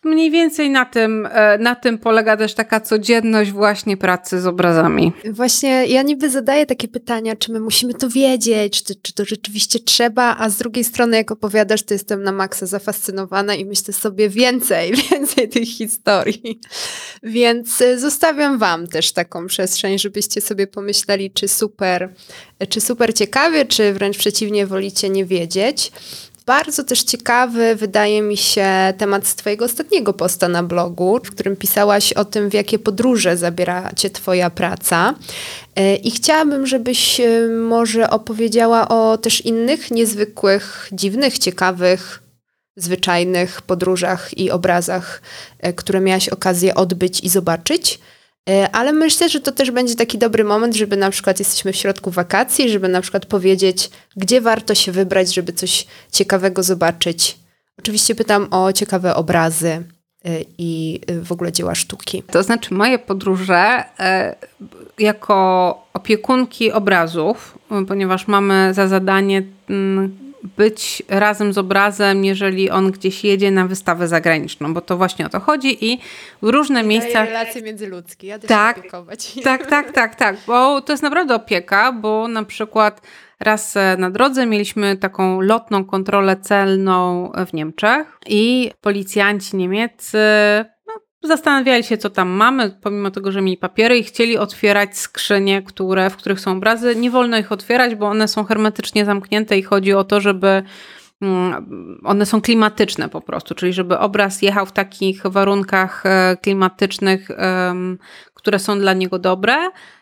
Mniej 0.03 0.31
więcej 0.31 0.69
na 0.69 0.85
tym, 0.85 1.27
e, 1.31 1.57
na 1.57 1.75
tym 1.75 1.97
polega 1.97 2.37
też 2.37 2.53
taka 2.53 2.79
codzienność 2.79 3.51
właśnie 3.51 3.97
pracy 3.97 4.41
z 4.41 4.47
obrazami. 4.47 5.13
Właśnie 5.31 5.85
ja 5.85 6.01
niby 6.01 6.29
zadaję 6.29 6.65
takie 6.65 6.87
pytania, 6.87 7.35
czy 7.35 7.51
my 7.51 7.59
musimy 7.59 7.93
to 7.93 8.09
wiedzieć, 8.09 8.83
czy, 8.83 8.95
czy 8.95 9.13
to 9.13 9.25
rzeczywiście 9.25 9.79
trzeba, 9.79 10.35
a 10.39 10.49
z 10.49 10.57
drugiej 10.57 10.83
strony 10.83 11.17
jak 11.17 11.31
opowiadasz, 11.31 11.83
to 11.83 11.93
jestem 11.93 12.23
na 12.23 12.31
maksa 12.31 12.65
zafascynowana 12.65 13.55
i 13.55 13.65
myślę 13.65 13.93
sobie 13.93 14.29
więcej, 14.29 14.93
więcej 15.11 15.49
tych 15.49 15.67
historii. 15.67 16.59
Więc 17.23 17.81
e, 17.81 17.99
zostawiam 17.99 18.57
wam 18.57 18.87
też 18.87 19.11
taką 19.11 19.47
przestrzeń, 19.47 19.99
żebyście 19.99 20.41
sobie 20.41 20.67
pomyśleli, 20.67 21.31
czy 21.31 21.47
super, 21.47 22.13
czy 22.69 22.81
super 22.81 23.13
ciekawie, 23.13 23.65
czy 23.65 23.93
wręcz 23.93 24.17
przeciwnie 24.17 24.67
wolicie 24.67 25.09
nie 25.09 25.25
wiedzieć. 25.25 25.91
Bardzo 26.49 26.83
też 26.83 27.03
ciekawy 27.03 27.75
wydaje 27.75 28.21
mi 28.21 28.37
się 28.37 28.67
temat 28.97 29.27
z 29.27 29.35
Twojego 29.35 29.65
ostatniego 29.65 30.13
posta 30.13 30.47
na 30.47 30.63
blogu, 30.63 31.19
w 31.23 31.31
którym 31.31 31.55
pisałaś 31.55 32.13
o 32.13 32.25
tym, 32.25 32.49
w 32.49 32.53
jakie 32.53 32.79
podróże 32.79 33.37
zabiera 33.37 33.91
Cię 33.95 34.09
Twoja 34.09 34.49
praca. 34.49 35.15
E, 35.75 35.95
I 35.95 36.11
chciałabym, 36.11 36.67
żebyś 36.67 37.19
e, 37.19 37.47
może 37.47 38.09
opowiedziała 38.09 38.87
o 38.87 39.17
też 39.17 39.45
innych 39.45 39.91
niezwykłych, 39.91 40.89
dziwnych, 40.91 41.39
ciekawych, 41.39 42.23
zwyczajnych 42.75 43.61
podróżach 43.61 44.37
i 44.37 44.51
obrazach, 44.51 45.21
e, 45.59 45.73
które 45.73 46.01
miałaś 46.01 46.29
okazję 46.29 46.75
odbyć 46.75 47.19
i 47.19 47.29
zobaczyć. 47.29 47.99
E, 48.49 48.69
ale 48.71 48.93
myślę, 48.93 49.29
że 49.29 49.39
to 49.39 49.51
też 49.51 49.71
będzie 49.71 49.95
taki 49.95 50.17
dobry 50.17 50.43
moment, 50.43 50.75
żeby 50.75 50.97
na 50.97 51.09
przykład 51.09 51.39
jesteśmy 51.39 51.73
w 51.73 51.75
środku 51.75 52.11
wakacji, 52.11 52.69
żeby 52.69 52.87
na 52.87 53.01
przykład 53.01 53.25
powiedzieć, 53.25 53.89
gdzie 54.15 54.41
warto 54.41 54.75
się 54.75 54.91
wybrać, 54.91 55.33
żeby 55.33 55.53
coś 55.53 55.87
ciekawego 56.11 56.63
zobaczyć. 56.63 57.37
Oczywiście 57.79 58.15
pytam 58.15 58.47
o 58.51 58.73
ciekawe 58.73 59.15
obrazy 59.15 59.69
e, 59.69 59.83
i 60.57 61.01
e, 61.07 61.19
w 61.19 61.31
ogóle 61.31 61.51
dzieła 61.51 61.75
sztuki. 61.75 62.23
To 62.23 62.43
znaczy, 62.43 62.73
moje 62.73 62.99
podróże 62.99 63.83
jako 64.99 65.87
opiekunki 65.93 66.71
obrazów, 66.71 67.57
ponieważ 67.87 68.27
mamy 68.27 68.73
za 68.73 68.87
zadanie 68.87 69.43
mm, 69.69 70.28
być 70.43 71.03
razem 71.09 71.53
z 71.53 71.57
obrazem, 71.57 72.25
jeżeli 72.25 72.69
on 72.69 72.91
gdzieś 72.91 73.23
jedzie 73.23 73.51
na 73.51 73.67
wystawę 73.67 74.07
zagraniczną, 74.07 74.73
bo 74.73 74.81
to 74.81 74.97
właśnie 74.97 75.25
o 75.25 75.29
to 75.29 75.39
chodzi 75.39 75.85
i 75.85 75.99
w 76.41 76.49
różne 76.49 76.83
miejsca. 76.83 77.25
relacje 77.25 77.61
międzyludzkie, 77.61 78.27
ja 78.27 78.39
też 78.39 78.47
tak, 78.47 78.77
opiekować. 78.77 79.33
Tak, 79.43 79.67
tak, 79.67 79.91
tak, 79.91 80.15
tak, 80.15 80.37
bo 80.47 80.81
to 80.81 80.93
jest 80.93 81.03
naprawdę 81.03 81.35
opieka, 81.35 81.91
bo 81.91 82.27
na 82.27 82.43
przykład 82.43 83.01
raz 83.39 83.77
e, 83.77 83.95
na 83.99 84.09
drodze 84.09 84.45
mieliśmy 84.45 84.97
taką 84.97 85.41
lotną 85.41 85.85
kontrolę 85.85 86.37
celną 86.37 87.31
w 87.47 87.53
Niemczech 87.53 88.17
i 88.27 88.71
policjanci 88.81 89.57
niemieccy 89.57 90.19
Zastanawiali 91.23 91.83
się, 91.83 91.97
co 91.97 92.09
tam 92.09 92.29
mamy, 92.29 92.71
pomimo 92.81 93.11
tego, 93.11 93.31
że 93.31 93.41
mieli 93.41 93.57
papiery 93.57 93.97
i 93.97 94.03
chcieli 94.03 94.37
otwierać 94.37 94.97
skrzynie, 94.97 95.61
które, 95.61 96.09
w 96.09 96.15
których 96.15 96.39
są 96.39 96.51
obrazy. 96.51 96.95
Nie 96.95 97.11
wolno 97.11 97.37
ich 97.37 97.51
otwierać, 97.51 97.95
bo 97.95 98.07
one 98.07 98.27
są 98.27 98.43
hermetycznie 98.43 99.05
zamknięte 99.05 99.57
i 99.57 99.63
chodzi 99.63 99.93
o 99.93 100.03
to, 100.03 100.21
żeby 100.21 100.63
mm, 101.21 102.01
one 102.03 102.25
są 102.25 102.41
klimatyczne 102.41 103.09
po 103.09 103.21
prostu, 103.21 103.55
czyli 103.55 103.73
żeby 103.73 103.97
obraz 103.97 104.41
jechał 104.41 104.65
w 104.65 104.71
takich 104.71 105.21
warunkach 105.23 106.05
e, 106.05 106.37
klimatycznych, 106.41 107.27
które 108.33 108.59
są 108.59 108.79
dla 108.79 108.93
niego 108.93 109.19
dobre 109.19 109.55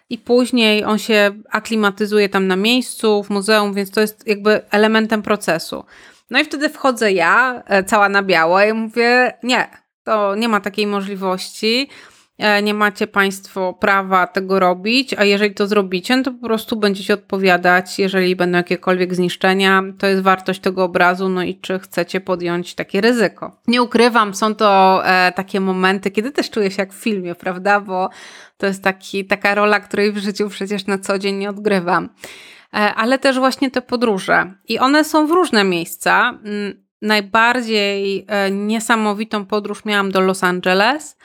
i 0.09 0.17
później 0.17 0.85
on 0.85 0.97
się 0.99 1.31
aklimatyzuje 1.51 2.29
tam 2.29 2.47
na 2.47 2.55
miejscu, 2.55 3.23
w 3.23 3.29
muzeum, 3.29 3.73
więc 3.73 3.91
to 3.91 4.01
jest 4.01 4.27
jakby 4.27 4.61
elementem 4.71 5.21
procesu. 5.21 5.83
No 6.29 6.39
i 6.39 6.45
wtedy 6.45 6.69
wchodzę 6.69 7.11
ja, 7.11 7.63
e, 7.65 7.83
cała 7.83 8.09
na 8.09 8.23
biało 8.23 8.61
i 8.61 8.73
mówię, 8.73 9.33
nie, 9.43 9.67
to 10.07 10.35
nie 10.35 10.49
ma 10.49 10.59
takiej 10.59 10.87
możliwości. 10.87 11.89
E, 12.37 12.61
nie 12.61 12.73
macie 12.73 13.07
Państwo 13.07 13.73
prawa 13.73 14.27
tego 14.27 14.59
robić, 14.59 15.13
a 15.13 15.23
jeżeli 15.23 15.55
to 15.55 15.67
zrobicie, 15.67 16.17
no 16.17 16.23
to 16.23 16.31
po 16.31 16.47
prostu 16.47 16.75
będziecie 16.75 17.13
odpowiadać, 17.13 17.99
jeżeli 17.99 18.35
będą 18.35 18.57
jakiekolwiek 18.57 19.15
zniszczenia, 19.15 19.83
to 19.99 20.07
jest 20.07 20.21
wartość 20.21 20.59
tego 20.59 20.83
obrazu, 20.83 21.29
no 21.29 21.43
i 21.43 21.55
czy 21.55 21.79
chcecie 21.79 22.21
podjąć 22.21 22.75
takie 22.75 23.01
ryzyko. 23.01 23.61
Nie 23.67 23.81
ukrywam, 23.81 24.33
są 24.33 24.55
to 24.55 25.01
e, 25.05 25.31
takie 25.31 25.59
momenty, 25.59 26.11
kiedy 26.11 26.31
też 26.31 26.49
czuję 26.49 26.71
się 26.71 26.81
jak 26.81 26.93
w 26.93 27.03
filmie, 27.03 27.35
prawda, 27.35 27.79
bo 27.79 28.09
to 28.57 28.65
jest 28.65 28.83
taki, 28.83 29.25
taka 29.25 29.55
rola, 29.55 29.79
której 29.79 30.11
w 30.11 30.17
życiu 30.17 30.49
przecież 30.49 30.85
na 30.85 30.97
co 30.97 31.19
dzień 31.19 31.35
nie 31.35 31.49
odgrywam. 31.49 32.09
E, 32.73 32.77
ale 32.77 33.19
też 33.19 33.39
właśnie 33.39 33.71
te 33.71 33.81
podróże. 33.81 34.53
I 34.67 34.79
one 34.79 35.03
są 35.03 35.27
w 35.27 35.31
różne 35.31 35.63
miejsca. 35.63 36.39
Najbardziej 37.01 38.25
e, 38.27 38.51
niesamowitą 38.51 39.45
podróż 39.45 39.85
miałam 39.85 40.11
do 40.11 40.21
Los 40.21 40.43
Angeles, 40.43 41.17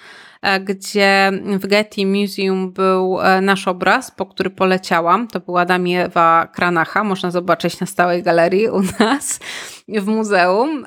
e, 0.43 0.61
gdzie 0.61 1.31
w 1.45 1.67
Getty 1.67 2.07
Museum 2.07 2.73
był 2.73 3.19
nasz 3.43 3.69
obraz, 3.69 4.11
po 4.11 4.27
który 4.27 4.51
poleciałam. 4.51 5.29
To 5.29 5.41
była 5.41 5.65
Damiewa 5.65 6.47
Kranacha, 6.47 7.05
można 7.05 7.31
zobaczyć 7.31 7.81
na 7.81 7.87
stałej 7.87 8.23
galerii 8.23 8.69
u 8.69 8.83
nas 9.01 9.41
w 9.89 10.07
muzeum. 10.07 10.87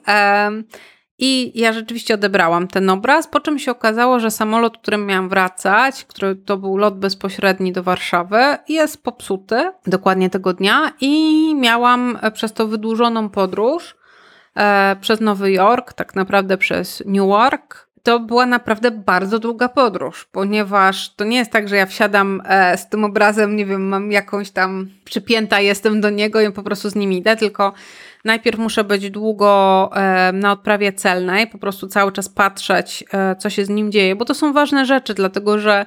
I 1.17 1.51
ja 1.59 1.73
rzeczywiście 1.73 2.13
odebrałam 2.13 2.67
ten 2.67 2.89
obraz, 2.89 3.27
po 3.27 3.39
czym 3.39 3.59
się 3.59 3.71
okazało, 3.71 4.19
że 4.19 4.31
samolot, 4.31 4.77
którym 4.77 5.05
miałam 5.05 5.29
wracać, 5.29 6.05
który 6.05 6.36
to 6.36 6.57
był 6.57 6.77
lot 6.77 6.99
bezpośredni 6.99 7.71
do 7.71 7.83
Warszawy, 7.83 8.57
jest 8.69 9.03
popsuty 9.03 9.71
dokładnie 9.88 10.29
tego 10.29 10.53
dnia 10.53 10.91
i 11.01 11.55
miałam 11.55 12.17
przez 12.33 12.53
to 12.53 12.67
wydłużoną 12.67 13.29
podróż 13.29 13.91
e, 13.93 14.05
przez 15.01 15.22
Nowy 15.22 15.51
Jork, 15.51 15.93
tak 15.93 16.16
naprawdę 16.16 16.58
przez 16.58 17.03
Newark. 17.06 17.86
To 18.03 18.20
była 18.20 18.45
naprawdę 18.45 18.91
bardzo 18.91 19.39
długa 19.39 19.70
podróż, 19.70 20.28
ponieważ 20.32 21.16
to 21.16 21.24
nie 21.24 21.38
jest 21.38 21.51
tak, 21.51 21.70
że 21.70 21.76
ja 21.76 21.86
wsiadam 21.86 22.41
e, 22.45 22.78
z 22.78 22.89
tym 22.89 23.03
obrazem, 23.03 23.56
nie 23.56 23.66
wiem, 23.66 23.88
mam 23.88 24.12
jakąś 24.12 24.51
tam 24.51 24.89
przypięta 25.06 25.60
jestem 25.60 26.01
do 26.01 26.10
niego 26.10 26.41
i 26.41 26.51
po 26.51 26.64
prostu 26.64 26.89
z 26.89 26.95
nim 26.95 27.14
idę, 27.14 27.36
tylko 27.36 27.74
najpierw 28.26 28.60
muszę 28.60 28.84
być 28.84 29.10
długo 29.10 29.89
na 30.34 30.51
odprawie 30.51 30.93
celnej, 30.93 31.47
po 31.47 31.58
prostu 31.58 31.88
cały 31.88 32.12
czas 32.12 32.30
patrzeć, 32.30 33.03
e, 33.14 33.36
co 33.36 33.49
się 33.49 33.66
z 33.66 33.70
nim 33.70 33.91
dzieje, 33.91 34.16
bo 34.16 34.26
to 34.26 34.34
są 34.34 34.53
ważne 34.53 34.86
rzeczy, 34.86 35.14
dlatego 35.14 35.60
że 35.60 35.86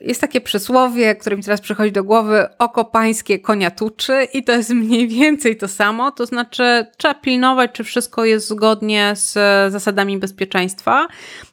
jest 0.00 0.20
takie 0.20 0.40
przysłowie, 0.40 1.14
które 1.14 1.36
mi 1.36 1.42
teraz 1.42 1.60
przychodzi 1.60 1.92
do 1.92 2.04
głowy, 2.04 2.46
oko 2.58 2.84
pańskie 2.84 3.38
konia 3.38 3.70
tuczy 3.70 4.26
i 4.32 4.44
to 4.44 4.52
jest 4.52 4.70
mniej 4.70 5.08
więcej 5.08 5.56
to 5.56 5.68
samo, 5.68 6.12
to 6.12 6.26
znaczy 6.26 6.86
trzeba 6.96 7.14
pilnować, 7.14 7.72
czy 7.72 7.84
wszystko 7.84 8.24
jest 8.24 8.48
zgodnie 8.48 9.12
z 9.16 9.32
zasadami 9.72 10.18
bezpieczeństwa. 10.18 11.08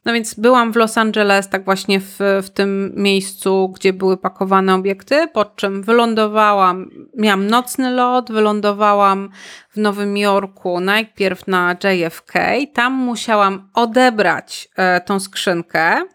No 0.06 0.14
więc 0.14 0.34
byłam 0.34 0.72
w 0.72 0.76
Los 0.76 0.98
Angeles, 0.98 1.50
tak 1.50 1.66
właśnie 1.66 2.00
w, 2.00 2.18
w 2.44 2.50
tym 2.50 2.94
miejscu, 2.96 3.70
gdzie 3.76 3.94
były 3.94 4.18
pakowane 4.18 4.76
obiekty, 4.76 5.28
po 5.34 5.46
czym 5.46 5.84
wylądowałam, 5.84 6.90
miałam 7.18 7.48
nocny 7.48 7.92
lot, 7.92 8.32
wylądowałam 8.32 9.30
w 9.70 9.78
Nowym 9.78 10.18
Jorku, 10.18 10.80
najpierw 10.80 11.48
na 11.48 11.76
JFK, 11.84 12.34
tam 12.74 12.94
musiałam 12.94 13.70
odebrać 13.74 14.70
e, 14.76 15.02
tą 15.02 15.20
skrzynkę, 15.20 16.02
E, 16.02 16.15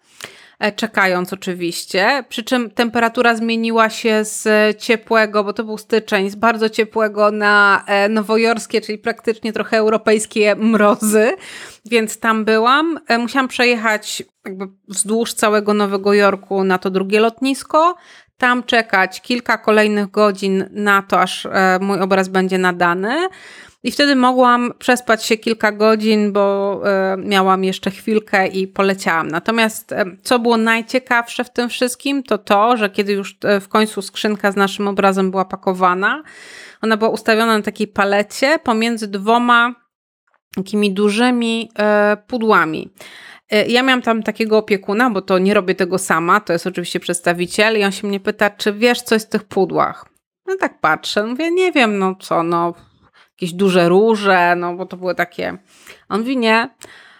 czekając 0.77 1.33
oczywiście. 1.33 2.25
Przy 2.29 2.45
czym 2.45 2.71
temperatura 2.71 3.37
zmieniła 3.37 3.91
się 3.91 4.25
z 4.25 4.49
ciepłego, 4.79 5.45
bo 5.45 5.53
to 5.53 5.65
był 5.65 5.79
styczeń, 5.79 6.31
z 6.31 6.35
bardzo 6.35 6.69
ciepłego 6.69 7.31
na 7.31 7.85
e, 7.87 8.09
nowojorskie, 8.09 8.81
czyli 8.81 8.99
praktycznie 8.99 9.53
trochę 9.53 9.79
europejskie 9.79 10.57
mrozy, 10.57 11.33
więc 11.85 12.19
tam 12.19 12.45
byłam. 12.45 13.01
E, 13.09 13.19
musiałam 13.19 13.49
przejechać 13.49 14.23
jakby 14.45 14.65
wzdłuż 14.89 15.35
całego 15.35 15.75
Nowego 15.75 16.15
Jorku 16.15 16.65
na 16.65 16.79
to 16.79 16.91
drugie 16.91 17.21
lotnisko, 17.21 17.95
tam 18.39 18.63
czekać 18.63 19.21
kilka 19.21 19.59
kolejnych 19.59 20.11
godzin 20.11 20.65
na 20.71 21.03
to, 21.03 21.21
aż 21.21 21.49
mój 21.81 22.01
obraz 22.01 22.29
będzie 22.29 22.59
nadany. 22.59 23.29
I 23.83 23.91
wtedy 23.91 24.17
mogłam 24.17 24.73
przespać 24.79 25.25
się 25.25 25.37
kilka 25.37 25.73
godzin, 25.73 26.33
bo 26.33 26.81
e, 26.85 27.17
miałam 27.17 27.65
jeszcze 27.65 27.91
chwilkę 27.91 28.47
i 28.47 28.69
poleciałam. 28.69 29.29
Natomiast 29.29 29.93
e, 29.93 30.05
co 30.23 30.39
było 30.39 30.57
najciekawsze 30.57 31.45
w 31.45 31.51
tym 31.51 31.69
wszystkim, 31.69 32.23
to 32.23 32.39
to, 32.39 32.77
że 32.77 32.91
kiedy 32.91 33.13
już 33.13 33.39
e, 33.45 33.61
w 33.61 33.69
końcu 33.69 34.03
skrzynka 34.03 34.53
z 34.53 34.57
naszym 34.57 34.89
obrazem 34.89 35.31
była 35.31 35.45
pakowana, 35.45 36.23
ona 36.83 36.97
była 36.97 37.11
ustawiona 37.11 37.57
na 37.57 37.63
takiej 37.63 37.89
palecie 37.89 38.59
pomiędzy 38.59 39.09
dwoma 39.09 39.75
takimi 40.57 40.93
dużymi 40.93 41.71
pudłami. 42.27 42.91
Ja 43.69 43.83
miałam 43.83 44.03
tam 44.03 44.23
takiego 44.23 44.59
opiekuna, 44.59 45.11
bo 45.11 45.23
to 45.23 45.39
nie 45.39 45.55
robię 45.55 45.75
tego 45.75 45.99
sama, 45.99 46.41
to 46.41 46.53
jest 46.53 46.67
oczywiście 46.67 47.01
przedstawiciel 47.01 47.79
i 47.79 47.85
on 47.85 47.93
się 47.93 48.09
mnie 48.09 48.21
pyta, 48.21 48.51
czy 48.51 48.73
wiesz, 48.73 49.03
co 49.03 49.15
jest 49.15 49.27
w 49.27 49.31
tych 49.31 49.45
pudłach? 49.45 50.07
No 50.47 50.57
tak 50.57 50.81
patrzę, 50.81 51.27
mówię, 51.27 51.51
nie 51.51 51.73
wiem, 51.73 51.99
no 51.99 52.15
co, 52.21 52.43
no 52.43 52.75
jakieś 53.41 53.53
duże 53.53 53.89
róże, 53.89 54.57
no 54.57 54.75
bo 54.75 54.87
to 54.87 54.97
były 54.97 55.15
takie. 55.15 55.59
On 56.09 56.21
mówi 56.21 56.37
nie, 56.37 56.69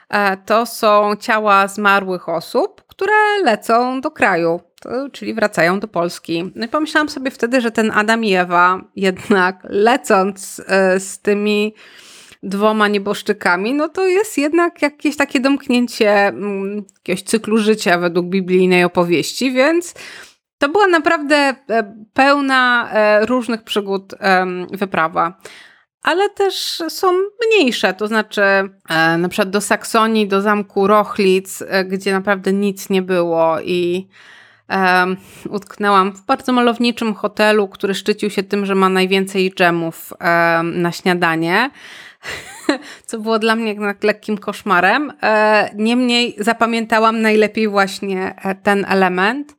e, 0.09 0.37
to 0.37 0.67
są 0.67 1.17
ciała 1.17 1.69
zmarłych 1.69 2.29
osób, 2.29 2.83
które 2.87 3.13
lecą 3.45 4.01
do 4.01 4.11
kraju, 4.11 4.61
to, 4.81 5.11
czyli 5.13 5.35
wracają 5.35 5.81
do 5.81 5.89
Polski. 5.89 6.53
No 6.55 6.67
i 6.67 6.69
pomyślałam 6.69 7.09
sobie 7.09 7.31
wtedy, 7.31 7.61
że 7.61 7.71
ten 7.71 7.91
Adam 7.91 8.25
i 8.25 8.35
Ewa 8.35 8.81
jednak 8.97 9.67
lecąc 9.71 10.63
e, 10.67 11.01
z 11.01 11.19
tymi 11.19 11.75
dwoma 12.43 12.89
nieboszczykami, 12.89 13.75
no 13.75 13.89
to 13.89 14.07
jest 14.07 14.39
jednak 14.39 14.83
jakieś 14.83 15.17
takie 15.17 15.41
domknięcie 15.41 16.27
mm, 16.27 16.85
jakiegoś 16.99 17.23
cyklu 17.23 17.59
życia 17.59 17.99
według 17.99 18.27
biblijnej 18.27 18.85
opowieści, 18.85 19.53
więc 19.53 19.95
to 20.59 20.69
była 20.69 20.87
naprawdę 20.87 21.37
e, 21.37 21.95
pełna 22.13 22.91
różnych 23.27 23.63
przygód 23.63 24.15
wyprawa 24.73 25.41
ale 26.03 26.31
też 26.31 26.83
są 26.89 27.13
mniejsze, 27.47 27.95
to 27.95 28.07
znaczy 28.07 28.43
e, 28.43 28.71
na 29.19 29.29
przykład 29.29 29.51
do 29.51 29.61
Saksonii, 29.61 30.29
do 30.29 30.43
zamku 30.43 30.87
Rochlic, 30.87 31.63
e, 31.63 31.85
gdzie 31.85 32.13
naprawdę 32.13 32.53
nic 32.53 32.91
nie 32.91 33.03
było 33.03 33.61
i 33.61 34.09
e, 34.71 35.07
utknęłam 35.51 36.13
w 36.13 36.27
bardzo 36.27 36.53
malowniczym 36.53 37.15
hotelu, 37.15 37.69
który 37.69 37.95
szczycił 37.95 38.31
się 38.31 38.43
tym, 38.43 38.67
że 38.67 38.75
ma 38.75 38.89
najwięcej 38.89 39.55
dżemów 39.55 40.13
e, 40.21 40.63
na 40.63 40.93
śniadanie. 40.93 41.71
Co 43.07 43.19
było 43.19 43.39
dla 43.39 43.57
mnie 43.57 43.69
jednak 43.69 44.05
lekkim 44.05 44.39
koszmarem. 44.39 45.13
E, 45.23 45.71
niemniej 45.75 46.37
zapamiętałam 46.39 47.21
najlepiej 47.21 47.69
właśnie 47.69 48.35
e, 48.45 48.55
ten 48.55 48.87
element. 48.89 49.57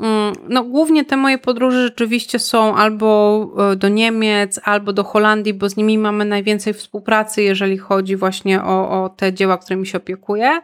Mm, 0.00 0.32
no, 0.48 0.64
głównie 0.64 1.04
te 1.04 1.16
moje 1.16 1.38
podróże 1.38 1.82
rzeczywiście 1.82 2.38
są 2.38 2.76
albo 2.76 3.50
e, 3.72 3.76
do 3.76 3.88
Niemiec, 3.88 4.60
albo 4.64 4.92
do 4.92 5.04
Holandii, 5.04 5.54
bo 5.54 5.68
z 5.68 5.76
nimi 5.76 5.98
mamy 5.98 6.24
najwięcej 6.24 6.74
współpracy, 6.74 7.42
jeżeli 7.42 7.78
chodzi 7.78 8.16
właśnie 8.16 8.62
o, 8.62 9.04
o 9.04 9.08
te 9.08 9.32
dzieła, 9.32 9.58
którymi 9.58 9.86
się 9.86 9.98
opiekuję. 9.98 10.60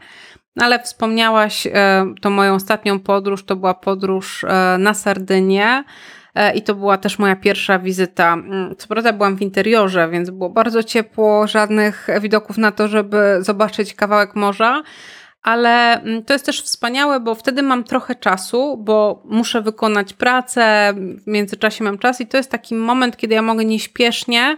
Ale 0.61 0.82
wspomniałaś 0.82 1.66
e, 1.66 2.05
to 2.20 2.30
moją 2.30 2.55
ostatnią 2.55 3.01
podróż, 3.01 3.45
to 3.45 3.57
była 3.57 3.74
podróż 3.74 4.45
e, 4.45 4.76
na 4.78 4.95
Sardynię. 4.95 5.84
I 6.55 6.62
to 6.62 6.74
była 6.74 6.99
też 6.99 7.18
moja 7.18 7.37
pierwsza 7.37 7.78
wizyta. 7.78 8.32
Mm, 8.32 8.76
co 8.76 8.89
prawda 8.89 9.12
byłam 9.12 9.37
w 9.37 9.43
interiorze, 9.43 10.09
więc 10.09 10.30
było 10.30 10.51
bardzo 10.51 10.82
ciepło, 10.82 11.47
żadnych 11.47 12.09
widoków 12.20 12.59
na 12.59 12.72
to, 12.72 12.89
żeby 12.89 13.39
zobaczyć 13.41 13.95
kawałek 13.95 14.37
morza 14.37 14.82
ale 15.47 16.03
mm, 16.03 16.24
to 16.24 16.32
jest 16.32 16.47
też 16.47 16.62
wspaniałe, 16.62 17.20
bo 17.20 17.34
wtedy 17.34 17.62
mam 17.62 17.84
trochę 17.84 18.14
czasu, 18.14 18.76
bo 18.76 19.22
muszę 19.24 19.62
wykonać 19.62 20.12
pracę, 20.12 20.94
w 20.97 21.26
międzyczasie 21.26 21.84
mam 21.84 21.99
czas 21.99 22.20
i 22.20 22.26
to 22.26 22.36
jest 22.36 22.51
taki 22.51 22.74
moment, 22.74 23.16
kiedy 23.16 23.34
ja 23.34 23.42
mogę 23.42 23.64
nieśpiesznie, 23.64 24.57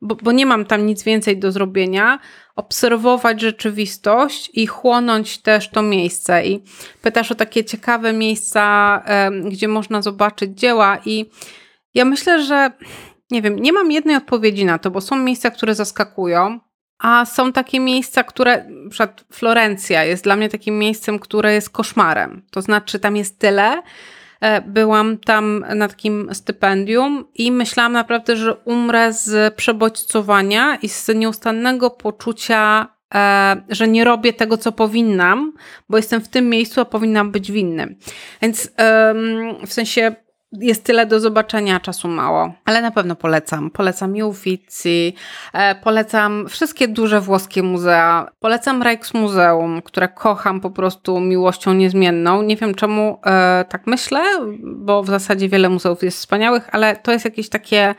bo, 0.00 0.16
bo 0.22 0.32
nie 0.32 0.46
mam 0.46 0.64
tam 0.64 0.86
nic 0.86 1.02
więcej 1.02 1.38
do 1.38 1.52
zrobienia, 1.52 2.18
obserwować 2.56 3.40
rzeczywistość 3.40 4.50
i 4.54 4.66
chłonąć 4.66 5.38
też 5.38 5.70
to 5.70 5.82
miejsce. 5.82 6.46
I 6.46 6.62
pytasz 7.02 7.32
o 7.32 7.34
takie 7.34 7.64
ciekawe 7.64 8.12
miejsca, 8.12 9.02
gdzie 9.44 9.68
można 9.68 10.02
zobaczyć 10.02 10.58
dzieła 10.58 10.98
i 11.04 11.30
ja 11.94 12.04
myślę, 12.04 12.42
że 12.42 12.70
nie 13.30 13.42
wiem, 13.42 13.58
nie 13.58 13.72
mam 13.72 13.92
jednej 13.92 14.16
odpowiedzi 14.16 14.64
na 14.64 14.78
to, 14.78 14.90
bo 14.90 15.00
są 15.00 15.16
miejsca, 15.16 15.50
które 15.50 15.74
zaskakują, 15.74 16.60
a 16.98 17.24
są 17.24 17.52
takie 17.52 17.80
miejsca, 17.80 18.24
które, 18.24 18.66
przykład 18.90 19.24
Florencja 19.32 20.04
jest 20.04 20.24
dla 20.24 20.36
mnie 20.36 20.48
takim 20.48 20.78
miejscem, 20.78 21.18
które 21.18 21.54
jest 21.54 21.70
koszmarem. 21.70 22.42
To 22.50 22.62
znaczy, 22.62 22.98
tam 22.98 23.16
jest 23.16 23.38
tyle. 23.38 23.82
E, 24.40 24.60
byłam 24.60 25.18
tam 25.18 25.64
na 25.74 25.88
takim 25.88 26.30
stypendium 26.32 27.24
i 27.34 27.52
myślałam 27.52 27.92
naprawdę, 27.92 28.36
że 28.36 28.54
umrę 28.54 29.12
z 29.12 29.54
przebodźcowania 29.54 30.76
i 30.76 30.88
z 30.88 31.08
nieustannego 31.08 31.90
poczucia, 31.90 32.88
e, 33.14 33.56
że 33.68 33.88
nie 33.88 34.04
robię 34.04 34.32
tego, 34.32 34.56
co 34.56 34.72
powinnam, 34.72 35.52
bo 35.88 35.96
jestem 35.96 36.20
w 36.20 36.28
tym 36.28 36.48
miejscu, 36.48 36.80
a 36.80 36.84
powinnam 36.84 37.30
być 37.30 37.52
w 37.52 37.56
innym. 37.56 37.96
Więc 38.42 38.70
w 39.66 39.72
sensie 39.72 40.23
jest 40.60 40.84
tyle 40.84 41.06
do 41.06 41.20
zobaczenia, 41.20 41.80
czasu 41.80 42.08
mało. 42.08 42.52
Ale 42.64 42.82
na 42.82 42.90
pewno 42.90 43.16
polecam. 43.16 43.70
Polecam 43.70 44.14
Uffizi, 44.22 45.14
e, 45.52 45.74
polecam 45.74 46.48
wszystkie 46.48 46.88
duże 46.88 47.20
włoskie 47.20 47.62
muzea, 47.62 48.30
polecam 48.40 48.82
Rijksmuseum, 48.82 49.82
które 49.82 50.08
kocham 50.08 50.60
po 50.60 50.70
prostu 50.70 51.20
miłością 51.20 51.74
niezmienną. 51.74 52.42
Nie 52.42 52.56
wiem 52.56 52.74
czemu 52.74 53.20
e, 53.26 53.64
tak 53.68 53.86
myślę, 53.86 54.20
bo 54.62 55.02
w 55.02 55.06
zasadzie 55.06 55.48
wiele 55.48 55.68
muzeów 55.68 56.02
jest 56.02 56.18
wspaniałych, 56.18 56.68
ale 56.72 56.96
to 56.96 57.12
jest 57.12 57.24
jakieś 57.24 57.48
takie 57.48 57.94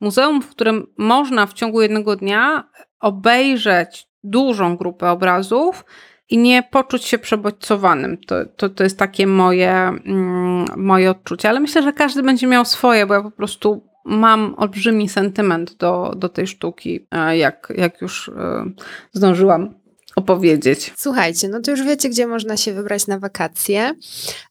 muzeum, 0.00 0.42
w 0.42 0.50
którym 0.50 0.86
można 0.98 1.46
w 1.46 1.52
ciągu 1.52 1.82
jednego 1.82 2.16
dnia 2.16 2.64
obejrzeć 3.00 4.08
dużą 4.24 4.76
grupę 4.76 5.10
obrazów 5.10 5.84
i 6.30 6.38
nie 6.38 6.62
poczuć 6.62 7.04
się 7.04 7.18
przebodźcowanym. 7.18 8.18
To, 8.18 8.34
to, 8.56 8.68
to 8.68 8.84
jest 8.84 8.98
takie 8.98 9.26
moje, 9.26 9.72
mm, 9.72 10.66
moje 10.76 11.10
odczucie, 11.10 11.48
ale 11.48 11.60
myślę, 11.60 11.82
że 11.82 11.92
każdy 11.92 12.22
będzie 12.22 12.46
miał 12.46 12.64
swoje, 12.64 13.06
bo 13.06 13.14
ja 13.14 13.22
po 13.22 13.30
prostu 13.30 13.88
mam 14.04 14.54
olbrzymi 14.56 15.08
sentyment 15.08 15.76
do, 15.76 16.12
do 16.16 16.28
tej 16.28 16.46
sztuki, 16.46 17.06
e, 17.10 17.38
jak, 17.38 17.72
jak 17.76 18.00
już 18.00 18.28
e, 18.28 18.64
zdążyłam 19.12 19.74
opowiedzieć. 20.16 20.92
Słuchajcie, 20.96 21.48
no 21.48 21.60
to 21.60 21.70
już 21.70 21.82
wiecie, 21.82 22.08
gdzie 22.08 22.26
można 22.26 22.56
się 22.56 22.72
wybrać 22.72 23.06
na 23.06 23.18
wakacje. 23.18 23.94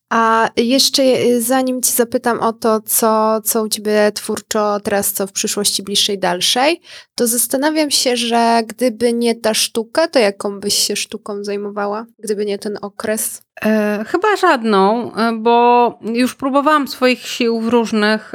A 0.09 0.49
jeszcze 0.57 1.03
y, 1.03 1.41
zanim 1.41 1.82
Ci 1.82 1.91
zapytam 1.91 2.39
o 2.39 2.53
to, 2.53 2.82
co, 2.82 3.41
co 3.41 3.64
u 3.64 3.70
Ciebie 3.70 4.11
twórczo 4.14 4.80
teraz, 4.80 5.14
co 5.14 5.28
w 5.28 5.32
przyszłości 5.32 5.84
bliższej, 5.84 6.20
dalszej, 6.20 6.82
to 7.16 7.28
zastanawiam 7.28 7.91
się, 7.91 8.18
że 8.18 8.61
gdyby 8.68 9.14
nie 9.14 9.36
ta 9.36 9.53
sztuka, 9.53 10.07
to 10.07 10.20
jaką 10.20 10.59
byś 10.59 10.74
się 10.74 10.95
sztuką 10.95 11.43
zajmowała? 11.43 12.05
Gdyby 12.20 12.45
nie 12.45 12.59
ten 12.59 12.78
okres? 12.82 13.41
E, 13.66 14.05
chyba 14.07 14.36
żadną, 14.36 15.14
e, 15.16 15.32
bo 15.32 15.99
już 16.01 16.36
próbowałam 16.36 16.88
swoich 16.88 17.28
sił 17.28 17.59
w 17.59 17.68
różnych 17.68 18.34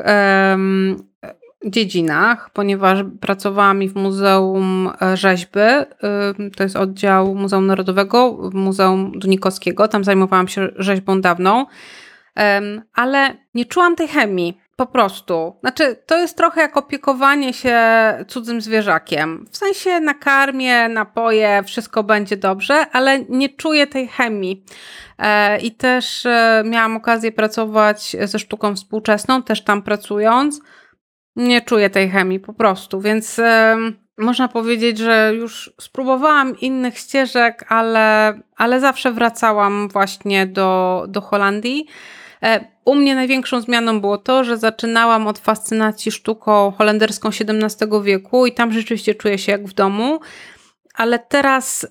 dziedzinach, 1.67 2.51
ponieważ 2.51 2.99
pracowałam 3.21 3.83
i 3.83 3.89
w 3.89 3.95
Muzeum 3.95 4.93
e, 5.03 5.17
Rzeźby, 5.17 5.61
to 6.57 6.63
jest 6.63 6.77
oddział 6.77 7.35
Muzeum 7.35 7.67
Narodowego, 7.67 8.51
Muzeum 8.53 9.13
Dunikowskiego, 9.19 9.89
tam 9.89 10.05
zajmowałam 10.05 10.49
się 10.49 10.69
rzeźbą 10.77 11.21
dawną, 11.21 11.67
ale 12.95 13.37
nie 13.55 13.65
czułam 13.65 13.97
tej 13.97 14.09
chemii. 14.09 14.59
Po 14.79 14.87
prostu. 14.87 15.57
Znaczy, 15.61 15.97
to 16.07 16.19
jest 16.19 16.37
trochę 16.37 16.61
jak 16.61 16.77
opiekowanie 16.77 17.53
się 17.53 17.79
cudzym 18.29 18.61
zwierzakiem. 18.61 19.47
W 19.51 19.57
sensie 19.57 20.01
nakarmię, 20.01 20.89
napoje, 20.89 21.63
wszystko 21.67 22.05
będzie 22.05 22.37
dobrze, 22.37 22.87
ale 22.93 23.19
nie 23.29 23.49
czuję 23.49 23.87
tej 23.87 24.09
chemii. 24.09 24.65
E, 25.19 25.59
I 25.59 25.73
też 25.73 26.27
e, 26.27 26.63
miałam 26.67 26.97
okazję 26.97 27.33
pracować 27.33 28.17
ze 28.25 28.39
sztuką 28.39 28.77
współczesną, 28.77 29.43
też 29.43 29.65
tam 29.65 29.83
pracując 29.83 30.61
nie 31.39 31.61
czuję 31.61 31.91
tej 31.91 32.11
chemii 32.11 32.41
po 32.41 32.53
prostu, 32.53 33.01
więc 33.01 33.41
można 34.19 34.49
powiedzieć, 34.49 34.99
że 34.99 35.33
już 35.35 35.73
spróbowałam 35.81 36.61
innych 36.61 36.99
ścieżek, 36.99 37.65
ale, 37.69 38.39
ale 38.57 38.81
zawsze 38.81 39.13
wracałam 39.13 39.89
właśnie 39.89 40.47
do, 40.47 41.05
do 41.09 41.21
Holandii. 41.21 41.87
E, 42.43 42.65
u 42.85 42.95
mnie 42.95 43.15
największą 43.15 43.61
zmianą 43.61 44.01
było 44.01 44.19
to, 44.19 44.45
że 44.45 44.57
zaczynałam 44.57 45.27
od 45.27 45.39
fascynacji 45.39 46.13
sztuką 46.13 46.73
holenderską 46.79 47.29
XVII 47.29 48.03
wieku 48.03 48.47
i 48.47 48.53
tam 48.53 48.73
rzeczywiście 48.73 49.15
czuję 49.15 49.39
się 49.39 49.53
jak 49.53 49.67
w 49.67 49.73
domu 49.73 50.21
ale 50.99 51.19
teraz 51.19 51.87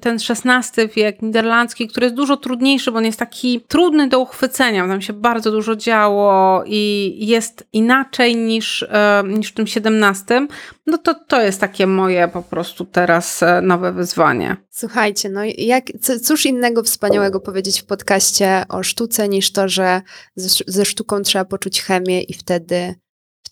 ten 0.00 0.18
XVI 0.30 0.88
wiek 0.96 1.22
niderlandzki, 1.22 1.88
który 1.88 2.06
jest 2.06 2.16
dużo 2.16 2.36
trudniejszy, 2.36 2.92
bo 2.92 2.98
on 2.98 3.04
jest 3.04 3.18
taki 3.18 3.60
trudny 3.60 4.08
do 4.08 4.20
uchwycenia, 4.20 4.88
tam 4.88 5.00
się 5.02 5.12
bardzo 5.12 5.50
dużo 5.50 5.76
działo 5.76 6.62
i 6.66 7.14
jest 7.20 7.68
inaczej 7.72 8.36
niż, 8.36 8.86
niż 9.24 9.48
w 9.48 9.54
tym 9.54 9.64
XVII, 9.64 10.48
no 10.86 10.98
to 10.98 11.14
to 11.14 11.42
jest 11.42 11.60
takie 11.60 11.86
moje 11.86 12.28
po 12.28 12.42
prostu 12.42 12.84
teraz 12.84 13.42
e, 13.42 13.60
nowe 13.62 13.92
wyzwanie. 13.92 14.56
Słuchajcie, 14.70 15.28
no 15.28 15.40
jak, 15.58 15.84
cóż 16.22 16.46
innego 16.46 16.82
wspaniałego 16.82 17.40
powiedzieć 17.40 17.82
w 17.82 17.86
podcaście 17.86 18.64
o 18.68 18.82
sztuce 18.82 19.28
niż 19.28 19.52
to, 19.52 19.68
że 19.68 20.02
ze, 20.36 20.64
ze 20.66 20.84
sztuką 20.84 21.22
trzeba 21.22 21.44
poczuć 21.44 21.82
chemię 21.82 22.22
i 22.22 22.34
wtedy 22.34 22.94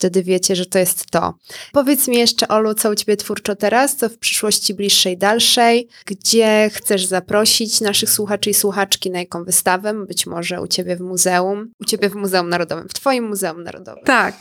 wtedy 0.02 0.22
wiecie, 0.22 0.56
że 0.56 0.66
to 0.66 0.78
jest 0.78 1.10
to. 1.10 1.34
Powiedz 1.72 2.08
mi 2.08 2.16
jeszcze, 2.16 2.48
Olu, 2.48 2.74
co 2.74 2.90
u 2.90 2.94
Ciebie 2.94 3.16
twórczo 3.16 3.56
teraz, 3.56 3.96
co 3.96 4.08
w 4.08 4.18
przyszłości 4.18 4.74
bliższej, 4.74 5.18
dalszej, 5.18 5.88
gdzie 6.06 6.70
chcesz 6.72 7.06
zaprosić 7.06 7.80
naszych 7.80 8.10
słuchaczy 8.10 8.50
i 8.50 8.54
słuchaczki 8.54 9.10
na 9.10 9.18
jaką 9.18 9.44
wystawę, 9.44 10.06
być 10.06 10.26
może 10.26 10.62
u 10.62 10.66
Ciebie 10.66 10.96
w 10.96 11.00
muzeum, 11.00 11.70
u 11.80 11.84
Ciebie 11.84 12.08
w 12.08 12.14
Muzeum 12.14 12.48
Narodowym, 12.48 12.88
w 12.88 12.94
Twoim 12.94 13.28
Muzeum 13.28 13.62
Narodowym. 13.62 14.04
Tak. 14.04 14.34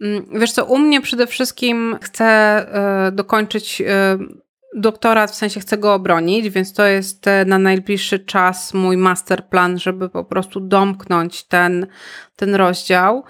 Mm, 0.00 0.26
wiesz 0.40 0.52
co, 0.52 0.64
u 0.64 0.78
mnie 0.78 1.00
przede 1.00 1.26
wszystkim 1.26 1.98
chcę 2.02 2.66
y, 3.08 3.12
dokończyć 3.12 3.80
y, 3.80 3.84
doktorat, 4.74 5.30
w 5.30 5.34
sensie 5.34 5.60
chcę 5.60 5.78
go 5.78 5.94
obronić, 5.94 6.50
więc 6.50 6.72
to 6.72 6.86
jest 6.86 7.26
e, 7.26 7.44
na 7.44 7.58
najbliższy 7.58 8.18
czas 8.18 8.74
mój 8.74 8.96
masterplan, 8.96 9.78
żeby 9.78 10.08
po 10.08 10.24
prostu 10.24 10.60
domknąć 10.60 11.44
ten, 11.44 11.86
ten 12.36 12.54
rozdział. 12.54 13.24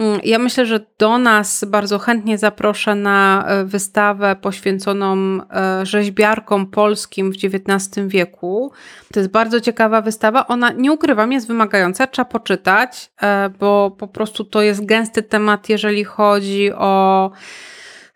Mm, 0.00 0.20
ja 0.24 0.38
myślę, 0.38 0.66
że 0.66 0.80
do 0.98 1.18
nas 1.18 1.64
bardzo 1.64 1.98
chętnie 1.98 2.38
zaproszę 2.38 2.94
na 2.94 3.44
e, 3.46 3.64
wystawę 3.64 4.36
poświęconą 4.36 5.16
e, 5.16 5.86
rzeźbiarkom 5.86 6.66
polskim 6.66 7.32
w 7.32 7.36
XIX 7.44 8.06
wieku. 8.06 8.72
To 9.12 9.20
jest 9.20 9.32
bardzo 9.32 9.60
ciekawa 9.60 10.00
wystawa. 10.02 10.46
Ona, 10.46 10.72
nie 10.72 10.92
ukrywam, 10.92 11.32
jest 11.32 11.46
wymagająca, 11.46 12.06
trzeba 12.06 12.26
poczytać, 12.26 13.10
e, 13.22 13.50
bo 13.58 13.90
po 13.98 14.08
prostu 14.08 14.44
to 14.44 14.62
jest 14.62 14.86
gęsty 14.86 15.22
temat, 15.22 15.68
jeżeli 15.68 16.04
chodzi 16.04 16.72
o 16.72 17.30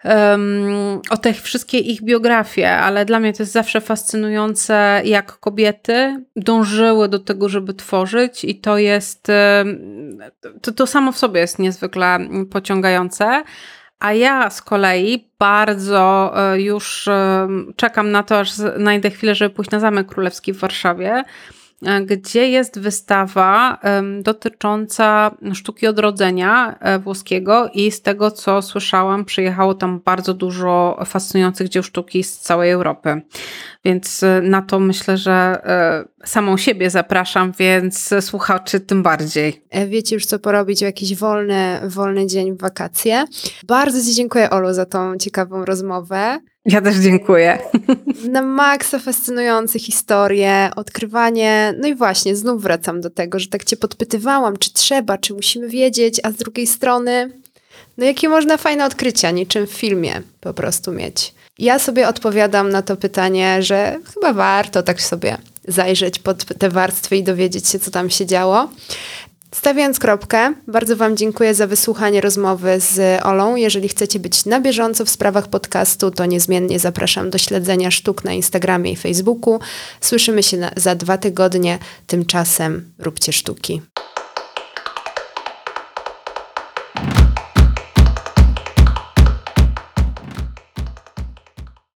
um, 0.05 1.01
o 1.11 1.17
te 1.17 1.33
wszystkie 1.33 1.79
ich 1.79 2.03
biografie, 2.03 2.71
ale 2.71 3.05
dla 3.05 3.21
mnie 3.21 3.33
to 3.33 3.43
jest 3.43 3.53
zawsze 3.53 3.81
fascynujące, 3.81 5.03
jak 5.05 5.39
kobiety 5.39 6.25
dążyły 6.37 7.09
do 7.09 7.19
tego, 7.19 7.49
żeby 7.49 7.75
tworzyć, 7.75 8.45
i 8.45 8.61
to 8.61 8.79
jest, 8.79 9.27
to, 10.61 10.73
to 10.73 10.87
samo 10.87 11.13
w 11.13 11.19
sobie 11.19 11.41
jest 11.41 11.59
niezwykle 11.59 12.19
pociągające. 12.51 13.43
A 13.99 14.13
ja 14.13 14.51
z 14.51 14.63
kolei 14.63 15.29
bardzo 15.39 16.33
e, 16.37 16.61
już 16.61 17.09
czekam 17.77 18.11
na 18.11 18.23
to, 18.23 18.39
aż 18.39 18.53
znajdę 18.53 19.11
chwilę, 19.11 19.35
żeby 19.35 19.55
pójść 19.55 19.71
na 19.71 19.81
Zamek 19.81 20.07
Królewski 20.07 20.53
w 20.53 20.59
Warszawie 20.59 21.25
gdzie 22.07 22.49
jest 22.49 22.79
wystawa 22.79 23.79
dotycząca 24.23 25.31
sztuki 25.55 25.87
odrodzenia 25.87 26.79
e, 26.81 26.99
włoskiego 26.99 27.71
i 27.75 27.91
z 27.91 28.03
tego, 28.03 28.31
co 28.31 28.63
słyszałam, 28.63 29.25
przyjechało 29.25 29.75
tam 29.75 30.01
bardzo 30.05 30.35
dużo 30.35 30.99
fascynujących 31.07 31.69
dzieł 31.69 31.83
sztuki 31.83 32.25
z 32.25 32.39
całej 32.39 32.71
Europy. 32.71 33.23
Więc 33.85 34.23
e, 34.23 34.41
na 34.43 34.63
to 34.63 34.81
myślę, 34.81 35.17
że 35.17 35.63
samą 36.25 36.57
siebie 36.57 36.91
zapraszam, 36.91 37.53
więc 37.59 38.11
słuchaczy 38.21 38.81
tym 38.81 39.03
bardziej. 39.03 39.63
Wiecie 39.89 40.15
już, 40.15 40.27
co 40.27 40.39
porobić 40.39 40.79
w 40.79 40.83
jakiś 40.83 41.17
wolny, 41.17 41.81
wolny 41.85 42.27
dzień 42.27 42.53
w 42.53 42.61
wakacje. 42.61 43.25
Bardzo 43.67 44.03
Ci 44.03 44.15
dziękuję, 44.15 44.51
Olu, 44.51 44.73
za 44.73 44.87
tą 44.87 45.17
ciekawą 45.17 45.65
rozmowę. 45.65 46.39
Ja 46.67 46.81
też 46.81 46.97
dziękuję. 46.97 47.59
Na 48.29 48.43
maksa 48.43 48.99
fascynujące 48.99 49.79
historie, 49.79 50.71
odkrywanie. 50.77 51.75
No 51.81 51.89
i 51.89 51.95
właśnie, 51.95 52.37
znów 52.37 52.63
wracam 52.63 53.01
do 53.01 53.11
tego, 53.11 53.39
że 53.39 53.49
tak 53.49 53.65
cię 53.65 53.77
podpytywałam, 53.77 54.57
czy 54.57 54.73
trzeba, 54.73 55.19
czy 55.19 55.35
musimy 55.35 55.69
wiedzieć, 55.69 56.21
a 56.23 56.31
z 56.31 56.37
drugiej 56.37 56.67
strony, 56.67 57.31
no 57.99 58.05
jakie 58.05 58.29
można 58.29 58.57
fajne 58.57 58.85
odkrycia, 58.85 59.31
niczym 59.31 59.67
w 59.67 59.73
filmie 59.73 60.23
po 60.41 60.55
prostu 60.55 60.93
mieć. 60.93 61.35
Ja 61.59 61.79
sobie 61.79 62.09
odpowiadam 62.09 62.69
na 62.69 62.83
to 62.83 62.97
pytanie, 62.97 63.63
że 63.63 63.99
chyba 64.15 64.33
warto 64.33 64.83
tak 64.83 65.03
sobie 65.03 65.37
zajrzeć 65.69 66.19
pod 66.19 66.45
te 66.45 66.71
warstwy 66.71 67.17
i 67.17 67.23
dowiedzieć 67.23 67.69
się, 67.69 67.79
co 67.79 67.91
tam 67.91 68.11
się 68.11 68.27
działo. 68.27 68.69
Stawiając 69.55 69.99
kropkę, 69.99 70.53
bardzo 70.67 70.97
Wam 70.97 71.17
dziękuję 71.17 71.55
za 71.55 71.67
wysłuchanie 71.67 72.21
rozmowy 72.21 72.81
z 72.81 73.23
Olą. 73.23 73.57
Jeżeli 73.57 73.89
chcecie 73.89 74.21
być 74.21 74.45
na 74.45 74.61
bieżąco 74.61 75.05
w 75.05 75.11
sprawach 75.11 75.49
podcastu, 75.49 76.11
to 76.11 76.27
niezmiennie 76.27 76.79
zapraszam 76.79 77.31
do 77.31 77.39
śledzenia 77.39 77.91
sztuk 77.91 78.25
na 78.25 78.33
Instagramie 78.33 78.93
i 78.93 78.97
Facebooku. 78.97 79.61
Słyszymy 80.01 80.43
się 80.43 80.57
na, 80.57 80.71
za 80.77 80.95
dwa 80.95 81.19
tygodnie. 81.19 81.79
Tymczasem 82.07 82.93
róbcie 82.99 83.33
sztuki. 83.33 83.83